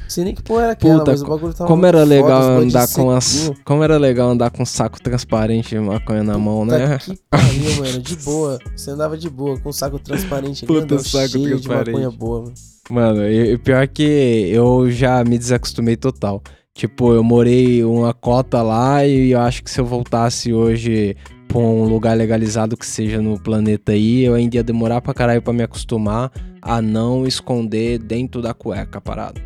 Sei 0.07 0.23
nem 0.23 0.35
que 0.35 0.43
porra 0.43 0.63
era 0.63 0.71
aquela, 0.73 0.99
Puta, 0.99 1.11
mas 1.11 1.21
o 1.21 1.25
bagulho 1.25 1.53
tava 1.53 1.67
Como 1.67 1.85
era 1.85 2.03
legal 2.03 2.41
foda, 2.41 2.65
andar 2.65 2.87
com 2.87 3.11
as. 3.11 3.51
Como 3.63 3.83
era 3.83 3.97
legal 3.97 4.29
andar 4.29 4.51
com 4.51 4.63
um 4.63 4.65
saco 4.65 5.01
transparente 5.01 5.69
de 5.69 5.79
maconha 5.79 6.23
na 6.23 6.37
mão, 6.37 6.63
Puta 6.63 6.77
né? 6.77 6.97
Que 6.99 7.17
pariu, 7.29 7.75
mano, 7.77 7.99
de 7.99 8.15
boa. 8.17 8.59
Você 8.75 8.91
andava 8.91 9.17
de 9.17 9.29
boa, 9.29 9.59
com 9.59 9.69
um 9.69 9.73
saco 9.73 9.99
transparente 9.99 10.65
Puta, 10.65 10.99
saco 10.99 11.29
cheio 11.29 11.49
transparente. 11.49 11.61
de 11.61 11.69
maconha 11.69 12.11
boa, 12.11 12.41
mano. 12.41 12.53
Mano, 12.89 13.27
e 13.27 13.57
pior 13.57 13.87
que 13.87 14.03
eu 14.51 14.89
já 14.91 15.23
me 15.23 15.37
desacostumei 15.37 15.95
total. 15.95 16.41
Tipo, 16.73 17.13
eu 17.13 17.23
morei 17.23 17.83
uma 17.83 18.13
cota 18.13 18.61
lá 18.61 19.05
e 19.05 19.31
eu 19.31 19.39
acho 19.39 19.63
que 19.63 19.71
se 19.71 19.79
eu 19.79 19.85
voltasse 19.85 20.53
hoje 20.53 21.15
pra 21.47 21.57
um 21.57 21.85
lugar 21.85 22.17
legalizado 22.17 22.75
que 22.75 22.85
seja 22.85 23.21
no 23.21 23.39
planeta 23.39 23.93
aí, 23.93 24.23
eu 24.23 24.33
ainda 24.33 24.57
ia 24.57 24.63
demorar 24.63 25.01
pra 25.01 25.13
caralho 25.13 25.41
pra 25.41 25.53
me 25.53 25.63
acostumar 25.63 26.31
a 26.65 26.81
não 26.81 27.27
esconder 27.27 27.99
dentro 27.99 28.41
da 28.41 28.53
cueca 28.53 28.99
parado. 28.99 29.39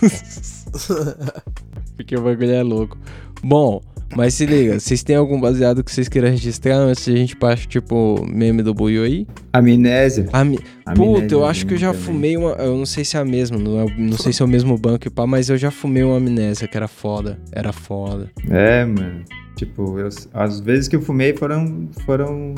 Porque 1.96 2.14
o 2.14 2.20
bagulho 2.22 2.50
é 2.52 2.62
louco. 2.62 2.98
Bom, 3.42 3.80
mas 4.14 4.34
se 4.34 4.44
liga, 4.44 4.78
vocês 4.78 5.02
têm 5.02 5.16
algum 5.16 5.40
baseado 5.40 5.82
que 5.82 5.90
vocês 5.90 6.08
queiram 6.08 6.28
registrar 6.28 6.76
antes 6.76 7.04
de 7.06 7.12
a 7.14 7.16
gente 7.16 7.34
passar, 7.36 7.66
tipo, 7.66 8.24
meme 8.28 8.62
do 8.62 8.74
buio 8.74 9.02
aí? 9.02 9.26
Amnésia. 9.52 10.28
A 10.32 10.44
mi- 10.44 10.58
Amnésia 10.84 11.22
Puta, 11.22 11.34
eu 11.34 11.44
acho 11.46 11.66
que 11.66 11.74
eu 11.74 11.78
já 11.78 11.88
também. 11.92 12.02
fumei 12.04 12.36
uma. 12.36 12.50
Eu 12.52 12.76
não 12.76 12.84
sei 12.86 13.04
se 13.04 13.16
é 13.16 13.20
a 13.20 13.24
mesma, 13.24 13.56
não, 13.58 13.80
é- 13.80 13.94
não 13.98 14.18
sei 14.18 14.32
se 14.32 14.42
é 14.42 14.44
o 14.44 14.48
mesmo 14.48 14.76
banco 14.76 15.06
e 15.06 15.10
pá, 15.10 15.26
mas 15.26 15.48
eu 15.48 15.56
já 15.56 15.70
fumei 15.70 16.02
uma 16.02 16.18
amnésia 16.18 16.68
que 16.68 16.76
era 16.76 16.88
foda. 16.88 17.38
Era 17.50 17.72
foda. 17.72 18.30
É, 18.50 18.84
mano. 18.84 19.24
Tipo, 19.56 19.98
eu- 19.98 20.08
as 20.34 20.60
vezes 20.60 20.88
que 20.88 20.96
eu 20.96 21.00
fumei 21.00 21.34
foram, 21.34 21.88
foram 22.04 22.54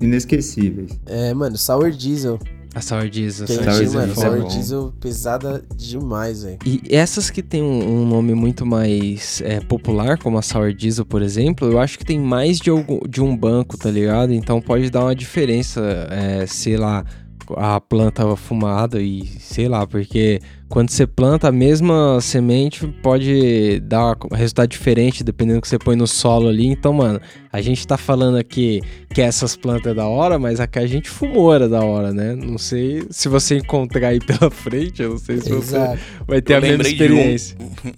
inesquecíveis. 0.00 0.98
É, 1.06 1.34
mano, 1.34 1.56
Sour 1.58 1.90
Diesel. 1.90 2.38
A 2.74 2.80
Sour 2.80 3.08
Diesel. 3.08 3.44
A 3.44 3.48
Sour 3.48 3.78
Diesel 3.78 4.00
mano, 4.00 4.12
é 4.12 4.14
Sour 4.14 4.24
foda. 4.24 4.40
Sour. 4.40 4.48
Diesel 4.48 4.92
pesada 5.00 5.64
demais, 5.76 6.42
velho. 6.44 6.58
E 6.64 6.82
essas 6.90 7.30
que 7.30 7.42
tem 7.42 7.62
um, 7.62 8.02
um 8.02 8.06
nome 8.06 8.34
muito 8.34 8.64
mais 8.64 9.42
é, 9.44 9.60
popular, 9.60 10.18
como 10.18 10.38
a 10.38 10.42
Sour 10.42 10.72
Diesel, 10.72 11.04
por 11.04 11.22
exemplo, 11.22 11.68
eu 11.70 11.78
acho 11.78 11.98
que 11.98 12.04
tem 12.04 12.18
mais 12.18 12.58
de, 12.58 12.70
algum, 12.70 13.00
de 13.08 13.20
um 13.20 13.36
banco, 13.36 13.76
tá 13.76 13.90
ligado? 13.90 14.32
Então 14.32 14.60
pode 14.60 14.90
dar 14.90 15.04
uma 15.04 15.14
diferença, 15.14 15.80
é, 16.10 16.46
sei 16.46 16.76
lá, 16.76 17.04
a 17.56 17.80
planta 17.80 18.36
fumada 18.36 19.00
e 19.00 19.26
sei 19.26 19.68
lá, 19.68 19.86
porque 19.86 20.40
quando 20.70 20.88
você 20.90 21.04
planta 21.04 21.48
a 21.48 21.52
mesma 21.52 22.20
semente 22.20 22.86
pode 23.02 23.80
dar 23.80 24.16
resultado 24.32 24.68
diferente 24.68 25.24
dependendo 25.24 25.58
do 25.58 25.62
que 25.62 25.68
você 25.68 25.78
põe 25.78 25.96
no 25.96 26.06
solo 26.06 26.48
ali. 26.48 26.66
Então, 26.68 26.92
mano, 26.92 27.20
a 27.52 27.60
gente 27.60 27.84
tá 27.84 27.98
falando 27.98 28.38
aqui 28.38 28.80
que 29.12 29.20
essas 29.20 29.56
plantas 29.56 29.90
é 29.90 29.94
da 29.96 30.06
hora, 30.06 30.38
mas 30.38 30.60
a 30.60 30.68
que 30.68 30.78
a 30.78 30.86
gente 30.86 31.10
fumou 31.10 31.52
era 31.52 31.68
da 31.68 31.80
hora, 31.80 32.12
né? 32.12 32.36
Não 32.36 32.56
sei 32.56 33.04
se 33.10 33.28
você 33.28 33.56
encontrar 33.56 34.08
aí 34.08 34.20
pela 34.20 34.48
frente, 34.48 35.02
eu 35.02 35.10
não 35.10 35.18
sei 35.18 35.38
se 35.38 35.48
você 35.50 35.76
Exato. 35.76 35.98
vai 36.24 36.40
ter 36.40 36.52
Eu 36.52 36.58
a 36.58 36.60
mesma 36.60 36.84
de 36.84 36.88
um. 36.88 36.92
experiência. 36.92 37.56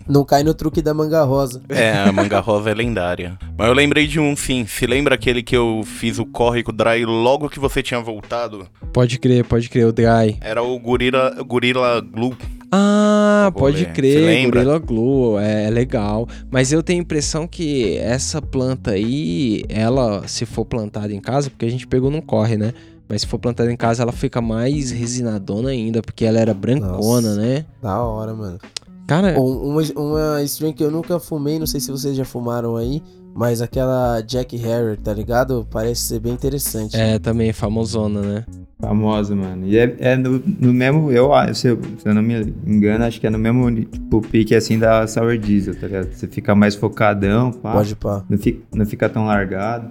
Não 0.08 0.24
cai 0.24 0.42
no 0.42 0.54
truque 0.54 0.80
da 0.80 0.94
manga 0.94 1.22
rosa. 1.24 1.60
É, 1.68 1.92
a 1.92 2.10
manga 2.10 2.40
rosa 2.40 2.70
é 2.70 2.74
lendária. 2.74 3.38
Mas 3.58 3.68
eu 3.68 3.74
lembrei 3.74 4.06
de 4.06 4.18
um, 4.18 4.34
sim. 4.34 4.64
Se 4.66 4.86
lembra 4.86 5.14
aquele 5.14 5.42
que 5.42 5.54
eu 5.54 5.82
fiz 5.84 6.18
o 6.18 6.24
corre 6.24 6.62
com 6.62 6.72
o 6.72 6.74
Dry 6.74 7.04
logo 7.04 7.50
que 7.50 7.60
você 7.60 7.82
tinha 7.82 8.00
voltado? 8.00 8.66
Pode 8.94 9.18
crer, 9.18 9.44
pode 9.44 9.68
crer, 9.68 9.86
o 9.86 9.92
Dry. 9.92 10.38
Era 10.40 10.62
o 10.62 10.78
Gorilla, 10.78 11.36
gorilla 11.46 12.00
Glue. 12.00 12.34
Ah, 12.74 13.52
pode. 13.54 13.80
Você 13.80 13.84
crer, 13.84 14.24
lembra? 14.24 14.64
Gorilla 14.64 14.78
Glue, 14.78 15.38
é, 15.38 15.66
é 15.66 15.70
legal. 15.70 16.26
Mas 16.50 16.72
eu 16.72 16.82
tenho 16.82 17.00
a 17.00 17.02
impressão 17.02 17.46
que 17.46 17.98
essa 17.98 18.40
planta 18.40 18.92
aí, 18.92 19.62
ela, 19.68 20.26
se 20.26 20.46
for 20.46 20.64
plantada 20.64 21.12
em 21.12 21.20
casa, 21.20 21.50
porque 21.50 21.66
a 21.66 21.70
gente 21.70 21.86
pegou 21.86 22.10
não 22.10 22.22
corre, 22.22 22.56
né? 22.56 22.72
Mas 23.06 23.20
se 23.20 23.26
for 23.26 23.38
plantada 23.38 23.70
em 23.70 23.76
casa, 23.76 24.02
ela 24.02 24.12
fica 24.12 24.40
mais 24.40 24.90
resinadona 24.90 25.68
ainda, 25.68 26.00
porque 26.00 26.24
ela 26.24 26.40
era 26.40 26.54
brancona, 26.54 27.28
Nossa. 27.28 27.36
né? 27.36 27.66
Da 27.82 28.02
hora, 28.02 28.32
mano. 28.32 28.58
Cara, 29.06 29.38
Uma, 29.38 29.82
uma 29.94 30.42
stream 30.42 30.72
que 30.72 30.82
eu 30.82 30.90
nunca 30.90 31.18
fumei, 31.20 31.58
não 31.58 31.66
sei 31.66 31.78
se 31.78 31.90
vocês 31.90 32.16
já 32.16 32.24
fumaram 32.24 32.76
aí, 32.76 33.02
mas 33.34 33.62
aquela 33.62 34.20
Jack 34.20 34.56
Harrier, 34.56 34.98
tá 34.98 35.12
ligado? 35.12 35.66
Parece 35.70 36.02
ser 36.02 36.20
bem 36.20 36.32
interessante. 36.32 36.96
é 36.96 37.18
também 37.18 37.52
famosona, 37.52 38.20
né? 38.20 38.44
Famosa, 38.80 39.34
mano. 39.34 39.66
E 39.66 39.78
é, 39.78 39.96
é 40.00 40.16
no, 40.16 40.42
no 40.60 40.72
mesmo, 40.72 41.10
eu 41.12 41.30
se 41.54 41.68
eu, 41.68 41.80
se 41.98 42.08
eu 42.08 42.14
não 42.14 42.22
me 42.22 42.52
engano, 42.66 43.04
acho 43.04 43.20
que 43.20 43.26
é 43.26 43.30
no 43.30 43.38
mesmo 43.38 43.72
tipo, 43.72 44.20
pique 44.20 44.54
assim 44.54 44.78
da 44.78 45.06
Sour 45.06 45.38
Diesel, 45.38 45.74
tá 45.74 45.86
ligado? 45.86 46.12
Você 46.12 46.26
fica 46.26 46.54
mais 46.54 46.74
focadão, 46.74 47.52
pá. 47.52 47.72
Pode 47.72 47.94
pá. 47.94 48.24
Não 48.28 48.36
fica, 48.36 48.62
não 48.74 48.84
fica 48.84 49.08
tão 49.08 49.26
largado. 49.26 49.90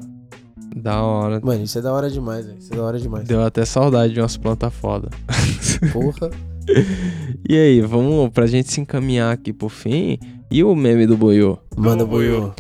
Da 0.76 1.02
hora. 1.02 1.40
Mano, 1.44 1.64
isso 1.64 1.80
é 1.80 1.82
da 1.82 1.92
hora 1.92 2.10
demais, 2.10 2.46
velho. 2.46 2.58
Isso 2.58 2.74
é 2.74 2.78
da 2.78 2.84
hora 2.84 3.00
demais. 3.00 3.28
Deu 3.28 3.44
até 3.44 3.66
saudade 3.66 4.14
de 4.14 4.22
umas 4.22 4.38
plantas 4.38 4.74
foda. 4.74 5.10
Porra. 5.92 6.30
E 7.48 7.58
aí, 7.58 7.82
vamos 7.82 8.30
pra 8.30 8.46
gente 8.46 8.72
se 8.72 8.80
encaminhar 8.80 9.34
aqui 9.34 9.52
pro 9.52 9.68
fim. 9.68 10.18
E 10.50 10.64
o 10.64 10.76
meme 10.76 11.08
do 11.08 11.18
boiô? 11.18 11.58
Manda 11.78 12.06
Vamos, 12.06 12.10
boiô. 12.10 12.52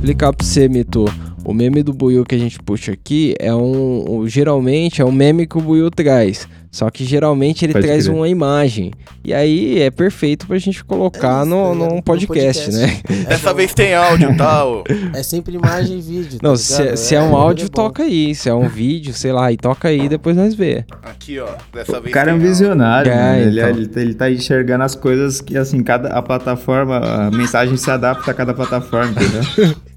Explicar 0.00 0.32
pra 0.32 0.46
você, 0.46 0.68
Mito. 0.68 1.04
O 1.44 1.54
meme 1.54 1.82
do 1.82 1.92
Buiu 1.92 2.24
que 2.24 2.34
a 2.34 2.38
gente 2.38 2.58
puxa 2.58 2.92
aqui 2.92 3.34
é 3.38 3.54
um. 3.54 4.04
o- 4.06 4.28
geralmente 4.28 5.00
é 5.00 5.04
um 5.04 5.12
meme 5.12 5.46
que 5.46 5.56
o 5.58 5.60
Buiu 5.60 5.90
traz. 5.90 6.46
Só 6.70 6.88
que 6.88 7.04
geralmente 7.04 7.64
ele 7.64 7.72
Pode 7.72 7.84
traz 7.86 8.04
crer. 8.04 8.14
uma 8.14 8.28
imagem. 8.28 8.92
E 9.24 9.34
aí 9.34 9.80
é 9.82 9.90
perfeito 9.90 10.46
pra 10.46 10.56
gente 10.58 10.84
colocar 10.84 11.42
É 11.42 11.44
no, 11.44 11.72
ligado? 11.72 11.74
num 11.90 11.96
No 11.96 12.02
podcast, 12.02 12.70
né? 12.70 13.00
Dessa 13.28 13.52
vez 13.52 13.74
tem 13.74 13.92
áudio, 13.94 14.36
tá? 14.36 14.64
ô? 14.68 14.84
É 15.14 15.22
sempre 15.22 15.54
imagem 15.56 15.98
e 15.98 16.00
vídeo. 16.02 16.38
tá 16.38 16.46
Não, 16.48 16.54
se, 16.56 16.80
ligado? 16.80 16.96
se 16.96 17.14
é 17.16 17.20
um 17.22 17.34
áudio, 17.34 17.64
é 17.64 17.68
bom. 17.68 17.72
toca 17.72 18.02
aí. 18.04 18.34
Se 18.36 18.48
é 18.48 18.54
um 18.54 18.68
vídeo, 18.68 19.12
sei 19.12 19.32
lá, 19.32 19.50
e 19.50 19.56
toca 19.56 19.88
aí, 19.88 20.08
depois 20.08 20.36
nós 20.36 20.54
vê. 20.54 20.84
Aqui, 21.02 21.40
ó. 21.40 21.48
Dessa 21.74 21.98
O 21.98 22.02
vez 22.02 22.14
cara 22.14 22.30
é 22.30 22.34
um 22.34 22.36
áudio. 22.36 22.48
visionário, 22.48 23.10
É. 23.12 23.40
Ele, 23.42 23.60
então. 23.60 23.70
ele, 23.70 23.90
ele 23.96 24.14
tá 24.14 24.30
enxergando 24.30 24.84
as 24.84 24.94
coisas 24.94 25.40
que, 25.40 25.56
assim, 25.58 25.82
cada 25.82 26.10
a 26.10 26.22
plataforma, 26.22 26.98
a 26.98 27.30
mensagem 27.32 27.76
se 27.76 27.90
adapta 27.90 28.30
a 28.30 28.34
cada 28.34 28.54
plataforma, 28.54 29.10
entendeu? 29.10 29.74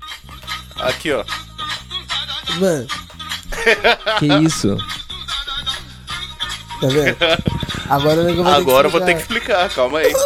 Aqui, 0.88 1.12
ó. 1.12 1.24
Mano, 2.60 2.88
Que 4.19 4.28
isso? 4.46 4.78
tá 6.82 6.88
vendo? 6.88 7.17
Agora 7.96 8.22
o 8.22 8.26
ter 8.26 8.34
que 8.36 8.42
Agora 8.42 8.88
eu 8.88 8.92
vou 8.92 9.02
ter 9.02 9.14
que 9.16 9.22
explicar. 9.22 9.70
calma 9.70 10.00
aí. 10.00 10.14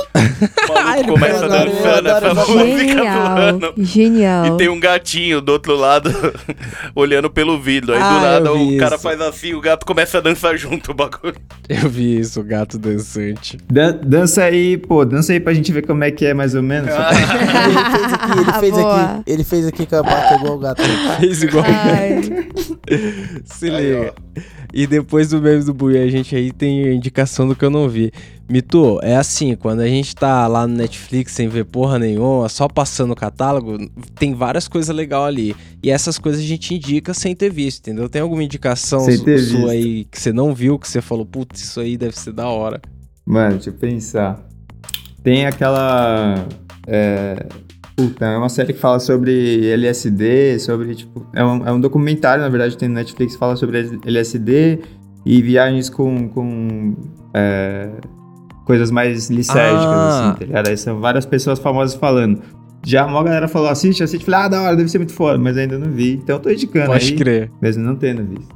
O 0.69 0.73
maluco 0.83 1.13
começa 1.13 1.45
adoro, 1.45 1.69
eu 1.71 1.75
dançando 1.83 2.09
essa 2.09 2.27
eu 2.27 2.35
música 2.35 2.77
Genial. 2.77 3.35
zoando. 3.37 3.73
Genial. 3.77 4.45
E 4.45 4.57
tem 4.57 4.69
um 4.69 4.79
gatinho 4.79 5.41
do 5.41 5.51
outro 5.51 5.75
lado 5.75 6.11
olhando 6.93 7.27
pelo 7.29 7.59
vidro. 7.59 7.93
Aí 7.95 7.99
Ah, 8.01 8.09
do 8.09 8.21
nada 8.21 8.49
eu 8.49 8.55
o 8.55 8.67
vi 8.69 8.77
cara 8.77 8.95
isso. 8.95 9.03
faz 9.03 9.19
assim, 9.19 9.55
o 9.55 9.61
gato 9.61 9.83
começa 9.83 10.19
a 10.19 10.21
dançar 10.21 10.55
junto 10.55 10.91
o 10.91 10.93
bagulho. 10.93 11.35
Eu 11.67 11.89
vi 11.89 12.19
isso, 12.19 12.39
o 12.39 12.43
gato 12.43 12.77
dançante. 12.77 13.57
Dan- 13.67 13.97
dança 14.03 14.43
aí, 14.43 14.77
pô, 14.77 15.03
dança 15.05 15.33
aí 15.33 15.39
pra 15.39 15.53
gente 15.55 15.71
ver 15.71 15.87
como 15.87 16.03
é 16.03 16.11
que 16.11 16.23
é 16.25 16.35
mais 16.35 16.53
ou 16.53 16.61
menos. 16.61 16.91
Ah. 16.93 17.09
Ele 17.17 17.91
fez 17.97 18.13
aqui, 18.13 18.37
ele 18.37 18.53
fez 18.59 18.77
aqui. 18.77 19.23
Ele 19.25 19.43
fez 19.43 19.67
aqui 19.67 19.85
com 19.87 19.95
a 19.95 20.03
pata 20.03 20.35
igual 20.35 20.53
o 20.55 20.59
gato. 20.59 20.83
Fez 21.19 21.41
igual. 21.41 21.65
Ai, 21.67 22.21
Se 23.45 23.69
Aí, 23.71 23.91
liga. 23.91 24.13
E 24.73 24.85
depois 24.85 25.29
do 25.29 25.41
meme 25.41 25.63
do 25.63 25.73
Bui, 25.73 25.97
a 25.97 26.07
gente 26.09 26.35
aí 26.35 26.51
tem 26.51 26.83
a 26.89 26.93
indicação 26.93 27.47
do 27.47 27.55
que 27.57 27.65
eu 27.65 27.69
não 27.69 27.89
vi. 27.89 28.11
Mito, 28.49 28.97
é 29.03 29.17
assim, 29.17 29.55
quando 29.55 29.81
a 29.81 29.87
gente 29.87 30.15
tá 30.15 30.47
lá 30.47 30.65
no 30.65 30.75
Netflix 30.77 31.33
sem 31.33 31.49
ver 31.49 31.65
porra 31.65 31.99
nenhuma, 31.99 32.47
só 32.47 32.67
passando 32.69 33.11
o 33.11 33.15
catálogo, 33.15 33.77
tem 34.17 34.33
várias 34.33 34.67
coisas 34.69 34.95
legais 34.95 35.23
ali. 35.25 35.55
E 35.83 35.89
essas 35.91 36.17
coisas 36.17 36.41
a 36.41 36.45
gente 36.45 36.73
indica 36.73 37.13
sem 37.13 37.35
ter 37.35 37.49
visto, 37.51 37.87
entendeu? 37.89 38.07
Tem 38.07 38.21
alguma 38.21 38.43
indicação 38.43 39.01
Sem 39.01 39.17
su- 39.17 39.25
ter 39.25 39.39
sua 39.39 39.57
visto. 39.57 39.69
aí 39.69 40.05
que 40.05 40.19
você 40.21 40.31
não 40.31 40.53
viu, 40.53 40.79
que 40.79 40.87
você 40.87 41.01
falou, 41.01 41.25
putz, 41.25 41.61
isso 41.61 41.79
aí 41.81 41.97
deve 41.97 42.17
ser 42.17 42.31
da 42.31 42.47
hora. 42.47 42.79
Mano, 43.25 43.55
deixa 43.55 43.69
eu 43.69 43.73
pensar. 43.73 44.41
Tem 45.21 45.45
aquela. 45.45 46.45
É... 46.87 47.45
Puta, 47.97 48.25
é 48.25 48.37
uma 48.37 48.47
série 48.47 48.73
que 48.73 48.79
fala 48.79 48.99
sobre 48.99 49.65
LSD, 49.71 50.59
sobre, 50.59 50.95
tipo. 50.95 51.25
É 51.33 51.43
um, 51.43 51.67
é 51.67 51.71
um 51.73 51.81
documentário, 51.81 52.43
na 52.43 52.47
verdade, 52.49 52.77
tem 52.77 52.87
no 52.87 52.93
Netflix 52.95 53.33
que 53.33 53.39
fala 53.39 53.55
sobre 53.57 53.79
LSD 54.05 54.79
e 55.25 55.41
viagens 55.41 55.89
com. 55.89 56.29
com 56.29 56.95
é, 57.33 57.89
coisas 58.65 58.91
mais 58.91 59.29
lisérgicas, 59.29 59.85
Ah. 59.85 60.29
assim, 60.29 60.39
tá 60.39 60.45
ligado? 60.45 60.67
Aí 60.69 60.77
são 60.77 60.99
várias 60.99 61.25
pessoas 61.25 61.59
famosas 61.59 61.95
falando. 61.95 62.41
Já 62.85 63.03
a 63.03 63.07
maior 63.07 63.23
galera 63.23 63.47
falou, 63.47 63.67
assiste, 63.69 64.03
assiste. 64.03 64.23
Falei, 64.23 64.41
ah, 64.41 64.47
da 64.47 64.61
hora, 64.61 64.75
deve 64.75 64.89
ser 64.89 64.97
muito 64.99 65.13
foda, 65.13 65.37
mas 65.37 65.57
ainda 65.57 65.77
não 65.77 65.91
vi. 65.91 66.13
Então 66.13 66.35
eu 66.37 66.39
tô 66.41 66.49
indicando 66.49 66.87
Pode 66.87 67.05
aí, 67.05 67.15
crer. 67.17 67.51
mesmo 67.61 67.83
não 67.83 67.95
tendo 67.95 68.23
visto. 68.23 68.55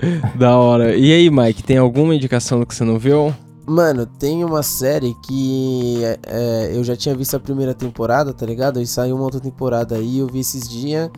Da 0.36 0.56
hora. 0.56 0.96
E 0.96 1.12
aí, 1.12 1.30
Mike, 1.30 1.62
tem 1.62 1.76
alguma 1.78 2.14
indicação 2.14 2.58
do 2.60 2.66
que 2.66 2.74
você 2.74 2.84
não 2.84 2.98
viu? 2.98 3.32
Mano, 3.66 4.04
tem 4.06 4.44
uma 4.44 4.62
série 4.62 5.14
que 5.26 6.00
é, 6.26 6.72
eu 6.74 6.82
já 6.82 6.96
tinha 6.96 7.14
visto 7.14 7.36
a 7.36 7.40
primeira 7.40 7.72
temporada, 7.72 8.32
tá 8.32 8.44
ligado? 8.44 8.80
E 8.80 8.86
saiu 8.86 9.14
uma 9.14 9.24
outra 9.24 9.38
temporada 9.38 9.94
aí, 9.94 10.18
eu 10.18 10.26
vi 10.26 10.40
esses 10.40 10.68
dias. 10.68 11.08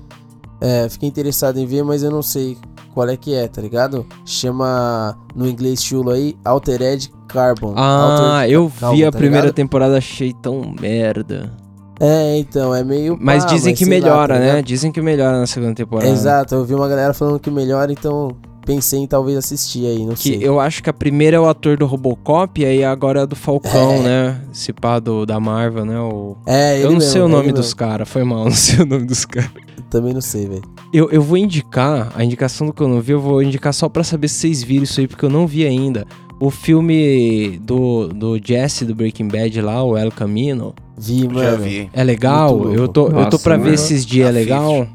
É, 0.60 0.88
fiquei 0.88 1.08
interessado 1.08 1.58
em 1.58 1.66
ver, 1.66 1.82
mas 1.84 2.02
eu 2.02 2.10
não 2.10 2.22
sei 2.22 2.56
qual 2.94 3.08
é 3.08 3.16
que 3.16 3.34
é, 3.34 3.48
tá 3.48 3.60
ligado? 3.60 4.06
Chama, 4.24 5.16
no 5.34 5.46
inglês 5.48 5.82
chulo 5.82 6.10
aí, 6.10 6.36
Altered 6.44 7.10
Carbon. 7.28 7.74
Ah, 7.76 8.40
Altered 8.42 8.52
eu 8.52 8.72
Carbon, 8.78 8.96
vi 8.96 9.04
a 9.04 9.10
tá 9.10 9.18
primeira 9.18 9.46
ligado? 9.46 9.54
temporada, 9.56 9.98
achei 9.98 10.32
tão 10.32 10.62
merda. 10.80 11.52
É, 12.00 12.38
então, 12.38 12.74
é 12.74 12.82
meio. 12.82 13.16
Mas 13.20 13.44
pá, 13.44 13.50
dizem 13.50 13.74
que 13.74 13.84
sei 13.84 14.00
lá, 14.00 14.06
melhora, 14.06 14.34
tá 14.34 14.40
né? 14.40 14.62
Dizem 14.62 14.90
que 14.90 15.00
melhora 15.00 15.38
na 15.38 15.46
segunda 15.46 15.74
temporada. 15.74 16.08
Exato, 16.08 16.54
eu 16.54 16.64
vi 16.64 16.74
uma 16.74 16.88
galera 16.88 17.14
falando 17.14 17.38
que 17.38 17.50
melhora, 17.50 17.92
então 17.92 18.36
pensei 18.64 19.00
em 19.00 19.06
talvez 19.06 19.36
assistir 19.36 19.86
aí, 19.86 20.04
não 20.04 20.14
Que 20.14 20.22
sei. 20.30 20.38
eu 20.40 20.58
acho 20.60 20.82
que 20.82 20.88
a 20.90 20.92
primeira 20.92 21.36
é 21.36 21.40
o 21.40 21.46
ator 21.48 21.76
do 21.76 21.86
Robocop 21.86 22.60
e 22.60 22.64
aí 22.64 22.82
agora 22.84 23.20
é 23.22 23.26
do 23.26 23.36
Falcão, 23.36 23.92
É. 23.94 23.98
né? 24.00 24.40
Esse 24.52 24.72
pá 24.72 24.98
do, 24.98 25.24
da 25.26 25.38
Marvel, 25.38 25.84
né? 25.84 25.98
O... 26.00 26.36
É, 26.46 26.76
ele 26.76 26.86
Eu 26.86 26.92
não 26.92 27.00
sei 27.00 27.20
mesmo, 27.20 27.26
o 27.26 27.28
nome 27.38 27.52
dos 27.52 27.74
caras, 27.74 28.08
foi 28.08 28.24
mal, 28.24 28.44
não 28.44 28.50
sei 28.52 28.80
o 28.80 28.86
nome 28.86 29.04
dos 29.04 29.24
caras. 29.24 29.50
Também 29.90 30.12
não 30.12 30.20
sei, 30.20 30.46
velho. 30.48 30.62
Eu, 30.92 31.10
eu 31.10 31.22
vou 31.22 31.36
indicar, 31.36 32.12
a 32.16 32.24
indicação 32.24 32.66
do 32.66 32.72
que 32.72 32.80
eu 32.82 32.88
não 32.88 33.00
vi, 33.00 33.12
eu 33.12 33.20
vou 33.20 33.42
indicar 33.42 33.72
só 33.72 33.88
pra 33.88 34.02
saber 34.02 34.28
se 34.28 34.36
vocês 34.38 34.62
viram 34.62 34.84
isso 34.84 34.98
aí, 35.00 35.06
porque 35.06 35.24
eu 35.24 35.30
não 35.30 35.46
vi 35.46 35.64
ainda. 35.66 36.06
O 36.40 36.50
filme 36.50 37.60
do, 37.62 38.08
do 38.08 38.38
Jesse 38.44 38.84
do 38.84 38.94
Breaking 38.94 39.28
Bad 39.28 39.60
lá, 39.60 39.82
o 39.84 39.96
El 39.96 40.10
Camino, 40.10 40.74
Vi, 40.98 41.26
mano. 41.28 41.40
Já 41.40 41.56
vi. 41.56 41.88
é 41.92 42.02
legal? 42.04 42.72
Eu 42.72 42.88
tô, 42.88 43.08
eu 43.08 43.28
tô 43.28 43.38
pra 43.38 43.56
ver 43.56 43.74
esses 43.74 44.04
dias, 44.04 44.28
é 44.28 44.32
legal? 44.32 44.86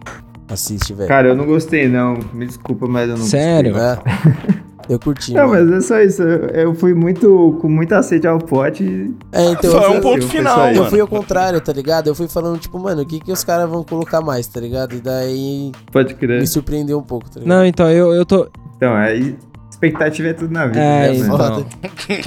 Assiste, 0.49 0.93
velho. 0.93 1.07
Cara, 1.07 1.27
eu 1.29 1.35
não 1.35 1.45
gostei, 1.45 1.87
não. 1.87 2.17
Me 2.33 2.45
desculpa, 2.45 2.87
mas 2.87 3.09
eu 3.09 3.17
não 3.17 3.25
Sério? 3.25 3.73
gostei. 3.73 4.11
É. 4.55 4.69
Eu 4.89 4.97
curti. 4.99 5.31
Não, 5.35 5.47
mano. 5.47 5.71
mas 5.71 5.83
é 5.83 5.87
só 5.87 6.01
isso. 6.01 6.23
Eu 6.23 6.73
fui 6.73 6.95
muito 6.95 7.55
com 7.61 7.69
muita 7.69 8.01
sede 8.01 8.25
ao 8.27 8.39
pote. 8.39 8.83
e- 8.83 9.13
É, 9.31 9.51
então, 9.51 9.69
Só 9.69 9.83
é 9.83 9.89
um 9.89 10.01
ponto 10.01 10.23
eu- 10.23 10.27
final, 10.27 10.71
eu- 10.71 10.85
fui 10.89 10.99
ao 10.99 11.07
contrário, 11.07 11.61
tá 11.61 11.71
ligado? 11.71 12.07
Eu 12.07 12.15
fui 12.15 12.27
falando, 12.27 12.57
tipo, 12.57 12.79
mano, 12.79 13.03
o 13.03 13.05
que 13.05 13.19
que 13.19 13.31
os 13.31 13.43
caras 13.43 13.69
vão 13.69 13.83
colocar 13.83 14.19
mais, 14.21 14.47
tá 14.47 14.59
ligado? 14.59 14.95
E 14.95 14.99
daí 14.99 15.71
Pode 15.91 16.15
crer. 16.15 16.39
me 16.39 16.47
surpreendeu 16.47 16.97
um 16.97 17.03
pouco, 17.03 17.29
tá 17.29 17.39
ligado? 17.39 17.55
Não, 17.55 17.63
então 17.63 17.87
eu, 17.91 18.11
eu 18.13 18.25
tô. 18.25 18.47
Então, 18.77 18.95
aí. 18.95 19.37
Expectativa 19.69 20.29
é 20.29 20.33
tudo 20.33 20.51
na 20.51 20.65
vida, 20.65 20.79
É, 20.79 21.11
né, 21.13 21.17
então. 21.19 21.65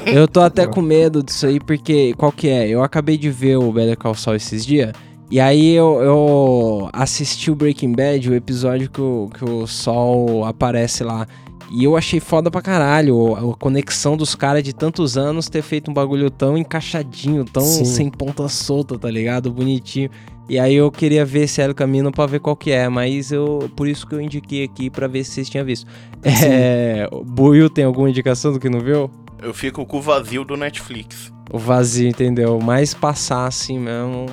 Eu 0.07 0.27
tô 0.29 0.41
até 0.41 0.65
com 0.67 0.81
medo 0.81 1.23
disso 1.23 1.45
aí, 1.47 1.59
porque 1.61 2.15
qual 2.17 2.31
que 2.33 2.49
é? 2.49 2.67
Eu 2.69 2.83
acabei 2.83 3.19
de 3.19 3.29
ver 3.29 3.57
o 3.59 3.71
Better 3.73 3.99
Call 3.99 4.15
Saul 4.15 4.37
esses 4.37 4.65
dias. 4.65 4.93
E 5.33 5.41
aí 5.41 5.71
eu, 5.71 6.03
eu 6.03 6.91
assisti 6.93 7.51
o 7.51 7.55
Breaking 7.55 7.93
Bad, 7.93 8.29
o 8.29 8.35
episódio 8.35 8.91
que 8.91 9.01
o, 9.01 9.31
que 9.33 9.43
o 9.43 9.67
Sol 9.67 10.45
aparece 10.45 11.03
lá. 11.03 11.27
E 11.71 11.85
eu 11.85 11.97
achei 11.97 12.21
foda 12.21 12.51
pra 12.51 12.61
caralho 12.61 13.35
a, 13.35 13.57
conexão 13.57 14.15
dos 14.15 14.35
caras 14.35 14.63
de 14.63 14.75
tantos 14.75 15.17
anos 15.17 15.49
ter 15.49 15.63
feito 15.63 15.91
um 15.91 15.95
bagulho 15.95 16.31
tão 16.31 16.59
encaixadinho, 16.59 17.47
tão 17.47 17.63
Sim. 17.63 17.87
sem 17.87 18.11
ponta 18.11 18.47
solta, 18.47 18.99
tá 18.99 19.11
ligado? 19.11 19.51
Bonitinho. 19.51 20.11
E 20.51 20.59
aí 20.59 20.75
eu 20.75 20.91
queria 20.91 21.25
ver 21.25 21.45
esse 21.45 21.63
Hélio 21.63 21.75
Camino 21.75 22.13
pra 22.13 22.27
ver 22.27 22.41
qual 22.41 22.55
que 22.55 22.71
é, 22.71 22.87
mas 22.91 23.33
eu 23.33 23.71
por 23.75 23.89
isso 23.89 24.07
que 24.07 24.15
eu 24.15 24.21
indiquei 24.21 24.65
aqui 24.65 24.91
pra 24.91 25.07
ver 25.07 25.25
se 25.25 25.31
vocês 25.31 25.49
tinham 25.49 25.65
visto. 25.65 25.87
É, 26.45 27.09
o 27.11 27.25
Buiu 27.25 27.71
tem 27.71 27.87
alguma 27.87 28.11
indicação 28.11 28.53
do 28.53 28.61
que 28.61 28.69
não 28.69 28.81
viu? 28.81 29.11
Eu 29.43 29.55
fico 29.55 29.87
com 29.87 29.97
o 29.97 30.03
vazio 30.03 30.45
do 30.45 30.59
Netflix. 30.59 31.33
O 31.51 31.57
vazio, 31.57 32.07
entendeu? 32.07 32.61
Mais 32.61 32.93
passar 32.93 33.47
assim 33.47 33.79
mesmo. 33.79 34.27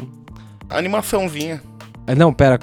Animaçãozinha. 0.70 1.62
Ah, 2.06 2.16
Não, 2.16 2.34
pera, 2.34 2.60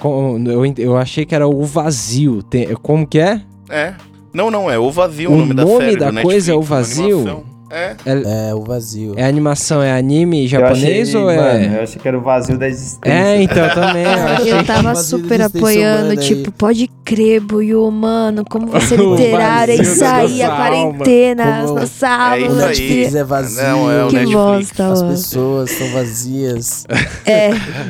eu, 0.77 0.97
achei 0.97 1.25
que 1.25 1.35
era 1.35 1.47
o 1.47 1.63
vazio. 1.63 2.43
Como 2.81 3.05
que 3.05 3.19
é? 3.19 3.41
É. 3.69 3.93
Não, 4.33 4.51
não, 4.51 4.69
é 4.69 4.77
o 4.77 4.91
vazio 4.91 5.31
o, 5.31 5.33
O 5.33 5.37
nome 5.37 5.53
da 5.53 5.65
nome 5.65 5.77
série 5.85 5.97
da 5.97 6.11
do 6.11 6.21
coisa 6.21 6.51
é 6.51 6.55
o 6.55 6.59
Netflix, 6.59 6.97
vazio? 6.97 7.45
Animação. 7.69 7.97
É. 8.45 8.49
É, 8.49 8.53
o 8.55 8.61
vazio. 8.61 9.13
É 9.17 9.25
animação, 9.25 9.81
é 9.83 9.91
anime 9.97 10.47
japonês 10.47 11.09
achei, 11.09 11.21
ou 11.21 11.29
é. 11.29 11.35
Mano, 11.37 11.75
eu 11.77 11.83
achei 11.83 12.01
que 12.01 12.07
era 12.07 12.17
o 12.17 12.21
vazio 12.21 12.57
da 12.57 12.67
existência. 12.67 13.01
É, 13.13 13.41
então 13.41 13.69
também. 13.73 14.03
Eu 14.03 14.09
achei. 14.27 14.53
Eu 14.53 14.63
tava 14.63 14.95
super 14.95 15.41
apoiando, 15.41 16.15
tipo, 16.17 16.51
pode 16.51 16.89
crer, 17.03 17.39
Buiu, 17.41 17.89
mano, 17.91 18.43
como 18.49 18.67
você 18.67 18.95
é 18.99 19.01
O 19.01 19.15
literária 19.15 19.73
e 19.73 19.83
sair 19.85 20.43
a 20.43 20.55
quarentena, 20.55 21.43
Como- 21.65 21.79
É 21.79 21.83
isso 21.83 22.05
o 22.05 22.07
aí. 22.09 22.49
Netflix 22.49 23.15
é 23.15 23.23
vazio. 23.23 23.63
Não, 23.63 23.91
é 23.91 24.05
o 24.05 24.07
Que 24.07 24.15
Netflix. 24.15 24.37
bosta, 24.39 24.87
As 24.91 25.01
mano. 25.01 25.13
pessoas 25.13 25.71
são 25.71 25.91
vazias. 25.91 26.85
É, 27.29 27.49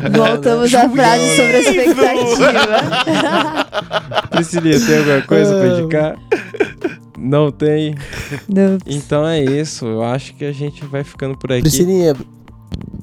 voltamos 0.09 0.73
à 0.73 0.89
frase 0.89 1.35
sobre 1.35 1.57
a 1.57 1.59
expectativa. 1.59 2.53
Priscilinha, 4.31 4.79
tem 4.79 4.97
alguma 4.97 5.21
coisa 5.21 5.55
pra 5.59 5.67
indicar? 5.67 6.15
Não 7.17 7.51
tem. 7.51 7.95
Não. 8.47 8.77
Então 8.85 9.27
é 9.27 9.43
isso. 9.43 9.85
Eu 9.85 10.03
acho 10.03 10.35
que 10.35 10.45
a 10.45 10.51
gente 10.51 10.85
vai 10.85 11.03
ficando 11.03 11.37
por 11.37 11.51
aqui. 11.51 11.63
Priscilinha, 11.63 12.15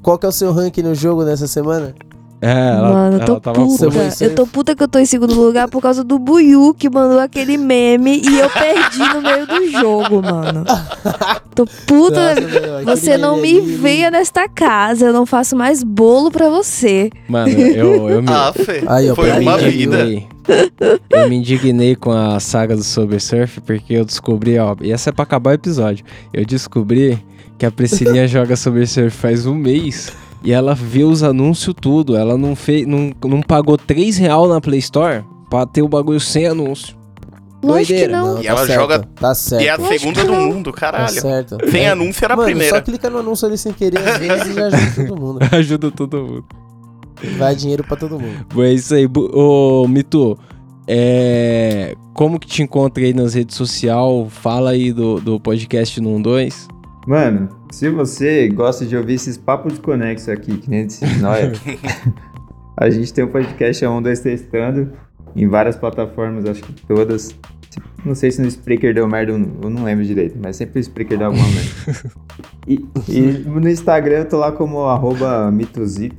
qual 0.03 0.19
que 0.19 0.25
é 0.25 0.29
o 0.29 0.33
seu 0.33 0.53
ranking 0.53 0.83
no 0.83 0.95
jogo 0.95 1.25
nessa 1.25 1.47
semana? 1.47 1.95
É, 2.45 2.77
ela, 2.77 2.93
Mano, 2.93 3.17
eu 3.17 3.25
tô 3.25 3.41
puta. 3.41 3.87
Eu 4.21 4.35
tô 4.35 4.47
puta 4.47 4.77
que 4.77 4.83
eu 4.83 4.89
tô 4.89 4.99
em 4.99 5.07
segundo 5.07 5.35
lugar 5.35 5.67
por 5.67 5.81
causa 5.81 6.05
do 6.05 6.19
Buiu 6.19 6.75
que 6.75 6.91
mandou 6.91 7.19
aquele 7.19 7.57
meme 7.57 8.21
e 8.23 8.39
eu 8.39 8.51
perdi 8.51 8.99
no 9.15 9.23
meio 9.23 9.47
do 9.47 9.71
jogo, 9.71 10.21
mano. 10.21 10.63
Tô 11.55 11.65
puta. 11.87 12.35
Nossa, 12.85 12.97
Você 12.97 13.17
não 13.17 13.37
meme 13.37 13.53
me 13.55 13.59
ali, 13.61 13.77
venha 13.77 14.11
nesta 14.11 14.47
casa, 14.47 15.07
eu 15.07 15.13
não 15.15 15.25
faço 15.25 15.57
mais 15.57 15.83
bolo 15.83 16.31
pra 16.31 16.51
você. 16.51 17.11
Mano, 17.27 17.49
eu, 17.49 18.11
eu 18.11 18.23
me. 18.23 18.29
Ah, 18.31 18.53
Fê. 18.53 18.85
Aí, 18.87 19.11
ó, 19.11 19.15
Foi 19.15 19.31
pra 19.31 19.41
uma 19.41 19.57
vida. 19.57 20.03
indignei. 20.03 20.29
Eu 21.09 21.29
me 21.31 21.37
indignei 21.37 21.97
com 21.97 22.11
a 22.13 22.39
saga 22.41 22.77
do 22.77 22.85
Sober 22.85 23.23
Surf 23.23 23.59
porque 23.63 23.95
eu 23.95 24.05
descobri, 24.05 24.59
ó, 24.59 24.77
e 24.83 24.93
essa 24.93 25.09
é 25.09 25.13
pra 25.15 25.23
acabar 25.23 25.53
o 25.53 25.55
episódio. 25.55 26.05
Eu 26.31 26.45
descobri 26.45 27.19
que 27.57 27.65
a 27.65 27.71
Priscilinha 27.71 28.29
joga 28.29 28.55
Sober 28.55 28.87
Surf 28.87 29.17
faz 29.17 29.47
um 29.47 29.55
mês 29.55 30.13
e 30.45 30.53
ela 30.53 30.75
vê 30.75 31.03
os 31.05 31.23
anúncios 31.23 31.75
tudo. 31.81 32.15
Ela 32.17 32.37
não 32.39 32.55
fez, 32.55 32.87
não, 32.87 33.13
não 33.25 33.41
pagou 33.41 33.77
3 33.79 34.17
real 34.19 34.47
na 34.49 34.61
Play 34.61 34.79
Store 34.79 35.25
pra 35.51 35.65
ter 35.67 35.83
o 35.83 35.89
bagulho 35.89 36.21
sem 36.21 36.47
anúncio. 36.47 36.95
Lógico 37.63 37.87
que 37.87 38.07
Doideira. 38.07 38.21
não. 38.21 38.43
E 38.43 38.47
ela 38.47 38.67
certo, 38.67 38.81
joga- 38.81 39.09
Tá 39.17 39.35
certo. 39.35 39.63
E 39.63 39.67
é 39.69 39.71
a 39.71 39.77
Lógico 39.77 39.99
segunda 39.99 40.25
do 40.25 40.33
não. 40.33 40.47
mundo, 40.53 40.71
Tá 40.73 40.79
caralho. 40.79 41.09
certo. 41.21 41.57
Sem 41.71 41.85
É. 41.87 41.91
anúncio 41.91 42.23
era 42.25 42.35
a 42.35 42.37
Mano, 42.37 42.47
primeira. 42.49 42.75
só 42.77 42.81
clica 42.83 43.09
no 43.09 43.19
anúncio 43.21 43.49
ali 43.49 43.57
sem 43.57 43.73
querer, 43.73 43.99
às 44.07 44.19
vezes 44.19 44.47
e 44.49 44.53
já 44.55 44.67
ajuda 44.67 45.07
todo 45.07 45.21
mundo. 45.21 45.39
Ajuda 45.51 45.91
todo 45.91 46.17
mundo. 46.23 46.45
Vai 47.39 47.57
dinheiro 47.57 47.83
pra 47.85 47.97
todo 47.97 48.21
mundo. 48.21 48.47
Bom, 48.55 48.63
é 48.63 48.73
isso 48.75 48.95
aí. 48.95 49.09
Ô, 49.17 49.87
Mito, 49.89 50.37
é... 50.87 51.95
como 52.13 52.39
que 52.39 52.47
te 52.47 52.63
encontra 52.63 53.03
aí 53.03 53.15
nas 53.15 53.33
redes 53.33 53.57
sociais? 53.57 54.27
Fala 54.29 54.71
aí 54.71 54.93
do, 54.93 55.19
do 55.21 55.41
podcast 55.41 55.99
no 56.03 56.21
12. 56.23 56.69
Mano, 57.07 57.49
se 57.71 57.89
você 57.91 58.49
gosta 58.49 58.87
de 58.87 58.97
ouvir 58.97 59.15
esses 59.15 59.37
papos 59.37 59.73
desconexos 59.75 60.29
aqui, 60.29 60.57
que 60.57 60.71
nem 60.71 60.87
esses 60.87 61.01
nóia, 61.21 61.53
a 62.77 62.89
gente 62.91 63.13
tem 63.13 63.25
um 63.25 63.29
podcast 63.29 63.85
a 63.85 63.91
1, 63.91 64.03
2 64.03 64.21
testando 64.21 64.93
em 65.37 65.47
várias 65.47 65.77
plataformas, 65.77 66.47
acho 66.47 66.63
que 66.63 66.73
todas. 66.87 67.35
Não 68.05 68.15
sei 68.15 68.31
se 68.31 68.41
no 68.41 68.47
Spreaker 68.47 68.95
deu 68.95 69.09
merda, 69.09 69.33
eu 69.33 69.39
não- 69.71 69.83
lembro 69.85 70.05
direito, 70.05 70.39
mas 70.41 70.57
sempre 70.57 70.79
o 70.79 70.81
Spreaker 70.81 71.19
dá 71.19 71.27
alguma 71.27 71.47
merda. 71.47 72.11
E, 72.67 72.83
e 73.11 73.21
no 73.47 73.69
Instagram 73.69 74.21
eu 74.21 74.25
tô 74.29 74.39
lá 74.39 74.51
como 74.51 74.85
arroba 74.87 75.51
mitozito, 75.51 76.17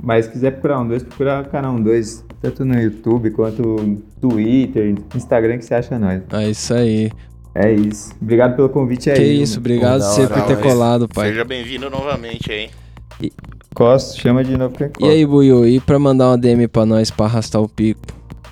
mas 0.00 0.26
se 0.26 0.30
quiser 0.30 0.52
procurar 0.52 0.78
um 0.80 0.86
2, 0.86 1.02
procura 1.02 1.42
canal 1.42 1.74
um 1.74 1.82
2, 1.82 2.24
tanto 2.40 2.64
no 2.64 2.80
YouTube 2.80 3.32
quanto 3.32 3.62
no 3.62 3.96
Twitter, 4.20 4.94
Instagram 5.16 5.58
que 5.58 5.64
você 5.64 5.74
acha 5.74 5.98
nós. 5.98 6.22
É 6.32 6.50
isso 6.50 6.72
aí. 6.72 7.10
É 7.54 7.72
isso. 7.72 8.12
Obrigado 8.20 8.56
pelo 8.56 8.68
convite 8.68 9.10
aí. 9.10 9.16
que 9.16 9.22
isso, 9.22 9.54
mano? 9.54 9.60
obrigado 9.60 10.00
você 10.02 10.26
por 10.26 10.42
ter 10.42 10.60
colado, 10.60 11.08
pai. 11.08 11.30
Seja 11.30 11.44
bem-vindo 11.44 11.90
novamente 11.90 12.52
aí. 12.52 12.70
Costa, 13.74 14.18
chama 14.20 14.44
de 14.44 14.56
novo 14.56 14.74
que 14.74 14.84
é 14.84 14.92
E 15.00 15.08
aí, 15.08 15.26
Buiu, 15.26 15.66
e 15.66 15.80
pra 15.80 15.98
mandar 15.98 16.28
uma 16.28 16.38
DM 16.38 16.66
pra 16.68 16.86
nós 16.86 17.10
pra 17.10 17.26
arrastar 17.26 17.60
o 17.60 17.68
pico? 17.68 18.00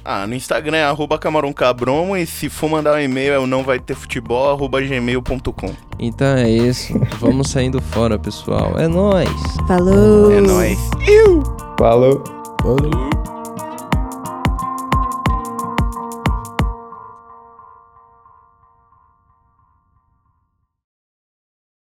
Ah, 0.08 0.24
no 0.24 0.36
Instagram 0.36 0.76
é 0.76 0.84
arroba 0.84 1.18
camarõecabromo 1.18 2.16
e 2.16 2.24
se 2.24 2.48
for 2.48 2.70
mandar 2.70 2.94
um 2.94 3.00
e-mail 3.00 3.32
é 3.32 3.38
o 3.40 3.46
não 3.46 3.64
vai 3.64 3.80
ter 3.80 3.96
futebol, 3.96 4.50
arroba 4.52 4.80
gmail.com. 4.80 5.74
Então 5.98 6.36
é 6.36 6.48
isso. 6.48 6.96
Vamos 7.18 7.50
saindo 7.50 7.82
fora, 7.82 8.16
pessoal. 8.16 8.78
É 8.78 8.86
nóis. 8.86 9.28
Falou. 9.66 10.30
É 10.30 10.40
nóis. 10.40 10.78
Falou. 11.76 12.22
Falou. 12.62 13.35